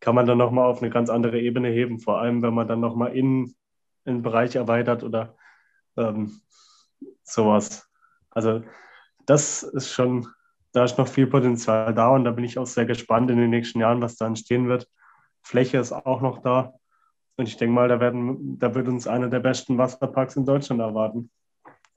kann 0.00 0.14
man 0.14 0.26
dann 0.26 0.38
nochmal 0.38 0.66
auf 0.66 0.82
eine 0.82 0.90
ganz 0.90 1.10
andere 1.10 1.40
Ebene 1.40 1.68
heben, 1.68 2.00
vor 2.00 2.20
allem 2.20 2.42
wenn 2.42 2.54
man 2.54 2.68
dann 2.68 2.80
nochmal 2.80 3.16
in 3.16 3.54
einen 4.04 4.22
Bereich 4.22 4.56
erweitert 4.56 5.02
oder 5.02 5.36
ähm, 5.96 6.40
sowas. 7.22 7.90
Also 8.30 8.62
das 9.26 9.62
ist 9.62 9.92
schon, 9.92 10.28
da 10.72 10.84
ist 10.84 10.98
noch 10.98 11.08
viel 11.08 11.26
Potenzial 11.26 11.92
da 11.94 12.10
und 12.10 12.24
da 12.24 12.30
bin 12.30 12.44
ich 12.44 12.58
auch 12.58 12.66
sehr 12.66 12.86
gespannt 12.86 13.30
in 13.30 13.38
den 13.38 13.50
nächsten 13.50 13.80
Jahren, 13.80 14.00
was 14.00 14.16
da 14.16 14.26
entstehen 14.26 14.68
wird. 14.68 14.88
Fläche 15.42 15.78
ist 15.78 15.92
auch 15.92 16.20
noch 16.20 16.42
da 16.42 16.74
und 17.36 17.48
ich 17.48 17.56
denke 17.56 17.74
mal, 17.74 17.88
da, 17.88 18.00
werden, 18.00 18.58
da 18.58 18.74
wird 18.74 18.88
uns 18.88 19.06
einer 19.06 19.28
der 19.28 19.40
besten 19.40 19.78
Wasserparks 19.78 20.36
in 20.36 20.46
Deutschland 20.46 20.80
erwarten 20.80 21.30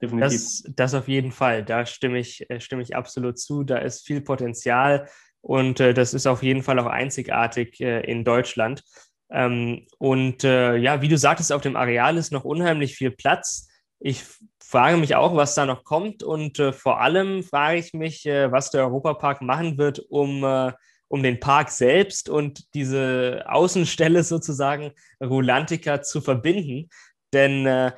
definitiv. 0.00 0.30
Das, 0.30 0.64
das 0.76 0.94
auf 0.94 1.08
jeden 1.08 1.32
Fall. 1.32 1.64
Da 1.64 1.86
stimme 1.86 2.18
ich, 2.18 2.48
äh, 2.50 2.60
stimme 2.60 2.82
ich 2.82 2.96
absolut 2.96 3.38
zu. 3.38 3.64
Da 3.64 3.78
ist 3.78 4.06
viel 4.06 4.20
Potenzial 4.20 5.08
und 5.40 5.80
äh, 5.80 5.94
das 5.94 6.14
ist 6.14 6.26
auf 6.26 6.42
jeden 6.42 6.62
Fall 6.62 6.78
auch 6.78 6.86
einzigartig 6.86 7.80
äh, 7.80 8.00
in 8.00 8.24
Deutschland. 8.24 8.82
Ähm, 9.30 9.86
und 9.98 10.44
äh, 10.44 10.76
ja, 10.76 11.02
wie 11.02 11.08
du 11.08 11.16
sagtest, 11.16 11.52
auf 11.52 11.62
dem 11.62 11.76
Areal 11.76 12.16
ist 12.16 12.32
noch 12.32 12.44
unheimlich 12.44 12.96
viel 12.96 13.10
Platz. 13.10 13.68
Ich 14.00 14.24
frage 14.62 14.96
mich 14.96 15.14
auch, 15.14 15.36
was 15.36 15.54
da 15.54 15.66
noch 15.66 15.84
kommt 15.84 16.22
und 16.22 16.58
äh, 16.58 16.72
vor 16.72 17.00
allem 17.00 17.42
frage 17.42 17.78
ich 17.78 17.92
mich, 17.92 18.26
äh, 18.26 18.50
was 18.50 18.70
der 18.70 18.82
Europapark 18.84 19.42
machen 19.42 19.78
wird, 19.78 19.98
um 19.98 20.72
um 21.10 21.24
den 21.24 21.40
Park 21.40 21.70
selbst 21.70 22.28
und 22.28 22.72
diese 22.72 23.44
Außenstelle 23.48 24.22
sozusagen 24.22 24.92
Rulantica 25.20 26.02
zu 26.02 26.20
verbinden. 26.20 26.88
Denn 27.32 27.66
äh, 27.66 27.92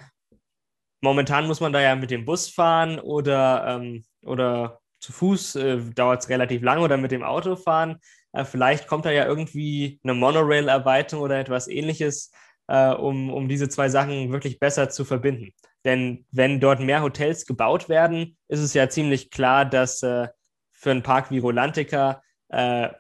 Momentan 1.02 1.46
muss 1.46 1.60
man 1.60 1.72
da 1.72 1.80
ja 1.80 1.96
mit 1.96 2.10
dem 2.10 2.24
Bus 2.24 2.48
fahren 2.48 2.98
oder, 3.00 3.64
ähm, 3.66 4.04
oder 4.24 4.80
zu 5.00 5.12
Fuß, 5.12 5.56
äh, 5.56 5.78
dauert 5.94 6.22
es 6.22 6.28
relativ 6.28 6.62
lang 6.62 6.78
oder 6.80 6.96
mit 6.96 7.10
dem 7.10 7.24
Auto 7.24 7.56
fahren. 7.56 7.98
Äh, 8.32 8.44
vielleicht 8.44 8.86
kommt 8.86 9.04
da 9.04 9.10
ja 9.10 9.26
irgendwie 9.26 10.00
eine 10.04 10.14
Monorail-Erweiterung 10.14 11.24
oder 11.24 11.38
etwas 11.38 11.66
ähnliches, 11.68 12.30
äh, 12.68 12.92
um, 12.92 13.30
um 13.30 13.48
diese 13.48 13.68
zwei 13.68 13.88
Sachen 13.88 14.30
wirklich 14.30 14.60
besser 14.60 14.90
zu 14.90 15.04
verbinden. 15.04 15.52
Denn 15.84 16.24
wenn 16.30 16.60
dort 16.60 16.80
mehr 16.80 17.02
Hotels 17.02 17.46
gebaut 17.46 17.88
werden, 17.88 18.36
ist 18.46 18.60
es 18.60 18.72
ja 18.72 18.88
ziemlich 18.88 19.30
klar, 19.30 19.64
dass 19.64 20.02
äh, 20.04 20.28
für 20.70 20.92
einen 20.92 21.02
Park 21.02 21.32
wie 21.32 21.38
Rolantica 21.38 22.22
äh, 22.48 22.90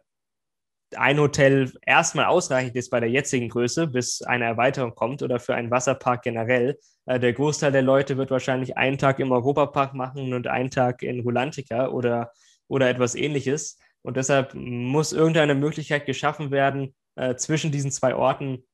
ein 0.96 1.18
Hotel 1.18 1.72
erstmal 1.86 2.26
ausreichend 2.26 2.76
ist 2.76 2.90
bei 2.90 3.00
der 3.00 3.10
jetzigen 3.10 3.48
Größe, 3.48 3.86
bis 3.86 4.22
eine 4.22 4.44
Erweiterung 4.44 4.94
kommt 4.94 5.22
oder 5.22 5.38
für 5.40 5.54
einen 5.54 5.70
Wasserpark 5.70 6.22
generell. 6.22 6.78
Äh, 7.06 7.20
der 7.20 7.32
Großteil 7.32 7.72
der 7.72 7.82
Leute 7.82 8.16
wird 8.16 8.30
wahrscheinlich 8.30 8.76
einen 8.76 8.98
Tag 8.98 9.18
im 9.18 9.32
Europapark 9.32 9.94
machen 9.94 10.32
und 10.32 10.46
einen 10.46 10.70
Tag 10.70 11.02
in 11.02 11.20
Rulantica 11.20 11.88
oder, 11.88 12.32
oder 12.68 12.88
etwas 12.88 13.14
ähnliches. 13.14 13.78
Und 14.02 14.16
deshalb 14.16 14.54
muss 14.54 15.12
irgendeine 15.12 15.54
Möglichkeit 15.54 16.06
geschaffen 16.06 16.50
werden, 16.50 16.94
äh, 17.14 17.36
zwischen 17.36 17.70
diesen 17.70 17.90
zwei 17.90 18.14
Orten 18.14 18.64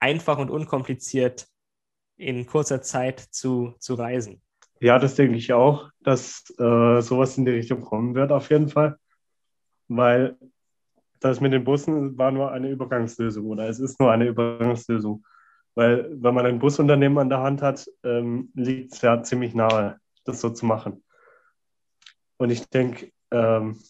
einfach 0.00 0.38
und 0.38 0.50
unkompliziert 0.50 1.46
in 2.16 2.46
kurzer 2.46 2.82
Zeit 2.82 3.20
zu, 3.20 3.74
zu 3.78 3.94
reisen. 3.94 4.42
Ja, 4.80 4.98
das 4.98 5.14
denke 5.14 5.36
ich 5.36 5.52
auch, 5.52 5.90
dass 6.00 6.44
äh, 6.58 7.00
sowas 7.00 7.38
in 7.38 7.44
die 7.44 7.52
Richtung 7.52 7.80
kommen 7.80 8.14
wird, 8.14 8.32
auf 8.32 8.50
jeden 8.50 8.68
Fall. 8.68 8.98
Weil 9.88 10.36
das 11.24 11.40
mit 11.40 11.54
den 11.54 11.64
Bussen 11.64 12.18
war 12.18 12.30
nur 12.30 12.52
eine 12.52 12.68
Übergangslösung 12.68 13.46
oder 13.46 13.66
es 13.66 13.80
ist 13.80 13.98
nur 13.98 14.12
eine 14.12 14.26
Übergangslösung. 14.26 15.24
Weil 15.74 16.06
wenn 16.10 16.34
man 16.34 16.44
ein 16.44 16.58
Busunternehmen 16.58 17.16
an 17.16 17.30
der 17.30 17.40
Hand 17.40 17.62
hat, 17.62 17.86
ähm, 18.04 18.52
liegt 18.54 18.92
es 18.92 19.00
ja 19.00 19.22
ziemlich 19.22 19.54
nahe, 19.54 19.98
das 20.24 20.42
so 20.42 20.50
zu 20.50 20.66
machen. 20.66 21.02
Und 22.36 22.50
ich 22.50 22.68
denke, 22.68 23.10
ähm, 23.30 23.80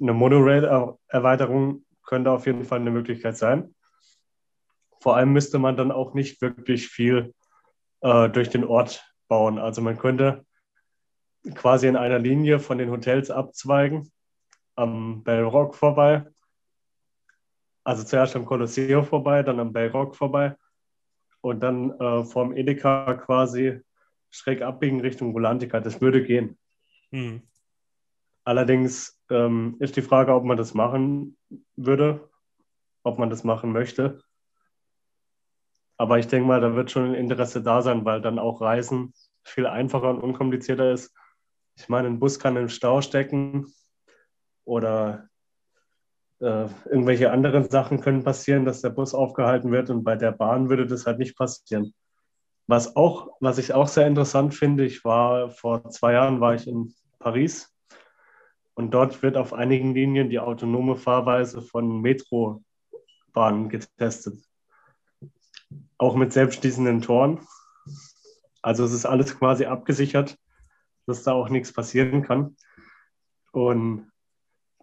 eine 0.00 0.12
Monorail-Erweiterung 0.12 1.84
könnte 2.04 2.30
auf 2.30 2.46
jeden 2.46 2.64
Fall 2.64 2.78
eine 2.78 2.92
Möglichkeit 2.92 3.36
sein. 3.36 3.74
Vor 5.00 5.16
allem 5.16 5.32
müsste 5.32 5.58
man 5.58 5.76
dann 5.76 5.90
auch 5.90 6.14
nicht 6.14 6.40
wirklich 6.40 6.86
viel 6.86 7.34
äh, 8.02 8.28
durch 8.30 8.50
den 8.50 8.64
Ort 8.64 9.04
bauen. 9.26 9.58
Also 9.58 9.82
man 9.82 9.98
könnte 9.98 10.46
quasi 11.56 11.88
in 11.88 11.96
einer 11.96 12.20
Linie 12.20 12.60
von 12.60 12.78
den 12.78 12.90
Hotels 12.90 13.32
abzweigen, 13.32 14.12
am 14.76 15.24
Bellrock 15.24 15.74
vorbei 15.74 16.26
also 17.84 18.02
zuerst 18.02 18.34
am 18.34 18.46
Colosseo 18.46 19.02
vorbei, 19.02 19.42
dann 19.42 19.60
am 19.60 19.72
Bellrock 19.72 20.16
vorbei 20.16 20.56
und 21.42 21.60
dann 21.60 21.90
äh, 22.00 22.24
vorm 22.24 22.56
Edeka 22.56 23.14
quasi 23.14 23.80
schräg 24.30 24.62
abbiegen 24.62 25.00
Richtung 25.00 25.34
Volantica. 25.34 25.80
Das 25.80 26.00
würde 26.00 26.24
gehen. 26.24 26.58
Hm. 27.10 27.42
Allerdings 28.44 29.22
ähm, 29.30 29.76
ist 29.78 29.96
die 29.96 30.02
Frage, 30.02 30.34
ob 30.34 30.44
man 30.44 30.56
das 30.56 30.74
machen 30.74 31.36
würde, 31.76 32.28
ob 33.02 33.18
man 33.18 33.30
das 33.30 33.44
machen 33.44 33.72
möchte. 33.72 34.22
Aber 35.96 36.18
ich 36.18 36.26
denke 36.26 36.48
mal, 36.48 36.60
da 36.60 36.74
wird 36.74 36.90
schon 36.90 37.10
ein 37.10 37.14
Interesse 37.14 37.62
da 37.62 37.82
sein, 37.82 38.04
weil 38.04 38.20
dann 38.20 38.38
auch 38.38 38.60
Reisen 38.60 39.14
viel 39.44 39.66
einfacher 39.66 40.10
und 40.10 40.20
unkomplizierter 40.20 40.92
ist. 40.92 41.14
Ich 41.76 41.88
meine, 41.88 42.08
ein 42.08 42.18
Bus 42.18 42.38
kann 42.38 42.56
im 42.56 42.68
Stau 42.68 43.00
stecken 43.00 43.72
oder 44.64 45.28
äh, 46.40 46.66
irgendwelche 46.86 47.30
anderen 47.30 47.68
Sachen 47.68 48.00
können 48.00 48.24
passieren, 48.24 48.64
dass 48.64 48.82
der 48.82 48.90
Bus 48.90 49.14
aufgehalten 49.14 49.70
wird 49.70 49.90
und 49.90 50.04
bei 50.04 50.16
der 50.16 50.32
Bahn 50.32 50.68
würde 50.68 50.86
das 50.86 51.06
halt 51.06 51.18
nicht 51.18 51.36
passieren. 51.36 51.94
Was 52.66 52.96
auch, 52.96 53.28
was 53.40 53.58
ich 53.58 53.74
auch 53.74 53.88
sehr 53.88 54.06
interessant 54.06 54.54
finde, 54.54 54.84
ich 54.84 55.04
war 55.04 55.50
vor 55.50 55.90
zwei 55.90 56.14
Jahren 56.14 56.40
war 56.40 56.54
ich 56.54 56.66
in 56.66 56.94
Paris 57.18 57.74
und 58.74 58.92
dort 58.92 59.22
wird 59.22 59.36
auf 59.36 59.52
einigen 59.52 59.94
Linien 59.94 60.30
die 60.30 60.40
autonome 60.40 60.96
Fahrweise 60.96 61.62
von 61.62 62.00
Metrobahnen 62.00 63.68
getestet. 63.68 64.42
Auch 65.98 66.16
mit 66.16 66.32
selbstschließenden 66.32 67.02
Toren. 67.02 67.46
Also 68.62 68.84
es 68.84 68.92
ist 68.92 69.06
alles 69.06 69.38
quasi 69.38 69.66
abgesichert, 69.66 70.36
dass 71.06 71.22
da 71.22 71.32
auch 71.32 71.50
nichts 71.50 71.72
passieren 71.72 72.22
kann. 72.22 72.56
Und 73.52 74.10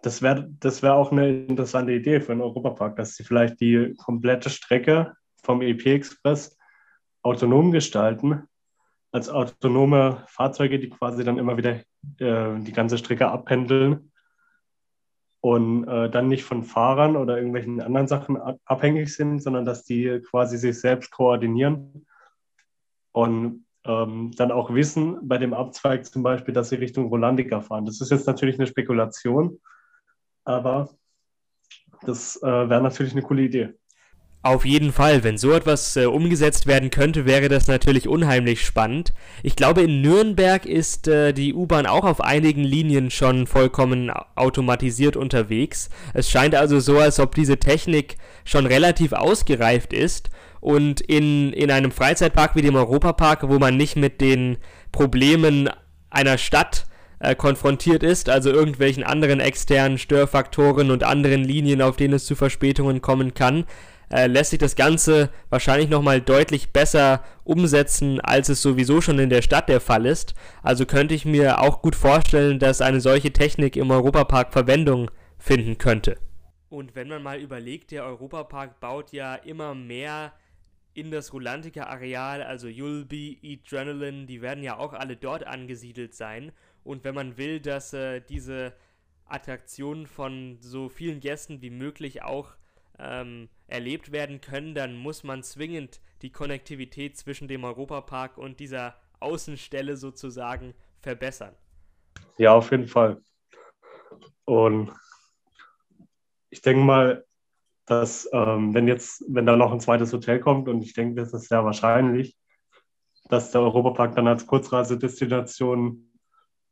das 0.02 0.20
wäre 0.20 0.50
das 0.60 0.82
wär 0.82 0.94
auch 0.94 1.12
eine 1.12 1.44
interessante 1.44 1.92
Idee 1.92 2.20
für 2.20 2.32
einen 2.32 2.42
Europapark, 2.42 2.96
dass 2.96 3.14
sie 3.14 3.24
vielleicht 3.24 3.60
die 3.60 3.94
komplette 3.96 4.50
Strecke 4.50 5.14
vom 5.42 5.62
EP 5.62 5.86
Express 5.86 6.58
autonom 7.22 7.70
gestalten, 7.70 8.42
als 9.12 9.28
autonome 9.28 10.24
Fahrzeuge, 10.26 10.78
die 10.80 10.90
quasi 10.90 11.22
dann 11.22 11.38
immer 11.38 11.56
wieder 11.56 11.80
äh, 12.18 12.58
die 12.60 12.72
ganze 12.72 12.98
Strecke 12.98 13.28
abpendeln. 13.28 14.12
Und 15.44 15.88
äh, 15.88 16.08
dann 16.08 16.28
nicht 16.28 16.44
von 16.44 16.62
Fahrern 16.62 17.16
oder 17.16 17.36
irgendwelchen 17.36 17.80
anderen 17.80 18.06
Sachen 18.06 18.38
abhängig 18.64 19.12
sind, 19.12 19.40
sondern 19.40 19.64
dass 19.64 19.82
die 19.82 20.20
quasi 20.30 20.56
sich 20.56 20.78
selbst 20.78 21.10
koordinieren. 21.10 22.06
Und 23.10 23.66
ähm, 23.84 24.30
dann 24.36 24.52
auch 24.52 24.72
wissen, 24.72 25.18
bei 25.22 25.38
dem 25.38 25.52
Abzweig 25.52 26.06
zum 26.06 26.22
Beispiel, 26.22 26.54
dass 26.54 26.68
sie 26.68 26.76
Richtung 26.76 27.06
Rolandica 27.06 27.60
fahren. 27.60 27.86
Das 27.86 28.00
ist 28.00 28.12
jetzt 28.12 28.28
natürlich 28.28 28.56
eine 28.56 28.68
Spekulation, 28.68 29.60
aber 30.44 30.90
das 32.02 32.36
äh, 32.42 32.46
wäre 32.46 32.82
natürlich 32.82 33.12
eine 33.12 33.22
coole 33.22 33.42
Idee. 33.42 33.74
Auf 34.44 34.64
jeden 34.64 34.90
Fall, 34.90 35.22
wenn 35.22 35.38
so 35.38 35.52
etwas 35.52 35.96
äh, 35.96 36.06
umgesetzt 36.06 36.66
werden 36.66 36.90
könnte, 36.90 37.26
wäre 37.26 37.48
das 37.48 37.68
natürlich 37.68 38.08
unheimlich 38.08 38.66
spannend. 38.66 39.12
Ich 39.44 39.54
glaube, 39.54 39.82
in 39.82 40.00
Nürnberg 40.00 40.66
ist 40.66 41.06
äh, 41.06 41.32
die 41.32 41.54
U-Bahn 41.54 41.86
auch 41.86 42.02
auf 42.02 42.20
einigen 42.20 42.64
Linien 42.64 43.12
schon 43.12 43.46
vollkommen 43.46 44.10
automatisiert 44.34 45.16
unterwegs. 45.16 45.90
Es 46.12 46.28
scheint 46.28 46.56
also 46.56 46.80
so, 46.80 46.98
als 46.98 47.20
ob 47.20 47.36
diese 47.36 47.58
Technik 47.58 48.16
schon 48.44 48.66
relativ 48.66 49.12
ausgereift 49.12 49.92
ist 49.92 50.30
und 50.60 51.00
in, 51.00 51.52
in 51.52 51.70
einem 51.70 51.92
Freizeitpark 51.92 52.56
wie 52.56 52.62
dem 52.62 52.74
Europapark, 52.74 53.48
wo 53.48 53.60
man 53.60 53.76
nicht 53.76 53.94
mit 53.94 54.20
den 54.20 54.58
Problemen 54.90 55.70
einer 56.10 56.36
Stadt 56.36 56.86
äh, 57.22 57.36
konfrontiert 57.36 58.02
ist, 58.02 58.28
also 58.28 58.50
irgendwelchen 58.50 59.04
anderen 59.04 59.38
externen 59.38 59.96
Störfaktoren 59.96 60.90
und 60.90 61.04
anderen 61.04 61.44
Linien, 61.44 61.80
auf 61.80 61.96
denen 61.96 62.14
es 62.14 62.26
zu 62.26 62.34
Verspätungen 62.34 63.00
kommen 63.00 63.32
kann, 63.32 63.64
äh, 64.10 64.26
lässt 64.26 64.50
sich 64.50 64.58
das 64.58 64.74
Ganze 64.74 65.30
wahrscheinlich 65.48 65.88
nochmal 65.88 66.20
deutlich 66.20 66.72
besser 66.72 67.22
umsetzen, 67.44 68.20
als 68.20 68.48
es 68.48 68.60
sowieso 68.60 69.00
schon 69.00 69.20
in 69.20 69.30
der 69.30 69.42
Stadt 69.42 69.68
der 69.68 69.80
Fall 69.80 70.04
ist. 70.04 70.34
Also 70.62 70.84
könnte 70.84 71.14
ich 71.14 71.24
mir 71.24 71.60
auch 71.60 71.80
gut 71.80 71.94
vorstellen, 71.94 72.58
dass 72.58 72.80
eine 72.80 73.00
solche 73.00 73.32
Technik 73.32 73.76
im 73.76 73.90
Europapark 73.90 74.52
Verwendung 74.52 75.10
finden 75.38 75.78
könnte. 75.78 76.18
Und 76.68 76.94
wenn 76.96 77.08
man 77.08 77.22
mal 77.22 77.38
überlegt, 77.38 77.92
der 77.92 78.04
Europapark 78.04 78.80
baut 78.80 79.12
ja 79.12 79.36
immer 79.36 79.74
mehr 79.74 80.32
in 80.94 81.10
das 81.10 81.32
Rulantica-Areal, 81.32 82.42
also 82.42 82.68
Yulby, 82.68 83.38
Adrenaline, 83.44 84.26
die 84.26 84.42
werden 84.42 84.62
ja 84.62 84.76
auch 84.76 84.92
alle 84.92 85.16
dort 85.16 85.46
angesiedelt 85.46 86.14
sein. 86.14 86.52
Und 86.84 87.04
wenn 87.04 87.14
man 87.14 87.36
will, 87.36 87.60
dass 87.60 87.92
äh, 87.92 88.20
diese 88.20 88.72
Attraktionen 89.26 90.06
von 90.06 90.58
so 90.60 90.88
vielen 90.88 91.20
Gästen 91.20 91.62
wie 91.62 91.70
möglich 91.70 92.22
auch 92.22 92.54
ähm, 92.98 93.48
erlebt 93.66 94.12
werden 94.12 94.40
können, 94.40 94.74
dann 94.74 94.96
muss 94.96 95.24
man 95.24 95.42
zwingend 95.42 96.00
die 96.22 96.30
Konnektivität 96.30 97.16
zwischen 97.16 97.48
dem 97.48 97.64
Europapark 97.64 98.38
und 98.38 98.60
dieser 98.60 98.96
Außenstelle 99.20 99.96
sozusagen 99.96 100.74
verbessern. 101.00 101.54
Ja, 102.38 102.54
auf 102.54 102.70
jeden 102.70 102.86
Fall. 102.86 103.22
Und 104.44 104.92
ich 106.50 106.60
denke 106.60 106.82
mal, 106.82 107.24
dass 107.86 108.28
ähm, 108.32 108.74
wenn 108.74 108.86
jetzt, 108.86 109.24
wenn 109.28 109.46
da 109.46 109.56
noch 109.56 109.72
ein 109.72 109.80
zweites 109.80 110.12
Hotel 110.12 110.38
kommt, 110.40 110.68
und 110.68 110.82
ich 110.82 110.92
denke, 110.92 111.20
das 111.20 111.32
ist 111.32 111.48
sehr 111.48 111.64
wahrscheinlich, 111.64 112.36
dass 113.28 113.50
der 113.50 113.62
Europapark 113.62 114.14
dann 114.14 114.28
als 114.28 114.46
Kurzreisedestination 114.46 116.11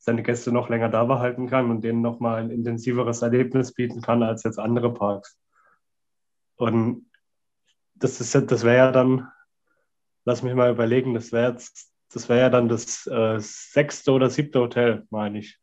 seine 0.01 0.22
Gäste 0.22 0.51
noch 0.51 0.70
länger 0.70 0.88
da 0.88 1.05
behalten 1.05 1.46
kann 1.46 1.70
und 1.70 1.82
denen 1.82 2.01
nochmal 2.01 2.40
ein 2.40 2.51
intensiveres 2.51 3.20
Erlebnis 3.20 3.74
bieten 3.74 4.01
kann 4.01 4.22
als 4.22 4.42
jetzt 4.42 4.59
andere 4.59 4.92
Parks. 4.94 5.38
Und 6.57 7.11
das, 7.94 8.20
ist, 8.20 8.34
das 8.34 8.64
wäre 8.64 8.76
ja 8.76 8.92
dann, 8.92 9.30
lass 10.24 10.42
mich 10.42 10.55
mal 10.55 10.72
überlegen, 10.72 11.12
das 11.12 11.32
wäre 11.32 11.53
jetzt, 11.53 11.92
das 12.12 12.30
wäre 12.30 12.40
ja 12.40 12.48
dann 12.48 12.68
das 12.68 13.07
äh, 13.07 13.38
sechste 13.38 14.12
oder 14.12 14.30
siebte 14.30 14.61
Hotel, 14.61 15.07
meine 15.11 15.38
ich. 15.38 15.61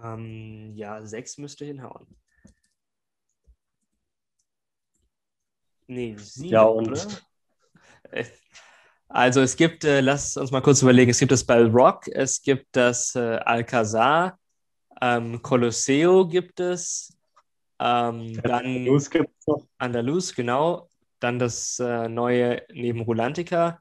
Ähm, 0.00 0.72
ja, 0.76 1.04
sechs 1.04 1.38
müsste 1.38 1.64
hinhauen. 1.64 2.06
Nee, 5.88 6.14
sieben, 6.16 6.48
ja, 6.48 6.62
und 6.62 6.88
oder? 6.88 7.00
Also 9.14 9.42
es 9.42 9.56
gibt, 9.56 9.84
äh, 9.84 10.00
lass 10.00 10.36
uns 10.38 10.50
mal 10.50 10.62
kurz 10.62 10.80
überlegen, 10.80 11.10
es 11.10 11.18
gibt 11.18 11.32
das 11.32 11.44
Bell 11.44 11.68
Rock, 11.68 12.08
es 12.08 12.40
gibt 12.40 12.68
das 12.72 13.14
äh, 13.14 13.36
Alcazar, 13.44 14.38
ähm, 15.02 15.42
Colosseo 15.42 16.26
gibt 16.26 16.60
es, 16.60 17.14
ähm, 17.78 18.40
dann 18.42 18.64
Andalus 18.64 19.10
gibt 19.10 19.30
es 19.38 19.46
noch. 19.46 19.66
Andalus, 19.78 20.34
genau. 20.34 20.88
Dann 21.18 21.38
das 21.38 21.78
äh, 21.80 22.08
neue 22.08 22.62
neben 22.72 23.00
Rulantica. 23.00 23.80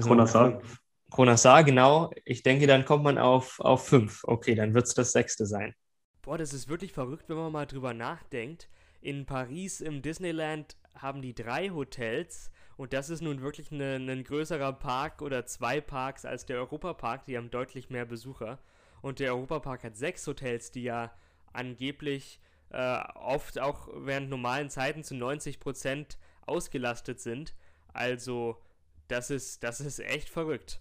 Kronasar. 0.00 0.62
Kronasar, 1.10 1.62
genau. 1.62 2.10
Ich 2.24 2.42
denke, 2.42 2.66
dann 2.66 2.84
kommt 2.84 3.04
man 3.04 3.18
auf, 3.18 3.60
auf 3.60 3.86
fünf. 3.86 4.24
Okay, 4.24 4.54
dann 4.54 4.72
wird 4.74 4.86
es 4.86 4.94
das 4.94 5.12
sechste 5.12 5.46
sein. 5.46 5.74
Boah, 6.22 6.38
das 6.38 6.54
ist 6.54 6.68
wirklich 6.68 6.92
verrückt, 6.92 7.28
wenn 7.28 7.36
man 7.36 7.52
mal 7.52 7.66
drüber 7.66 7.92
nachdenkt. 7.92 8.68
In 9.02 9.26
Paris 9.26 9.82
im 9.82 10.00
Disneyland 10.00 10.76
haben 10.94 11.20
die 11.20 11.34
drei 11.34 11.68
Hotels 11.68 12.50
und 12.76 12.92
das 12.92 13.10
ist 13.10 13.20
nun 13.20 13.40
wirklich 13.40 13.70
ein 13.70 14.24
größerer 14.24 14.72
Park 14.72 15.22
oder 15.22 15.46
zwei 15.46 15.80
Parks 15.80 16.24
als 16.24 16.46
der 16.46 16.58
Europapark. 16.58 17.24
Die 17.26 17.36
haben 17.36 17.50
deutlich 17.50 17.90
mehr 17.90 18.04
Besucher. 18.04 18.58
Und 19.00 19.20
der 19.20 19.34
Europapark 19.34 19.84
hat 19.84 19.96
sechs 19.96 20.26
Hotels, 20.26 20.72
die 20.72 20.82
ja 20.82 21.12
angeblich 21.52 22.40
äh, 22.70 22.98
oft 23.14 23.60
auch 23.60 23.88
während 23.94 24.30
normalen 24.30 24.70
Zeiten 24.70 25.04
zu 25.04 25.14
90 25.14 25.60
Prozent 25.60 26.18
ausgelastet 26.46 27.20
sind. 27.20 27.54
Also 27.92 28.56
das 29.08 29.30
ist, 29.30 29.62
das 29.62 29.80
ist 29.80 30.00
echt 30.00 30.28
verrückt. 30.28 30.80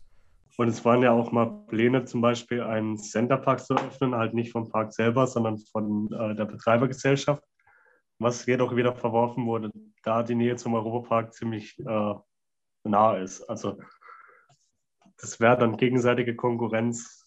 Und 0.58 0.68
es 0.68 0.84
waren 0.86 1.02
ja 1.02 1.12
auch 1.12 1.32
mal 1.32 1.66
Pläne, 1.68 2.06
zum 2.06 2.22
Beispiel 2.22 2.62
einen 2.62 2.98
Centerpark 2.98 3.60
zu 3.60 3.76
öffnen, 3.76 4.16
halt 4.16 4.34
nicht 4.34 4.52
vom 4.52 4.70
Park 4.70 4.94
selber, 4.94 5.26
sondern 5.28 5.58
von 5.58 6.12
äh, 6.12 6.36
der 6.36 6.46
Betreibergesellschaft, 6.46 7.44
was 8.20 8.46
jedoch 8.46 8.76
wieder 8.76 8.96
verworfen 8.96 9.46
wurde, 9.46 9.72
da 10.04 10.24
die 10.24 10.36
Nähe 10.36 10.56
zum 10.56 10.74
Europapark 10.74 11.34
ziemlich 11.34 11.78
äh, 11.80 12.14
nah 12.84 13.18
ist. 13.18 13.42
Also 13.50 13.78
das 15.18 15.40
wäre 15.40 15.58
dann 15.58 15.78
gegenseitige 15.78 16.36
Konkurrenz 16.36 17.26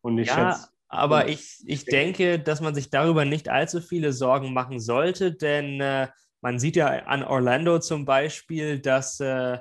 und 0.00 0.16
nicht 0.16 0.28
ja, 0.28 0.50
jetzt 0.50 0.72
aber 0.92 1.28
ich, 1.28 1.62
ich 1.64 1.86
denke, 1.86 2.38
dass 2.38 2.60
man 2.60 2.74
sich 2.74 2.90
darüber 2.90 3.24
nicht 3.24 3.48
allzu 3.48 3.80
viele 3.80 4.12
Sorgen 4.12 4.52
machen 4.52 4.78
sollte, 4.78 5.32
denn 5.32 5.80
äh, 5.80 6.08
man 6.42 6.58
sieht 6.58 6.76
ja 6.76 6.88
an 6.88 7.22
Orlando 7.22 7.78
zum 7.78 8.04
Beispiel, 8.04 8.78
dass 8.78 9.18
äh, 9.18 9.58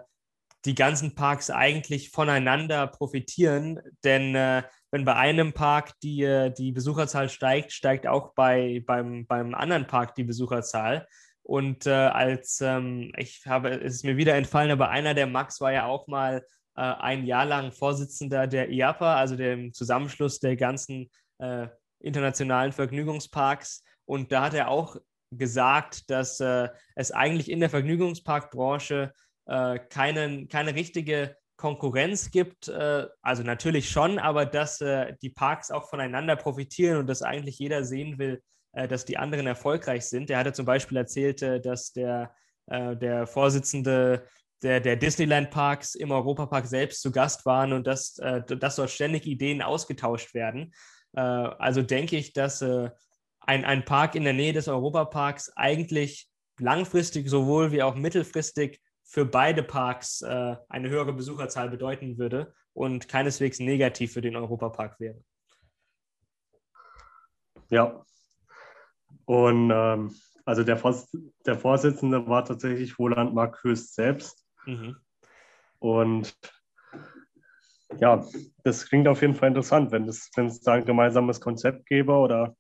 die 0.66 0.76
ganzen 0.76 1.16
Parks 1.16 1.50
eigentlich 1.50 2.10
voneinander 2.10 2.86
profitieren, 2.86 3.80
denn 4.04 4.36
äh, 4.36 4.64
wenn 4.92 5.06
bei 5.06 5.16
einem 5.16 5.54
Park 5.54 5.94
die, 6.04 6.52
die 6.58 6.72
Besucherzahl 6.72 7.30
steigt, 7.30 7.72
steigt 7.72 8.08
auch 8.08 8.34
bei, 8.34 8.84
beim, 8.86 9.26
beim 9.26 9.56
anderen 9.56 9.88
Park 9.88 10.16
die 10.16 10.26
Besucherzahl. 10.26 11.08
Und 11.44 11.88
äh, 11.88 11.92
als 11.92 12.62
ähm, 12.62 13.12
ich 13.18 13.44
habe, 13.48 13.70
es 13.70 13.96
ist 13.96 14.06
mir 14.06 14.18
wieder 14.18 14.36
entfallen, 14.36 14.72
aber 14.72 14.90
einer 14.90 15.14
der 15.14 15.28
Max 15.28 15.60
war 15.60 15.72
ja 15.72 15.86
auch 15.86 16.08
mal 16.08 16.46
äh, 16.76 16.82
ein 16.82 17.26
Jahr 17.26 17.46
lang 17.46 17.72
Vorsitzender 17.72 18.48
der 18.48 18.70
IAPA, 18.70 19.16
also 19.16 19.36
dem 19.36 19.74
Zusammenschluss 19.74 20.40
der 20.40 20.56
ganzen 20.56 21.10
äh, 21.40 21.68
internationalen 22.00 22.72
Vergnügungsparks. 22.72 23.84
Und 24.06 24.32
da 24.32 24.44
hat 24.44 24.54
er 24.54 24.70
auch 24.70 24.98
gesagt, 25.32 26.10
dass 26.10 26.40
äh, 26.40 26.70
es 26.96 27.12
eigentlich 27.12 27.50
in 27.50 27.60
der 27.60 27.70
Vergnügungsparkbranche 27.70 29.14
äh, 29.46 29.80
keine, 29.90 30.48
keine 30.48 30.76
richtige 30.76 31.38
Konkurrenz 31.62 32.32
gibt. 32.32 32.68
Äh, 32.68 33.08
also 33.22 33.44
natürlich 33.44 33.90
schon, 33.90 34.18
aber 34.18 34.46
dass 34.46 34.82
äh, 34.82 35.14
die 35.22 35.30
Parks 35.30 35.70
auch 35.70 35.88
voneinander 35.88 36.36
profitieren 36.36 36.98
und 36.98 37.08
dass 37.08 37.22
eigentlich 37.22 37.60
jeder 37.60 37.86
sehen 37.86 38.18
will, 38.18 38.42
äh, 38.74 38.88
dass 38.88 39.06
die 39.06 39.18
anderen 39.18 39.46
erfolgreich 39.46 40.06
sind. 40.06 40.30
Der 40.30 40.40
hatte 40.40 40.54
zum 40.54 40.66
Beispiel 40.66 40.98
erzählt, 40.98 41.42
äh, 41.42 41.62
dass 41.62 41.94
der, 41.94 42.34
der 42.68 43.28
Vorsitzende 43.28 44.28
der, 44.62 44.80
der 44.80 44.96
Disneyland-Parks 44.96 45.96
im 45.96 46.12
Europapark 46.12 46.68
selbst 46.68 47.02
zu 47.02 47.12
Gast 47.12 47.46
waren 47.46 47.74
und 47.74 47.86
dass, 47.86 48.14
dass 48.14 48.76
dort 48.76 48.92
ständig 48.92 49.26
Ideen 49.26 49.62
ausgetauscht 49.62 50.34
werden. 50.34 50.72
also 51.12 51.82
denke 51.82 52.16
ich, 52.16 52.32
dass 52.34 52.62
ein, 52.62 53.66
ein 53.66 53.84
Park 53.84 54.16
in 54.16 54.24
der 54.24 54.34
Nähe 54.34 54.54
des 54.54 54.70
Europaparks 54.70 55.52
eigentlich 55.58 56.30
langfristig 56.60 57.28
sowohl 57.28 57.72
wie 57.74 57.84
auch 57.84 57.96
mittelfristig 57.96 58.80
für 59.12 59.26
beide 59.26 59.62
Parks 59.62 60.22
äh, 60.22 60.56
eine 60.70 60.90
höhere 60.90 61.12
Besucherzahl 61.12 61.70
bedeuten 61.70 62.18
würde 62.18 62.54
und 62.72 63.10
keineswegs 63.10 63.60
negativ 63.60 64.14
für 64.14 64.22
den 64.22 64.38
Europapark 64.38 65.02
wäre. 65.02 65.22
Ja. 67.70 68.06
Und 69.26 69.70
ähm, 69.70 70.16
also 70.46 70.64
der, 70.64 70.78
Vors 70.78 71.12
der 71.46 71.60
Vorsitzende 71.60 72.26
war 72.28 72.46
tatsächlich 72.46 72.98
Roland 72.98 73.34
Markhöst 73.34 73.96
selbst. 73.96 74.48
Mhm. 74.66 74.96
Und 75.80 76.34
ja, 77.98 78.26
das 78.64 78.88
klingt 78.88 79.10
auf 79.10 79.22
jeden 79.22 79.36
Fall 79.36 79.50
interessant, 79.50 79.92
wenn 79.92 80.08
es, 80.08 80.30
wenn 80.38 80.46
es 80.46 80.62
da 80.62 80.74
ein 80.74 80.86
gemeinsames 80.86 81.42
Konzept 81.42 81.86
gäbe 81.86 82.14
oder 82.14 82.56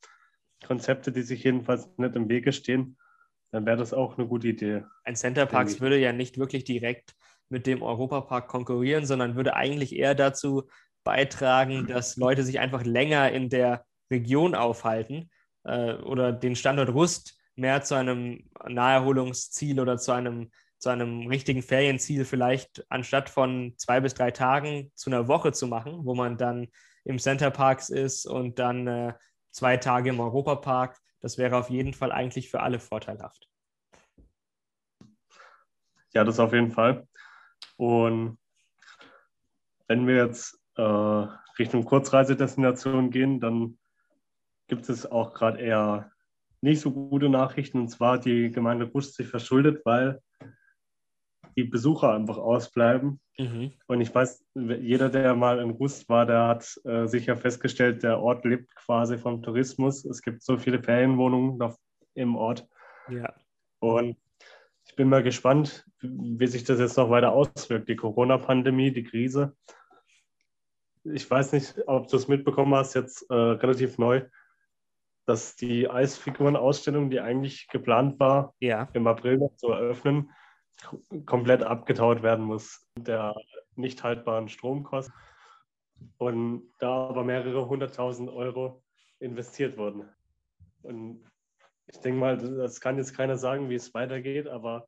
Konzepte, 0.68 1.14
die 1.14 1.22
sich 1.22 1.45
jedenfalls 1.45 1.88
nicht 1.95 2.16
im 2.18 2.28
Wege 2.28 2.52
stehen, 2.52 2.97
dann 3.52 3.66
wäre 3.66 3.78
das 3.78 3.93
auch 3.93 4.18
eine 4.18 4.28
gute 4.28 4.47
Idee. 4.47 4.84
Ein 5.04 5.16
Centerparks 5.16 5.82
würde 5.82 5.99
ja 5.99 6.14
nicht 6.14 6.38
wirklich 6.38 6.64
direkt 6.64 7.14
mit 7.49 7.68
dem 7.68 7.84
Europapark 7.84 8.47
konkurrieren, 8.47 9.06
sondern 9.06 9.36
würde 9.36 9.56
eigentlich 9.56 9.95
eher 9.95 10.16
dazu 10.16 10.70
beitragen, 11.04 11.88
dass 11.88 12.16
Leute 12.16 12.43
sich 12.43 12.60
einfach 12.60 12.84
länger 12.84 13.32
in 13.32 13.49
der 13.49 13.86
Region 14.10 14.56
aufhalten 14.56 15.30
äh, 15.64 15.93
oder 15.95 16.32
den 16.32 16.56
Standort 16.56 16.89
Rust 16.89 17.38
mehr 17.56 17.82
zu 17.82 17.95
einem 17.95 18.49
Naherholungsziel 18.68 19.80
oder 19.80 19.97
zu 19.97 20.14
einem, 20.14 20.52
zu 20.78 20.89
einem 20.89 21.28
richtigen 21.28 21.62
Ferienziel 21.62 22.26
vielleicht 22.26 22.86
anstatt 22.89 23.30
von 23.30 23.74
zwei 23.78 23.99
bis 23.99 24.14
drei 24.14 24.32
Tagen 24.32 24.91
zu 24.95 25.10
einer 25.10 25.28
Woche 25.28 25.52
zu 25.52 25.68
machen, 25.68 26.06
wo 26.06 26.16
man 26.16 26.38
dann 26.38 26.68
im 27.04 27.20
Centerparks 27.20 27.89
ist 27.89 28.26
und 28.26 28.60
dann 28.60 28.88
äh, 28.88 29.14
zwei 29.52 29.78
Tage 29.78 30.10
im 30.10 30.20
Europapark. 30.20 30.97
Das 31.22 31.38
wäre 31.38 31.55
auf 31.57 31.69
jeden 31.69 31.93
Fall 31.93 32.11
eigentlich 32.11 32.49
für 32.49 32.61
alle 32.61 32.80
vorteilhaft. 32.80 33.47
Ja, 36.13 36.24
das 36.24 36.39
auf 36.39 36.53
jeden 36.53 36.72
Fall. 36.72 37.07
Und 37.78 38.38
wenn 39.88 40.07
wir 40.07 40.15
jetzt 40.15 40.59
äh, 40.76 40.82
Richtung 40.82 41.86
Kurzreisedestination 41.86 43.11
gehen, 43.11 43.39
dann 43.39 43.78
gibt 44.67 44.89
es 44.89 45.05
auch 45.05 45.34
gerade 45.34 45.59
eher 45.59 46.11
nicht 46.61 46.82
so 46.82 46.91
gute 46.91 47.30
Nachrichten. 47.30 47.80
Und 47.80 47.89
zwar 47.89 48.19
die 48.19 48.51
Gemeinde 48.51 48.88
Busch 48.88 49.07
sich 49.07 49.28
verschuldet, 49.28 49.86
weil 49.86 50.22
die 51.56 51.64
Besucher 51.64 52.14
einfach 52.14 52.38
ausbleiben. 52.38 53.20
Mhm. 53.38 53.74
Und 53.88 54.02
ich 54.02 54.14
weiß, 54.14 54.45
jeder, 54.56 55.10
der 55.10 55.36
mal 55.36 55.60
in 55.60 55.72
Rust 55.72 56.08
war, 56.10 56.26
der 56.26 56.47
hat 56.47 56.80
äh, 56.86 57.08
sicher 57.08 57.36
festgestellt, 57.36 58.04
der 58.04 58.20
Ort 58.20 58.45
lebt 58.45 58.76
quasi 58.76 59.18
vom 59.18 59.41
Tourismus. 59.41 60.06
Es 60.06 60.22
gibt 60.22 60.43
so 60.43 60.58
viele 60.58 60.82
Ferienwohnungen 60.82 61.58
noch 61.58 61.78
im 62.14 62.36
Ort. 62.36 62.68
Ja. 63.10 63.34
Und 63.80 64.18
ich 64.86 64.95
bin 64.95 65.10
mal 65.10 65.24
gespannt, 65.24 65.86
wie 66.02 66.47
sich 66.47 66.64
das 66.64 66.80
jetzt 66.80 66.97
noch 66.97 67.10
weiter 67.10 67.32
auswirkt, 67.32 67.89
die 67.89 67.95
Corona-Pandemie, 67.95 68.91
die 68.91 69.04
Krise. 69.04 69.56
Ich 71.04 71.30
weiß 71.30 71.54
nicht, 71.54 71.76
ob 71.88 72.08
du 72.08 72.18
es 72.18 72.28
mitbekommen 72.28 72.76
hast, 72.76 72.93
jetzt 72.93 73.30
äh, 73.30 73.34
relativ 73.34 73.97
neu, 73.97 74.24
dass 75.26 75.56
die 75.56 75.89
Eisfigurenausstellung, 75.89 77.10
die 77.10 77.20
eigentlich 77.20 77.68
geplant 77.70 78.20
war, 78.20 78.54
ja. 78.60 78.89
im 78.93 79.08
April 79.08 79.38
noch 79.38 79.56
zu 79.56 79.70
eröffnen, 79.70 80.30
komplett 81.25 81.63
abgetaut 81.63 82.23
werden 82.23 82.45
muss, 82.45 82.88
der 82.97 83.36
nicht 83.75 84.03
haltbaren 84.03 84.49
Stromkosten. 84.49 85.13
Und 86.17 86.71
da 86.79 87.07
aber 87.09 87.23
mehrere 87.23 87.67
hunderttausend 87.67 88.29
Euro 88.29 88.84
investiert 89.19 89.77
wurden. 89.77 90.09
Und 90.82 91.23
ich 91.88 91.99
denke 91.99 92.19
mal, 92.19 92.38
das 92.38 92.82
kann 92.82 92.97
jetzt 92.97 93.15
keiner 93.15 93.38
sagen, 93.38 93.69
wie 93.69 93.75
es 93.75 93.93
weitergeht, 93.93 94.47
aber 94.47 94.88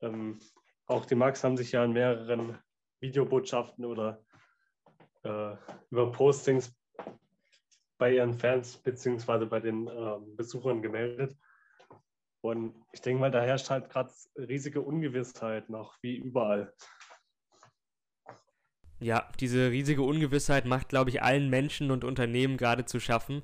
ähm, 0.00 0.38
auch 0.86 1.06
die 1.06 1.14
Max 1.14 1.42
haben 1.44 1.56
sich 1.56 1.72
ja 1.72 1.84
in 1.84 1.92
mehreren 1.92 2.58
Videobotschaften 3.00 3.84
oder 3.84 4.22
äh, 5.22 5.54
über 5.90 6.12
Postings 6.12 6.74
bei 7.98 8.14
ihren 8.16 8.34
Fans 8.34 8.76
bzw. 8.78 9.46
bei 9.46 9.60
den 9.60 9.86
äh, 9.86 10.18
Besuchern 10.36 10.82
gemeldet. 10.82 11.36
Und 12.42 12.74
ich 12.92 13.00
denke 13.00 13.20
mal, 13.20 13.30
da 13.30 13.40
herrscht 13.40 13.70
halt 13.70 13.88
gerade 13.88 14.12
riesige 14.36 14.82
Ungewissheit 14.82 15.70
noch, 15.70 15.96
wie 16.02 16.16
überall. 16.16 16.74
Ja, 18.98 19.28
diese 19.40 19.70
riesige 19.70 20.02
Ungewissheit 20.02 20.64
macht, 20.64 20.88
glaube 20.88 21.10
ich, 21.10 21.22
allen 21.22 21.50
Menschen 21.50 21.90
und 21.90 22.04
Unternehmen 22.04 22.56
gerade 22.56 22.84
zu 22.84 23.00
schaffen. 23.00 23.42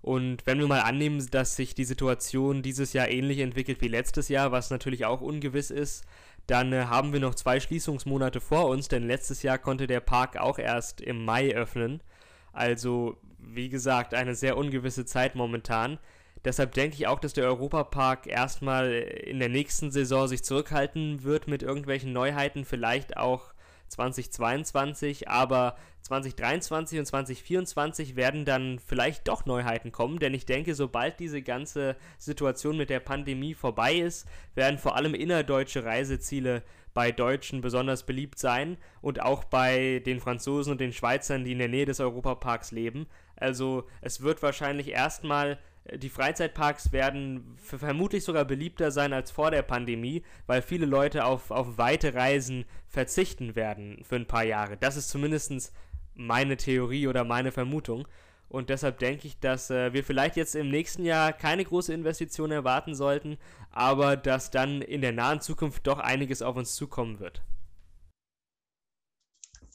Und 0.00 0.46
wenn 0.46 0.58
wir 0.58 0.66
mal 0.66 0.80
annehmen, 0.80 1.26
dass 1.30 1.56
sich 1.56 1.74
die 1.74 1.84
Situation 1.84 2.62
dieses 2.62 2.92
Jahr 2.92 3.08
ähnlich 3.08 3.40
entwickelt 3.40 3.80
wie 3.82 3.88
letztes 3.88 4.28
Jahr, 4.28 4.52
was 4.52 4.70
natürlich 4.70 5.04
auch 5.04 5.20
ungewiss 5.20 5.70
ist, 5.70 6.04
dann 6.46 6.72
äh, 6.72 6.84
haben 6.84 7.12
wir 7.12 7.20
noch 7.20 7.34
zwei 7.34 7.60
Schließungsmonate 7.60 8.40
vor 8.40 8.68
uns, 8.68 8.88
denn 8.88 9.06
letztes 9.06 9.42
Jahr 9.42 9.58
konnte 9.58 9.86
der 9.86 10.00
Park 10.00 10.38
auch 10.38 10.58
erst 10.58 11.00
im 11.00 11.24
Mai 11.24 11.54
öffnen. 11.54 12.02
Also, 12.52 13.18
wie 13.38 13.68
gesagt, 13.68 14.14
eine 14.14 14.34
sehr 14.34 14.56
ungewisse 14.56 15.04
Zeit 15.04 15.34
momentan. 15.34 15.98
Deshalb 16.44 16.72
denke 16.72 16.96
ich 16.96 17.06
auch, 17.06 17.18
dass 17.18 17.32
der 17.32 17.46
Europapark 17.46 18.26
erstmal 18.26 18.92
in 18.92 19.38
der 19.38 19.48
nächsten 19.48 19.90
Saison 19.90 20.28
sich 20.28 20.44
zurückhalten 20.44 21.22
wird 21.24 21.48
mit 21.48 21.62
irgendwelchen 21.62 22.12
Neuheiten, 22.12 22.64
vielleicht 22.64 23.16
auch 23.16 23.52
2022, 23.88 25.28
aber 25.28 25.76
2023 26.02 26.98
und 27.00 27.06
2024 27.06 28.16
werden 28.16 28.44
dann 28.44 28.78
vielleicht 28.78 29.28
doch 29.28 29.46
Neuheiten 29.46 29.92
kommen, 29.92 30.18
denn 30.18 30.34
ich 30.34 30.46
denke, 30.46 30.74
sobald 30.74 31.20
diese 31.20 31.42
ganze 31.42 31.96
Situation 32.18 32.76
mit 32.76 32.90
der 32.90 33.00
Pandemie 33.00 33.54
vorbei 33.54 33.94
ist, 33.94 34.26
werden 34.54 34.78
vor 34.78 34.96
allem 34.96 35.14
innerdeutsche 35.14 35.84
Reiseziele 35.84 36.62
bei 36.94 37.12
Deutschen 37.12 37.60
besonders 37.60 38.04
beliebt 38.04 38.38
sein 38.38 38.76
und 39.00 39.20
auch 39.20 39.44
bei 39.44 40.02
den 40.04 40.20
Franzosen 40.20 40.72
und 40.72 40.80
den 40.80 40.92
Schweizern, 40.92 41.44
die 41.44 41.52
in 41.52 41.58
der 41.58 41.68
Nähe 41.68 41.86
des 41.86 42.00
Europaparks 42.00 42.72
leben. 42.72 43.06
Also 43.36 43.86
es 44.00 44.22
wird 44.22 44.42
wahrscheinlich 44.42 44.88
erstmal 44.88 45.58
die 45.96 46.08
Freizeitparks 46.08 46.92
werden 46.92 47.56
vermutlich 47.56 48.24
sogar 48.24 48.44
beliebter 48.44 48.90
sein 48.90 49.12
als 49.12 49.30
vor 49.30 49.50
der 49.50 49.62
Pandemie, 49.62 50.22
weil 50.46 50.62
viele 50.62 50.86
Leute 50.86 51.24
auf, 51.24 51.50
auf 51.50 51.78
weite 51.78 52.14
Reisen 52.14 52.64
verzichten 52.86 53.56
werden 53.56 54.02
für 54.04 54.16
ein 54.16 54.26
paar 54.26 54.44
Jahre. 54.44 54.76
Das 54.76 54.96
ist 54.96 55.08
zumindest 55.08 55.72
meine 56.14 56.56
Theorie 56.56 57.06
oder 57.06 57.24
meine 57.24 57.52
Vermutung. 57.52 58.06
Und 58.48 58.70
deshalb 58.70 58.98
denke 58.98 59.26
ich, 59.26 59.38
dass 59.40 59.70
äh, 59.70 59.92
wir 59.92 60.02
vielleicht 60.02 60.36
jetzt 60.36 60.54
im 60.54 60.70
nächsten 60.70 61.04
Jahr 61.04 61.32
keine 61.32 61.64
große 61.64 61.92
Investition 61.92 62.50
erwarten 62.50 62.94
sollten, 62.94 63.36
aber 63.70 64.16
dass 64.16 64.50
dann 64.50 64.80
in 64.80 65.02
der 65.02 65.12
nahen 65.12 65.40
Zukunft 65.40 65.86
doch 65.86 65.98
einiges 65.98 66.40
auf 66.40 66.56
uns 66.56 66.74
zukommen 66.74 67.20
wird. 67.20 67.42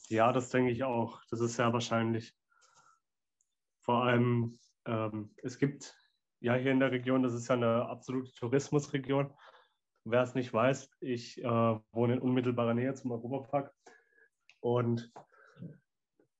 Ja, 0.08 0.32
das 0.32 0.50
denke 0.50 0.72
ich 0.72 0.82
auch. 0.82 1.22
Das 1.30 1.40
ist 1.40 1.54
sehr 1.54 1.72
wahrscheinlich. 1.72 2.34
Vor 3.80 4.04
allem, 4.04 4.58
ähm, 4.86 5.30
es 5.42 5.58
gibt 5.58 5.94
ja, 6.44 6.56
hier 6.56 6.72
in 6.72 6.80
der 6.80 6.92
Region, 6.92 7.22
das 7.22 7.32
ist 7.32 7.48
ja 7.48 7.54
eine 7.54 7.86
absolute 7.86 8.30
Tourismusregion. 8.34 9.32
Wer 10.04 10.20
es 10.20 10.34
nicht 10.34 10.52
weiß, 10.52 10.90
ich 11.00 11.42
äh, 11.42 11.78
wohne 11.92 12.12
in 12.12 12.18
unmittelbarer 12.18 12.74
Nähe 12.74 12.92
zum 12.92 13.12
Europapark. 13.12 13.72
Und 14.60 15.10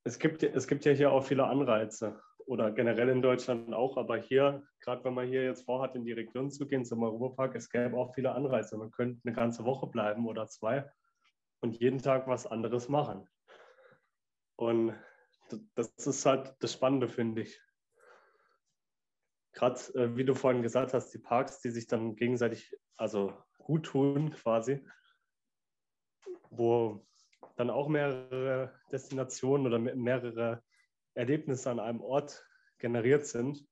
es 0.05 0.19
gibt, 0.19 0.43
es 0.43 0.69
gibt 0.69 0.85
ja 0.85 0.93
hier 0.93 1.11
auch 1.11 1.25
viele 1.25 1.47
Anreize 1.47 2.21
oder 2.45 2.71
generell 2.71 3.09
in 3.09 3.23
Deutschland 3.23 3.73
auch, 3.73 3.97
aber 3.97 4.19
hier, 4.19 4.63
gerade 4.81 5.03
wenn 5.05 5.15
man 5.15 5.27
hier 5.27 5.43
jetzt 5.43 5.65
vorhat, 5.65 5.97
in 5.97 6.05
die 6.05 6.13
Region 6.13 6.51
zu 6.51 6.67
gehen, 6.67 6.85
zum 6.85 7.03
Europapark, 7.03 7.55
es 7.55 7.71
gäbe 7.71 7.97
auch 7.97 8.15
viele 8.15 8.33
Anreize. 8.33 8.77
Man 8.77 8.91
könnte 8.91 9.23
eine 9.25 9.35
ganze 9.35 9.65
Woche 9.65 9.87
bleiben 9.87 10.27
oder 10.27 10.49
zwei 10.49 10.87
und 11.61 11.81
jeden 11.81 12.03
Tag 12.03 12.29
was 12.29 12.47
anderes 12.47 12.91
machen. 12.91 13.27
Und 14.57 14.95
das 15.75 15.89
ist 15.97 16.27
halt 16.27 16.55
das 16.61 16.75
Spannende, 16.75 17.09
finde 17.09 17.41
ich 17.41 17.59
gerade, 19.55 19.81
äh, 19.95 20.17
wie 20.17 20.25
du 20.25 20.35
vorhin 20.35 20.63
gesagt 20.63 20.93
hast, 20.95 21.11
die 21.11 21.19
Parks, 21.19 21.61
die 21.61 21.71
sich 21.71 21.87
dann 21.87 22.17
gegenseitig 22.17 22.77
also 22.97 23.33
gut 23.59 23.87
tun 23.87 24.31
quasi, 24.31 24.87
wo 26.51 27.07
dann 27.57 27.71
auch 27.71 27.89
mehrere 27.89 28.73
Destinationen 28.93 29.67
oder 29.67 29.79
mehrere 29.79 30.63
Erlebnisse 31.15 31.71
an 31.71 31.81
einem 31.81 32.01
Ort 32.01 32.47
generiert 32.79 33.27
sind. 33.27 33.67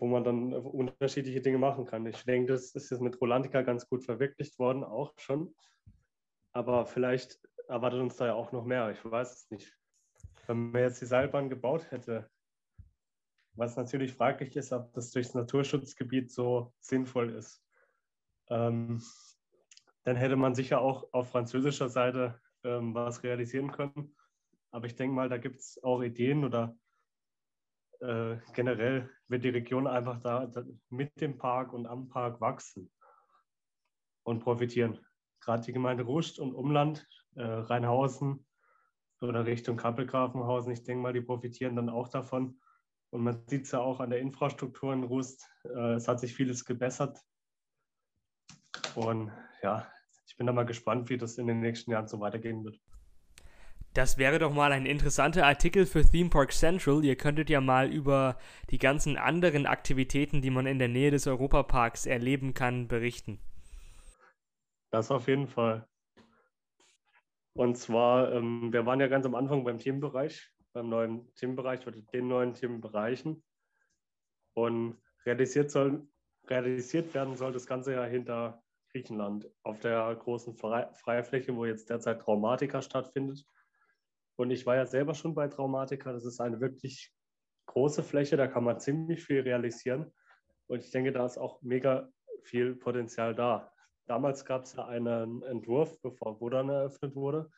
wo 0.00 0.06
man 0.06 0.22
dann 0.22 0.54
unterschiedliche 0.54 1.40
Dinge 1.40 1.58
machen 1.58 1.84
kann. 1.84 2.06
Ich 2.06 2.24
denke, 2.24 2.52
das 2.52 2.70
ist 2.70 2.90
jetzt 2.90 3.00
mit 3.00 3.20
Rolantica 3.20 3.62
ganz 3.62 3.88
gut 3.88 4.04
verwirklicht 4.04 4.56
worden, 4.60 4.84
auch 4.84 5.12
schon. 5.18 5.52
Aber 6.52 6.86
vielleicht 6.86 7.40
erwartet 7.66 8.00
uns 8.00 8.16
da 8.16 8.26
ja 8.26 8.34
auch 8.34 8.52
noch 8.52 8.64
mehr. 8.64 8.90
Ich 8.90 9.04
weiß 9.04 9.32
es 9.32 9.50
nicht. 9.50 9.76
Wenn 10.46 10.70
man 10.70 10.82
jetzt 10.82 11.00
die 11.00 11.06
Seilbahn 11.06 11.50
gebaut 11.50 11.90
hätte, 11.90 12.30
was 13.58 13.76
natürlich 13.76 14.12
fraglich 14.12 14.56
ist, 14.56 14.72
ob 14.72 14.92
das 14.92 15.10
durchs 15.10 15.34
Naturschutzgebiet 15.34 16.30
so 16.30 16.72
sinnvoll 16.80 17.30
ist, 17.30 17.62
ähm, 18.48 19.02
dann 20.04 20.16
hätte 20.16 20.36
man 20.36 20.54
sicher 20.54 20.80
auch 20.80 21.12
auf 21.12 21.30
französischer 21.30 21.88
Seite 21.88 22.40
ähm, 22.64 22.94
was 22.94 23.22
realisieren 23.24 23.72
können. 23.72 24.14
Aber 24.70 24.86
ich 24.86 24.94
denke 24.94 25.14
mal, 25.14 25.28
da 25.28 25.38
gibt 25.38 25.60
es 25.60 25.82
auch 25.82 26.02
Ideen 26.02 26.44
oder 26.44 26.78
äh, 28.00 28.36
generell 28.54 29.10
wird 29.26 29.42
die 29.42 29.48
Region 29.48 29.86
einfach 29.86 30.20
da, 30.20 30.46
da, 30.46 30.64
mit 30.88 31.20
dem 31.20 31.36
Park 31.36 31.72
und 31.72 31.86
am 31.86 32.08
Park 32.08 32.40
wachsen 32.40 32.90
und 34.22 34.38
profitieren. 34.38 34.98
Gerade 35.40 35.64
die 35.64 35.72
Gemeinde 35.72 36.04
Rust 36.04 36.38
und 36.38 36.54
Umland, 36.54 37.06
äh, 37.34 37.42
Rheinhausen 37.42 38.46
oder 39.20 39.46
Richtung 39.46 39.76
Kappelgrafenhausen, 39.76 40.72
ich 40.72 40.84
denke 40.84 41.02
mal, 41.02 41.12
die 41.12 41.22
profitieren 41.22 41.74
dann 41.74 41.88
auch 41.88 42.08
davon. 42.08 42.60
Und 43.10 43.22
man 43.22 43.42
sieht 43.46 43.64
es 43.64 43.72
ja 43.72 43.80
auch 43.80 44.00
an 44.00 44.10
der 44.10 44.20
Infrastruktur 44.20 44.92
in 44.92 45.04
Rust. 45.04 45.48
Äh, 45.64 45.94
es 45.94 46.08
hat 46.08 46.20
sich 46.20 46.34
vieles 46.34 46.64
gebessert. 46.64 47.18
Und 48.94 49.32
ja, 49.62 49.86
ich 50.26 50.36
bin 50.36 50.46
da 50.46 50.52
mal 50.52 50.66
gespannt, 50.66 51.08
wie 51.08 51.16
das 51.16 51.38
in 51.38 51.46
den 51.46 51.60
nächsten 51.60 51.90
Jahren 51.90 52.08
so 52.08 52.20
weitergehen 52.20 52.64
wird. 52.64 52.78
Das 53.94 54.18
wäre 54.18 54.38
doch 54.38 54.52
mal 54.52 54.72
ein 54.72 54.86
interessanter 54.86 55.46
Artikel 55.46 55.86
für 55.86 56.04
Theme 56.04 56.30
Park 56.30 56.52
Central. 56.52 57.04
Ihr 57.04 57.16
könntet 57.16 57.50
ja 57.50 57.60
mal 57.60 57.90
über 57.90 58.38
die 58.70 58.78
ganzen 58.78 59.16
anderen 59.16 59.66
Aktivitäten, 59.66 60.42
die 60.42 60.50
man 60.50 60.66
in 60.66 60.78
der 60.78 60.88
Nähe 60.88 61.10
des 61.10 61.26
Europaparks 61.26 62.06
erleben 62.06 62.54
kann, 62.54 62.86
berichten. 62.86 63.40
Das 64.90 65.10
auf 65.10 65.26
jeden 65.26 65.48
Fall. 65.48 65.86
Und 67.54 67.76
zwar, 67.76 68.32
ähm, 68.32 68.72
wir 68.72 68.86
waren 68.86 69.00
ja 69.00 69.08
ganz 69.08 69.26
am 69.26 69.34
Anfang 69.34 69.64
beim 69.64 69.78
Themenbereich, 69.78 70.48
beim 70.78 70.88
neuen 70.88 71.34
Themenbereich 71.34 71.84
oder 71.86 72.00
den 72.00 72.28
neuen 72.28 72.54
Themenbereichen. 72.54 73.42
Und 74.54 74.96
realisiert, 75.26 75.70
soll, 75.70 76.06
realisiert 76.48 77.12
werden 77.14 77.36
soll 77.36 77.52
das 77.52 77.66
Ganze 77.66 77.94
ja 77.94 78.04
hinter 78.04 78.62
Griechenland 78.92 79.50
auf 79.64 79.80
der 79.80 80.14
großen 80.14 80.54
Freifläche, 80.56 81.54
wo 81.56 81.64
jetzt 81.64 81.90
derzeit 81.90 82.20
Traumatika 82.20 82.80
stattfindet. 82.80 83.44
Und 84.36 84.50
ich 84.50 84.66
war 84.66 84.76
ja 84.76 84.86
selber 84.86 85.14
schon 85.14 85.34
bei 85.34 85.48
Traumatika. 85.48 86.12
Das 86.12 86.24
ist 86.24 86.40
eine 86.40 86.60
wirklich 86.60 87.12
große 87.66 88.04
Fläche, 88.04 88.36
da 88.36 88.46
kann 88.46 88.64
man 88.64 88.78
ziemlich 88.78 89.24
viel 89.24 89.40
realisieren. 89.40 90.12
Und 90.68 90.84
ich 90.84 90.90
denke, 90.90 91.12
da 91.12 91.26
ist 91.26 91.38
auch 91.38 91.60
mega 91.60 92.08
viel 92.44 92.76
Potenzial 92.76 93.34
da. 93.34 93.72
Damals 94.06 94.44
gab 94.44 94.62
es 94.62 94.74
ja 94.74 94.86
einen 94.86 95.42
Entwurf, 95.42 96.00
bevor 96.00 96.40
Wodan 96.40 96.68
eröffnet 96.68 97.14
wurde, 97.14 97.50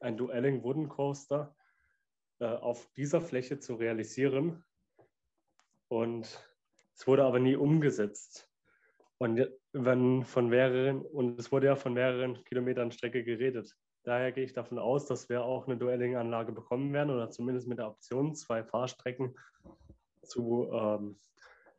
ein 0.00 0.16
Duelling 0.16 0.62
Wooden 0.62 0.88
Coaster 0.88 1.54
auf 2.42 2.90
dieser 2.96 3.20
Fläche 3.20 3.58
zu 3.58 3.74
realisieren. 3.74 4.64
Und 5.88 6.26
es 6.94 7.06
wurde 7.06 7.24
aber 7.24 7.38
nie 7.38 7.56
umgesetzt. 7.56 8.48
Und 9.18 9.46
wenn 9.72 10.24
von 10.24 10.48
mehreren, 10.48 11.02
und 11.02 11.38
es 11.38 11.52
wurde 11.52 11.66
ja 11.66 11.76
von 11.76 11.94
mehreren 11.94 12.42
Kilometern 12.44 12.90
Strecke 12.90 13.22
geredet. 13.22 13.76
Daher 14.04 14.32
gehe 14.32 14.44
ich 14.44 14.52
davon 14.52 14.80
aus, 14.80 15.06
dass 15.06 15.28
wir 15.28 15.44
auch 15.44 15.68
eine 15.68 15.76
Duelling-Anlage 15.76 16.50
bekommen 16.50 16.92
werden 16.92 17.10
oder 17.10 17.30
zumindest 17.30 17.68
mit 17.68 17.78
der 17.78 17.86
Option, 17.86 18.34
zwei 18.34 18.64
Fahrstrecken 18.64 19.36
zu, 20.22 20.68
ähm, 20.72 21.20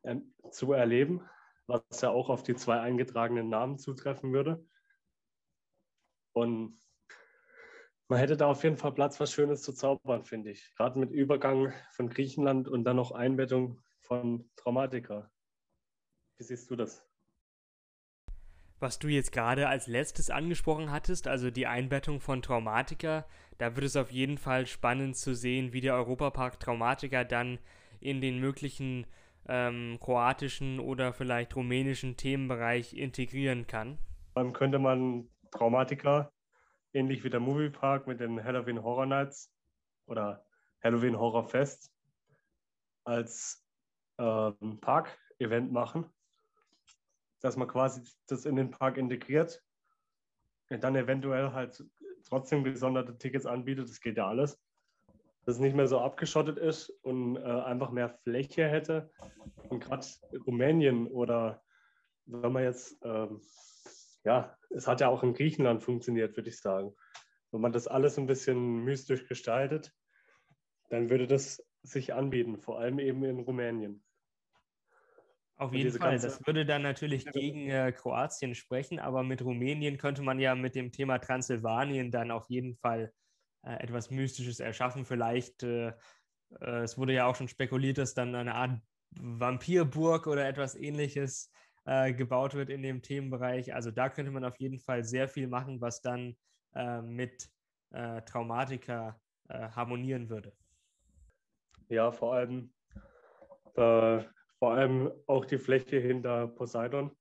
äh, 0.04 0.16
zu 0.52 0.72
erleben, 0.72 1.22
was 1.68 1.84
ja 2.00 2.12
auch 2.12 2.30
auf 2.30 2.44
die 2.44 2.56
zwei 2.56 2.80
eingetragenen 2.80 3.50
Namen 3.50 3.78
zutreffen 3.78 4.32
würde. 4.32 4.66
Und 6.32 6.78
man 8.10 8.20
hätte 8.20 8.38
da 8.38 8.48
auf 8.48 8.64
jeden 8.64 8.78
Fall 8.78 8.94
Platz, 8.94 9.20
was 9.20 9.32
Schönes 9.32 9.62
zu 9.62 9.74
zaubern, 9.74 10.24
finde 10.24 10.52
ich. 10.52 10.74
Gerade 10.76 11.00
mit 11.00 11.12
Übergang 11.12 11.74
von 11.92 12.10
Griechenland 12.10 12.68
und 12.68 12.84
dann 12.84 12.98
noch 12.98 13.12
Einbettung 13.12 13.82
von 14.02 14.50
Traumatika. 14.56 15.32
Wie 16.38 16.44
siehst 16.44 16.70
du 16.70 16.76
das? 16.76 17.08
was 18.84 19.00
du 19.00 19.08
jetzt 19.08 19.32
gerade 19.32 19.68
als 19.68 19.88
letztes 19.88 20.30
angesprochen 20.30 20.92
hattest, 20.92 21.28
also 21.28 21.50
die 21.50 21.66
Einbettung 21.66 22.20
von 22.20 22.44
Traumatika, 22.44 23.26
da 23.58 23.76
wird 23.76 23.86
es 23.86 23.96
auf 23.96 24.12
jeden 24.12 24.38
Fall 24.38 24.68
spannend 24.68 25.16
zu 25.16 25.34
sehen, 25.34 25.74
wie 25.74 25.82
der 25.82 25.96
Europapark 25.96 26.60
Traumatika 26.60 27.24
dann 27.24 27.58
in 28.02 28.20
den 28.20 28.40
möglichen 28.40 29.08
ähm, 29.48 29.98
kroatischen 30.00 30.80
oder 30.80 31.14
vielleicht 31.14 31.56
rumänischen 31.56 32.18
Themenbereich 32.18 32.94
integrieren 32.94 33.68
kann. 33.68 33.98
Dann 34.36 34.52
könnte 34.52 34.80
man 34.80 35.30
Traumatika, 35.52 36.30
ähnlich 36.94 37.24
wie 37.24 37.30
der 37.30 37.40
Moviepark 37.40 38.08
mit 38.08 38.20
den 38.20 38.44
Halloween 38.44 38.84
Horror 38.84 39.06
Nights 39.06 39.52
oder 40.06 40.46
Halloween 40.84 41.18
Horror 41.18 41.48
Fest, 41.48 41.92
als 43.04 43.66
ähm, 44.18 44.80
Park-Event 44.80 45.72
machen 45.72 46.14
dass 47.44 47.58
man 47.58 47.68
quasi 47.68 48.02
das 48.28 48.46
in 48.46 48.56
den 48.56 48.72
Park 48.72 48.98
integriert 48.98 49.62
und 50.70 50.84
dann 50.84 50.96
eventuell 50.96 51.52
halt 51.52 51.84
trotzdem 52.24 52.64
gesonderte 52.64 53.18
Tickets 53.18 53.46
anbietet. 53.46 53.90
Das 53.90 54.00
geht 54.00 54.18
ja 54.18 54.28
alles. 54.28 54.60
Dass 55.46 55.56
es 55.56 55.62
nicht 55.62 55.76
mehr 55.76 55.88
so 55.88 56.00
abgeschottet 56.00 56.58
ist 56.58 56.90
und 57.04 57.36
äh, 57.36 57.42
einfach 57.42 57.92
mehr 57.92 58.10
Fläche 58.24 58.66
hätte. 58.66 59.12
Und 59.68 59.84
gerade 59.84 60.08
Rumänien 60.48 61.06
oder 61.08 61.62
wenn 62.26 62.54
man 62.54 62.64
jetzt, 62.64 62.98
ähm, 63.04 63.42
ja, 64.24 64.58
es 64.70 64.88
hat 64.88 65.02
ja 65.02 65.10
auch 65.10 65.24
in 65.24 65.34
Griechenland 65.34 65.84
funktioniert, 65.84 66.36
würde 66.36 66.50
ich 66.50 66.60
sagen. 66.60 66.96
Wenn 67.52 67.62
man 67.62 67.72
das 67.72 67.88
alles 67.88 68.18
ein 68.18 68.26
bisschen 68.26 68.84
mystisch 68.84 69.28
gestaltet, 69.28 69.94
dann 70.90 71.10
würde 71.10 71.28
das 71.28 71.64
sich 71.84 72.14
anbieten, 72.14 72.58
vor 72.58 72.80
allem 72.80 73.00
eben 73.00 73.24
in 73.24 73.40
Rumänien. 73.40 74.04
Auf 75.56 75.74
jeden 75.74 75.92
Fall. 75.92 76.18
Das 76.18 76.46
würde 76.48 76.66
dann 76.66 76.82
natürlich 76.82 77.26
gegen 77.32 77.70
äh, 77.70 77.92
Kroatien 77.92 78.56
sprechen, 78.56 79.00
aber 79.00 79.24
mit 79.24 79.44
Rumänien 79.44 79.98
könnte 79.98 80.24
man 80.24 80.40
ja 80.40 80.56
mit 80.56 80.76
dem 80.76 80.92
Thema 80.92 81.20
Transsilvanien 81.20 82.10
dann 82.10 82.32
auf 82.32 82.50
jeden 82.50 82.76
Fall 82.76 83.14
äh, 83.62 83.76
etwas 83.76 84.10
Mystisches 84.10 84.60
erschaffen. 84.60 85.06
Vielleicht, 85.06 85.62
äh, 85.64 85.94
äh 86.60 86.82
es 86.82 86.98
wurde 86.98 87.14
ja 87.14 87.28
auch 87.28 87.36
schon 87.36 87.48
spekuliert, 87.48 88.00
dass 88.00 88.16
dann 88.16 88.34
eine 88.34 88.56
Art 88.56 88.82
Vampirburg 89.12 90.26
oder 90.26 90.48
etwas 90.48 90.76
ähnliches 90.76 91.52
äh, 91.86 92.14
gebaut 92.14 92.54
wird 92.54 92.70
in 92.70 92.82
dem 92.82 93.02
Themenbereich. 93.02 93.74
Also 93.74 93.92
da 93.92 94.10
könnte 94.10 94.32
man 94.32 94.46
auf 94.46 94.58
jeden 94.60 94.80
Fall 94.80 95.04
sehr 95.04 95.28
viel 95.28 95.48
machen, 95.48 95.82
was 95.82 96.02
dann 96.02 96.36
äh, 96.76 97.02
mit 97.02 97.50
Traumatika 98.26 99.20
harmonieren 99.50 100.28
würde. 100.28 100.52
Ja, 101.90 102.12
vor 102.12 102.34
allem 102.34 102.74
vor 103.76 104.72
allem 104.72 105.12
auch 105.28 105.46
die 105.46 105.60
Fläche 105.60 106.00
hinter 106.00 106.48
Poseidon, 106.48 107.12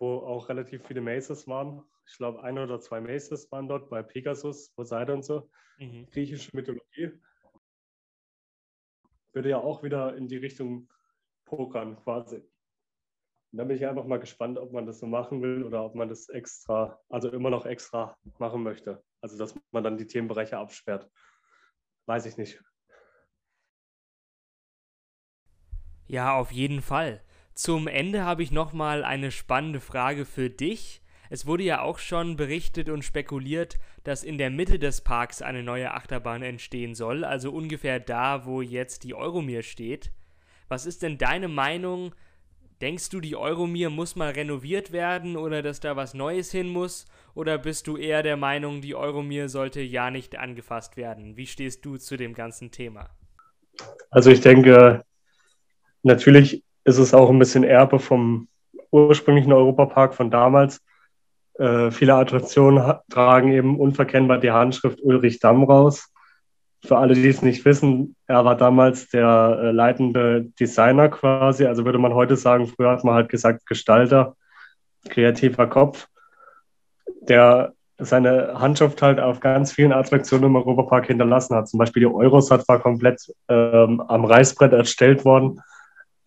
wo 0.00 0.16
auch 0.16 0.48
relativ 0.48 0.86
viele 0.86 1.02
Maces 1.02 1.46
waren. 1.46 1.84
Ich 2.08 2.16
glaube, 2.16 2.42
ein 2.42 2.58
oder 2.58 2.80
zwei 2.80 3.00
Maces 3.00 3.52
waren 3.52 3.68
dort 3.68 3.90
bei 3.90 4.02
Pegasus, 4.02 4.70
Poseidon 4.70 5.22
so. 5.22 5.50
Mhm. 5.78 6.06
Griechische 6.10 6.50
Mythologie. 6.56 7.12
Würde 9.34 9.50
ja 9.50 9.58
auch 9.58 9.82
wieder 9.82 10.16
in 10.16 10.28
die 10.28 10.38
Richtung 10.38 10.90
pokern 11.44 11.94
quasi. 11.96 12.42
Und 13.52 13.58
da 13.58 13.64
bin 13.64 13.76
ich 13.76 13.86
einfach 13.86 14.04
mal 14.04 14.18
gespannt, 14.18 14.58
ob 14.58 14.72
man 14.72 14.86
das 14.86 14.98
so 14.98 15.06
machen 15.06 15.42
will 15.42 15.62
oder 15.64 15.84
ob 15.84 15.94
man 15.94 16.08
das 16.08 16.28
extra, 16.28 16.98
also 17.08 17.30
immer 17.30 17.50
noch 17.50 17.64
extra 17.66 18.16
machen 18.38 18.62
möchte. 18.62 19.02
Also, 19.20 19.38
dass 19.38 19.54
man 19.70 19.84
dann 19.84 19.96
die 19.96 20.06
Themenbereiche 20.06 20.58
absperrt. 20.58 21.10
Weiß 22.06 22.26
ich 22.26 22.36
nicht. 22.36 22.62
Ja, 26.08 26.36
auf 26.36 26.52
jeden 26.52 26.82
Fall. 26.82 27.22
Zum 27.54 27.88
Ende 27.88 28.24
habe 28.24 28.42
ich 28.42 28.52
nochmal 28.52 29.02
eine 29.02 29.30
spannende 29.30 29.80
Frage 29.80 30.24
für 30.24 30.50
dich. 30.50 31.02
Es 31.30 31.46
wurde 31.46 31.64
ja 31.64 31.80
auch 31.80 31.98
schon 31.98 32.36
berichtet 32.36 32.88
und 32.88 33.02
spekuliert, 33.02 33.78
dass 34.04 34.22
in 34.22 34.38
der 34.38 34.50
Mitte 34.50 34.78
des 34.78 35.00
Parks 35.00 35.42
eine 35.42 35.62
neue 35.62 35.92
Achterbahn 35.92 36.42
entstehen 36.42 36.94
soll, 36.94 37.24
also 37.24 37.50
ungefähr 37.50 37.98
da, 37.98 38.44
wo 38.44 38.62
jetzt 38.62 39.02
die 39.02 39.14
Euromir 39.14 39.62
steht. 39.62 40.12
Was 40.68 40.86
ist 40.86 41.02
denn 41.02 41.18
deine 41.18 41.48
Meinung? 41.48 42.14
Denkst 42.80 43.08
du, 43.10 43.20
die 43.20 43.36
Euromir 43.36 43.90
muss 43.90 44.16
mal 44.16 44.32
renoviert 44.32 44.92
werden 44.92 45.36
oder 45.36 45.62
dass 45.62 45.80
da 45.80 45.96
was 45.96 46.14
Neues 46.14 46.52
hin 46.52 46.68
muss? 46.68 47.06
Oder 47.34 47.58
bist 47.58 47.86
du 47.86 47.96
eher 47.96 48.22
der 48.22 48.36
Meinung, 48.36 48.80
die 48.80 48.94
Euromir 48.94 49.48
sollte 49.48 49.80
ja 49.80 50.10
nicht 50.10 50.38
angefasst 50.38 50.96
werden? 50.96 51.36
Wie 51.36 51.46
stehst 51.46 51.84
du 51.84 51.96
zu 51.96 52.16
dem 52.16 52.34
ganzen 52.34 52.70
Thema? 52.70 53.10
Also 54.10 54.30
ich 54.30 54.40
denke, 54.40 55.04
Natürlich 56.06 56.62
ist 56.84 56.98
es 56.98 57.12
auch 57.12 57.30
ein 57.30 57.40
bisschen 57.40 57.64
Erbe 57.64 57.98
vom 57.98 58.46
ursprünglichen 58.92 59.52
Europapark 59.52 60.14
von 60.14 60.30
damals. 60.30 60.80
Äh, 61.54 61.90
viele 61.90 62.14
Attraktionen 62.14 62.94
tragen 63.10 63.50
eben 63.50 63.80
unverkennbar 63.80 64.38
die 64.38 64.52
Handschrift 64.52 65.00
Ulrich 65.02 65.40
Damm 65.40 65.64
raus. 65.64 66.12
Für 66.86 66.98
alle, 66.98 67.14
die 67.14 67.28
es 67.28 67.42
nicht 67.42 67.64
wissen, 67.64 68.14
er 68.28 68.44
war 68.44 68.56
damals 68.56 69.08
der 69.08 69.58
äh, 69.60 69.70
leitende 69.72 70.44
Designer 70.60 71.08
quasi. 71.08 71.66
Also 71.66 71.84
würde 71.84 71.98
man 71.98 72.14
heute 72.14 72.36
sagen, 72.36 72.68
früher 72.68 72.92
hat 72.92 73.02
man 73.02 73.14
halt 73.14 73.28
gesagt 73.28 73.66
Gestalter, 73.66 74.36
kreativer 75.08 75.66
Kopf, 75.66 76.06
der 77.22 77.72
seine 77.98 78.60
Handschrift 78.60 79.02
halt 79.02 79.18
auf 79.18 79.40
ganz 79.40 79.72
vielen 79.72 79.92
Attraktionen 79.92 80.44
im 80.44 80.56
Europapark 80.56 81.06
hinterlassen 81.06 81.56
hat. 81.56 81.68
Zum 81.68 81.78
Beispiel 81.78 82.00
die 82.00 82.06
Eurosat 82.14 82.68
war 82.68 82.78
komplett 82.78 83.32
ähm, 83.48 84.00
am 84.02 84.24
Reißbrett 84.24 84.72
erstellt 84.72 85.24
worden. 85.24 85.60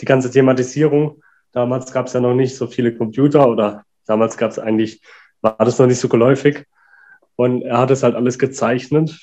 Die 0.01 0.05
ganze 0.05 0.30
Thematisierung. 0.30 1.22
Damals 1.53 1.93
gab 1.93 2.07
es 2.07 2.14
ja 2.14 2.20
noch 2.20 2.34
nicht 2.34 2.57
so 2.57 2.68
viele 2.68 2.93
Computer 2.93 3.47
oder 3.47 3.84
damals 4.05 4.36
gab 4.36 4.51
es 4.51 4.60
eigentlich, 4.60 5.01
war 5.41 5.55
das 5.60 5.80
noch 5.80 5.88
nicht 5.88 5.99
so 5.99 6.10
geläufig. 6.10 6.66
Und 7.38 7.62
er 7.62 7.78
hat 7.78 7.91
es 7.91 8.03
halt 8.03 8.16
alles 8.16 8.38
gezeichnet 8.38 9.18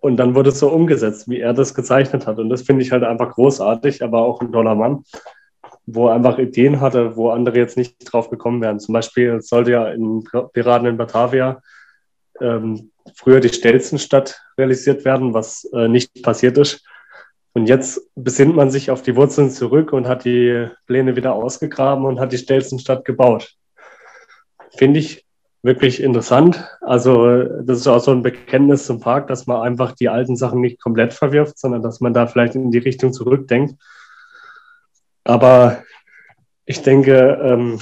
und 0.00 0.16
dann 0.16 0.34
wurde 0.34 0.50
es 0.50 0.58
so 0.58 0.70
umgesetzt, 0.70 1.28
wie 1.28 1.40
er 1.40 1.52
das 1.52 1.74
gezeichnet 1.74 2.26
hat. 2.26 2.38
Und 2.38 2.48
das 2.50 2.62
finde 2.62 2.82
ich 2.82 2.92
halt 2.92 3.04
einfach 3.04 3.32
großartig, 3.32 4.02
aber 4.02 4.22
auch 4.22 4.40
ein 4.40 4.52
toller 4.52 4.74
Mann, 4.74 5.04
wo 5.86 6.08
er 6.08 6.14
einfach 6.14 6.38
Ideen 6.38 6.80
hatte, 6.80 7.16
wo 7.16 7.30
andere 7.30 7.58
jetzt 7.58 7.76
nicht 7.76 7.96
drauf 8.04 8.30
gekommen 8.30 8.62
wären. 8.62 8.80
Zum 8.80 8.92
Beispiel 8.92 9.40
sollte 9.40 9.72
ja 9.72 9.88
in 9.88 10.24
Piraten 10.52 10.86
in 10.86 10.96
Batavia 10.96 11.60
ähm, 12.40 12.90
früher 13.14 13.40
die 13.40 13.48
Stelzenstadt 13.48 14.40
realisiert 14.56 15.04
werden, 15.04 15.34
was 15.34 15.64
äh, 15.72 15.88
nicht 15.88 16.22
passiert 16.22 16.58
ist. 16.58 16.84
Und 17.54 17.66
jetzt 17.66 18.00
besinnt 18.14 18.54
man 18.54 18.70
sich 18.70 18.90
auf 18.90 19.02
die 19.02 19.16
Wurzeln 19.16 19.50
zurück 19.50 19.92
und 19.92 20.06
hat 20.06 20.24
die 20.24 20.68
Pläne 20.86 21.16
wieder 21.16 21.34
ausgegraben 21.34 22.04
und 22.04 22.20
hat 22.20 22.32
die 22.32 22.38
Stelzenstadt 22.38 23.04
gebaut. 23.04 23.54
Finde 24.76 25.00
ich 25.00 25.24
wirklich 25.62 26.02
interessant. 26.02 26.64
Also 26.80 27.42
das 27.62 27.78
ist 27.78 27.86
auch 27.88 28.00
so 28.00 28.12
ein 28.12 28.22
Bekenntnis 28.22 28.86
zum 28.86 29.00
Park, 29.00 29.26
dass 29.26 29.46
man 29.46 29.62
einfach 29.62 29.92
die 29.92 30.08
alten 30.08 30.36
Sachen 30.36 30.60
nicht 30.60 30.80
komplett 30.80 31.12
verwirft, 31.12 31.58
sondern 31.58 31.82
dass 31.82 32.00
man 32.00 32.14
da 32.14 32.26
vielleicht 32.26 32.54
in 32.54 32.70
die 32.70 32.78
Richtung 32.78 33.12
zurückdenkt. 33.12 33.74
Aber 35.24 35.82
ich 36.64 36.82
denke, 36.82 37.38
ähm, 37.42 37.80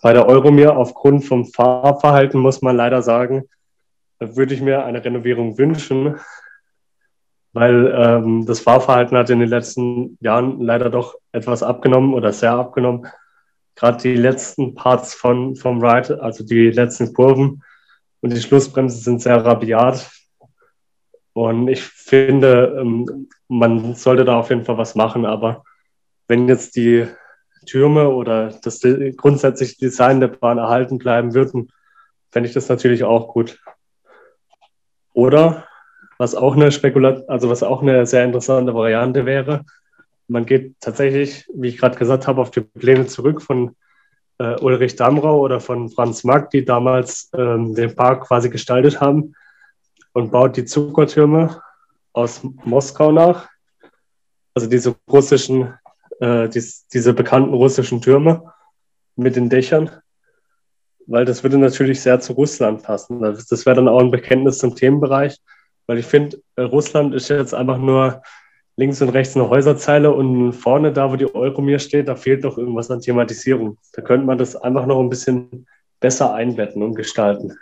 bei 0.00 0.12
der 0.12 0.26
Euromir 0.26 0.76
aufgrund 0.76 1.24
vom 1.24 1.46
Fahrverhalten 1.46 2.40
muss 2.40 2.62
man 2.62 2.76
leider 2.76 3.02
sagen, 3.02 3.48
würde 4.18 4.54
ich 4.54 4.60
mir 4.60 4.84
eine 4.84 5.04
Renovierung 5.04 5.58
wünschen, 5.58 6.16
weil 7.52 7.92
ähm, 7.94 8.46
das 8.46 8.60
Fahrverhalten 8.60 9.16
hat 9.16 9.30
in 9.30 9.40
den 9.40 9.48
letzten 9.48 10.16
Jahren 10.20 10.60
leider 10.60 10.90
doch 10.90 11.16
etwas 11.32 11.62
abgenommen 11.62 12.14
oder 12.14 12.32
sehr 12.32 12.52
abgenommen 12.52 13.06
gerade 13.74 14.02
die 14.02 14.16
letzten 14.16 14.74
Parts 14.74 15.14
von, 15.14 15.56
vom 15.56 15.82
Ride, 15.82 16.22
also 16.22 16.44
die 16.44 16.70
letzten 16.70 17.12
Kurven 17.12 17.62
und 18.20 18.32
die 18.32 18.40
Schlussbremse 18.40 18.98
sind 18.98 19.22
sehr 19.22 19.44
rabiat. 19.44 20.10
Und 21.34 21.68
ich 21.68 21.82
finde, 21.82 22.78
ähm, 22.78 23.28
man 23.48 23.94
sollte 23.94 24.24
da 24.24 24.38
auf 24.38 24.50
jeden 24.50 24.64
Fall 24.64 24.78
was 24.78 24.94
machen. 24.94 25.24
Aber 25.24 25.64
wenn 26.28 26.48
jetzt 26.48 26.76
die 26.76 27.08
Türme 27.66 28.08
oder 28.08 28.50
das 28.62 28.80
grundsätzliche 29.16 29.78
Design 29.78 30.20
der 30.20 30.28
Bahn 30.28 30.58
erhalten 30.58 30.98
bleiben 30.98 31.34
würden, 31.34 31.72
fände 32.30 32.48
ich 32.48 32.54
das 32.54 32.68
natürlich 32.68 33.04
auch 33.04 33.28
gut. 33.28 33.58
Oder 35.12 35.66
was 36.18 36.34
auch 36.34 36.54
eine 36.54 36.70
Spekulat 36.70 37.28
also 37.28 37.50
was 37.50 37.62
auch 37.62 37.82
eine 37.82 38.06
sehr 38.06 38.24
interessante 38.24 38.74
Variante 38.74 39.26
wäre, 39.26 39.64
man 40.32 40.46
geht 40.46 40.80
tatsächlich, 40.80 41.46
wie 41.54 41.68
ich 41.68 41.78
gerade 41.78 41.98
gesagt 41.98 42.26
habe, 42.26 42.40
auf 42.40 42.50
die 42.50 42.62
Pläne 42.62 43.06
zurück 43.06 43.42
von 43.42 43.76
äh, 44.38 44.58
Ulrich 44.60 44.96
Damrau 44.96 45.38
oder 45.40 45.60
von 45.60 45.90
Franz 45.90 46.24
Mack, 46.24 46.50
die 46.50 46.64
damals 46.64 47.30
ähm, 47.36 47.74
den 47.74 47.94
Park 47.94 48.26
quasi 48.26 48.48
gestaltet 48.48 49.00
haben 49.00 49.34
und 50.14 50.32
baut 50.32 50.56
die 50.56 50.64
Zuckertürme 50.64 51.60
aus 52.14 52.40
Moskau 52.64 53.12
nach. 53.12 53.48
Also 54.54 54.68
diese 54.68 54.96
russischen, 55.10 55.74
äh, 56.20 56.48
dies, 56.48 56.86
diese 56.88 57.12
bekannten 57.12 57.52
russischen 57.52 58.00
Türme 58.00 58.52
mit 59.16 59.36
den 59.36 59.50
Dächern, 59.50 59.90
weil 61.06 61.26
das 61.26 61.42
würde 61.42 61.58
natürlich 61.58 62.00
sehr 62.00 62.20
zu 62.20 62.32
Russland 62.32 62.82
passen. 62.82 63.20
Das, 63.20 63.66
wäre 63.66 63.76
dann 63.76 63.88
auch 63.88 64.00
ein 64.00 64.10
Bekenntnis 64.10 64.58
zum 64.58 64.74
Themenbereich, 64.74 65.36
weil 65.86 65.98
ich 65.98 66.06
finde, 66.06 66.40
äh, 66.56 66.62
Russland 66.62 67.14
ist 67.14 67.28
jetzt 67.28 67.54
einfach 67.54 67.78
nur 67.78 68.22
links 68.76 69.02
und 69.02 69.10
rechts 69.10 69.36
eine 69.36 69.48
Häuserzeile 69.48 70.12
und 70.12 70.52
vorne 70.52 70.92
da, 70.92 71.10
wo 71.10 71.16
die 71.16 71.34
Euromir 71.34 71.78
steht, 71.78 72.08
da 72.08 72.16
fehlt 72.16 72.44
doch 72.44 72.58
irgendwas 72.58 72.90
an 72.90 73.00
Thematisierung. 73.00 73.78
Da 73.92 74.02
könnte 74.02 74.26
man 74.26 74.38
das 74.38 74.56
einfach 74.56 74.86
noch 74.86 75.00
ein 75.00 75.10
bisschen 75.10 75.66
besser 76.00 76.34
einbetten 76.34 76.82
und 76.82 76.94
gestalten. 76.94 77.56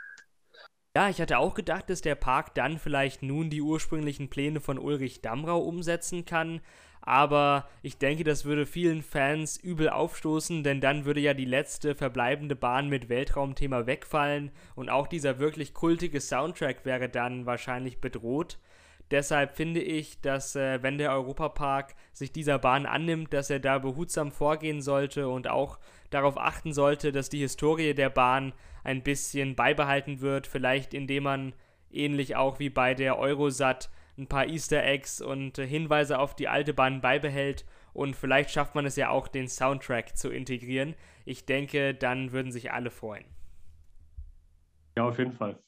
Ja, 0.96 1.08
ich 1.08 1.20
hatte 1.20 1.38
auch 1.38 1.54
gedacht, 1.54 1.88
dass 1.88 2.00
der 2.00 2.16
Park 2.16 2.54
dann 2.54 2.78
vielleicht 2.78 3.22
nun 3.22 3.48
die 3.48 3.62
ursprünglichen 3.62 4.28
Pläne 4.28 4.60
von 4.60 4.78
Ulrich 4.78 5.22
Damrau 5.22 5.60
umsetzen 5.60 6.24
kann. 6.24 6.60
Aber 7.02 7.68
ich 7.82 7.98
denke, 7.98 8.24
das 8.24 8.44
würde 8.44 8.66
vielen 8.66 9.02
Fans 9.02 9.56
übel 9.56 9.88
aufstoßen, 9.88 10.62
denn 10.62 10.80
dann 10.80 11.04
würde 11.04 11.20
ja 11.20 11.32
die 11.32 11.44
letzte 11.44 11.94
verbleibende 11.94 12.56
Bahn 12.56 12.88
mit 12.88 13.08
Weltraumthema 13.08 13.86
wegfallen 13.86 14.50
und 14.74 14.90
auch 14.90 15.06
dieser 15.06 15.38
wirklich 15.38 15.72
kultige 15.72 16.20
Soundtrack 16.20 16.84
wäre 16.84 17.08
dann 17.08 17.46
wahrscheinlich 17.46 18.00
bedroht. 18.00 18.58
Deshalb 19.10 19.56
finde 19.56 19.80
ich, 19.80 20.20
dass 20.20 20.54
äh, 20.54 20.82
wenn 20.82 20.98
der 20.98 21.12
Europapark 21.12 21.94
sich 22.12 22.32
dieser 22.32 22.58
Bahn 22.58 22.86
annimmt, 22.86 23.32
dass 23.32 23.50
er 23.50 23.58
da 23.58 23.78
behutsam 23.78 24.30
vorgehen 24.30 24.80
sollte 24.80 25.28
und 25.28 25.48
auch 25.48 25.78
darauf 26.10 26.38
achten 26.38 26.72
sollte, 26.72 27.10
dass 27.10 27.28
die 27.28 27.40
Historie 27.40 27.94
der 27.94 28.10
Bahn 28.10 28.52
ein 28.84 29.02
bisschen 29.02 29.56
beibehalten 29.56 30.20
wird, 30.20 30.46
vielleicht 30.46 30.94
indem 30.94 31.24
man 31.24 31.52
ähnlich 31.90 32.36
auch 32.36 32.60
wie 32.60 32.70
bei 32.70 32.94
der 32.94 33.18
Eurosat 33.18 33.90
ein 34.16 34.28
paar 34.28 34.46
Easter 34.46 34.84
Eggs 34.84 35.20
und 35.20 35.58
äh, 35.58 35.66
Hinweise 35.66 36.18
auf 36.18 36.36
die 36.36 36.48
alte 36.48 36.74
Bahn 36.74 37.00
beibehält 37.00 37.64
und 37.92 38.14
vielleicht 38.14 38.50
schafft 38.50 38.74
man 38.74 38.86
es 38.86 38.96
ja 38.96 39.10
auch, 39.10 39.26
den 39.26 39.48
Soundtrack 39.48 40.16
zu 40.16 40.30
integrieren. 40.30 40.94
Ich 41.24 41.46
denke, 41.46 41.94
dann 41.94 42.32
würden 42.32 42.52
sich 42.52 42.72
alle 42.72 42.90
freuen. 42.90 43.24
Ja, 44.96 45.04
auf 45.08 45.18
jeden 45.18 45.32
Fall. 45.32 45.58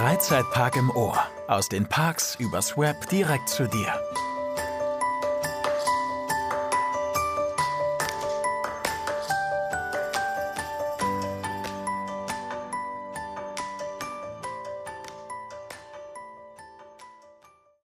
Freizeitpark 0.00 0.76
im 0.76 0.88
Ohr. 0.88 1.18
Aus 1.46 1.68
den 1.68 1.86
Parks 1.86 2.34
übers 2.36 2.78
Web 2.78 3.10
direkt 3.10 3.50
zu 3.50 3.68
dir. 3.68 3.92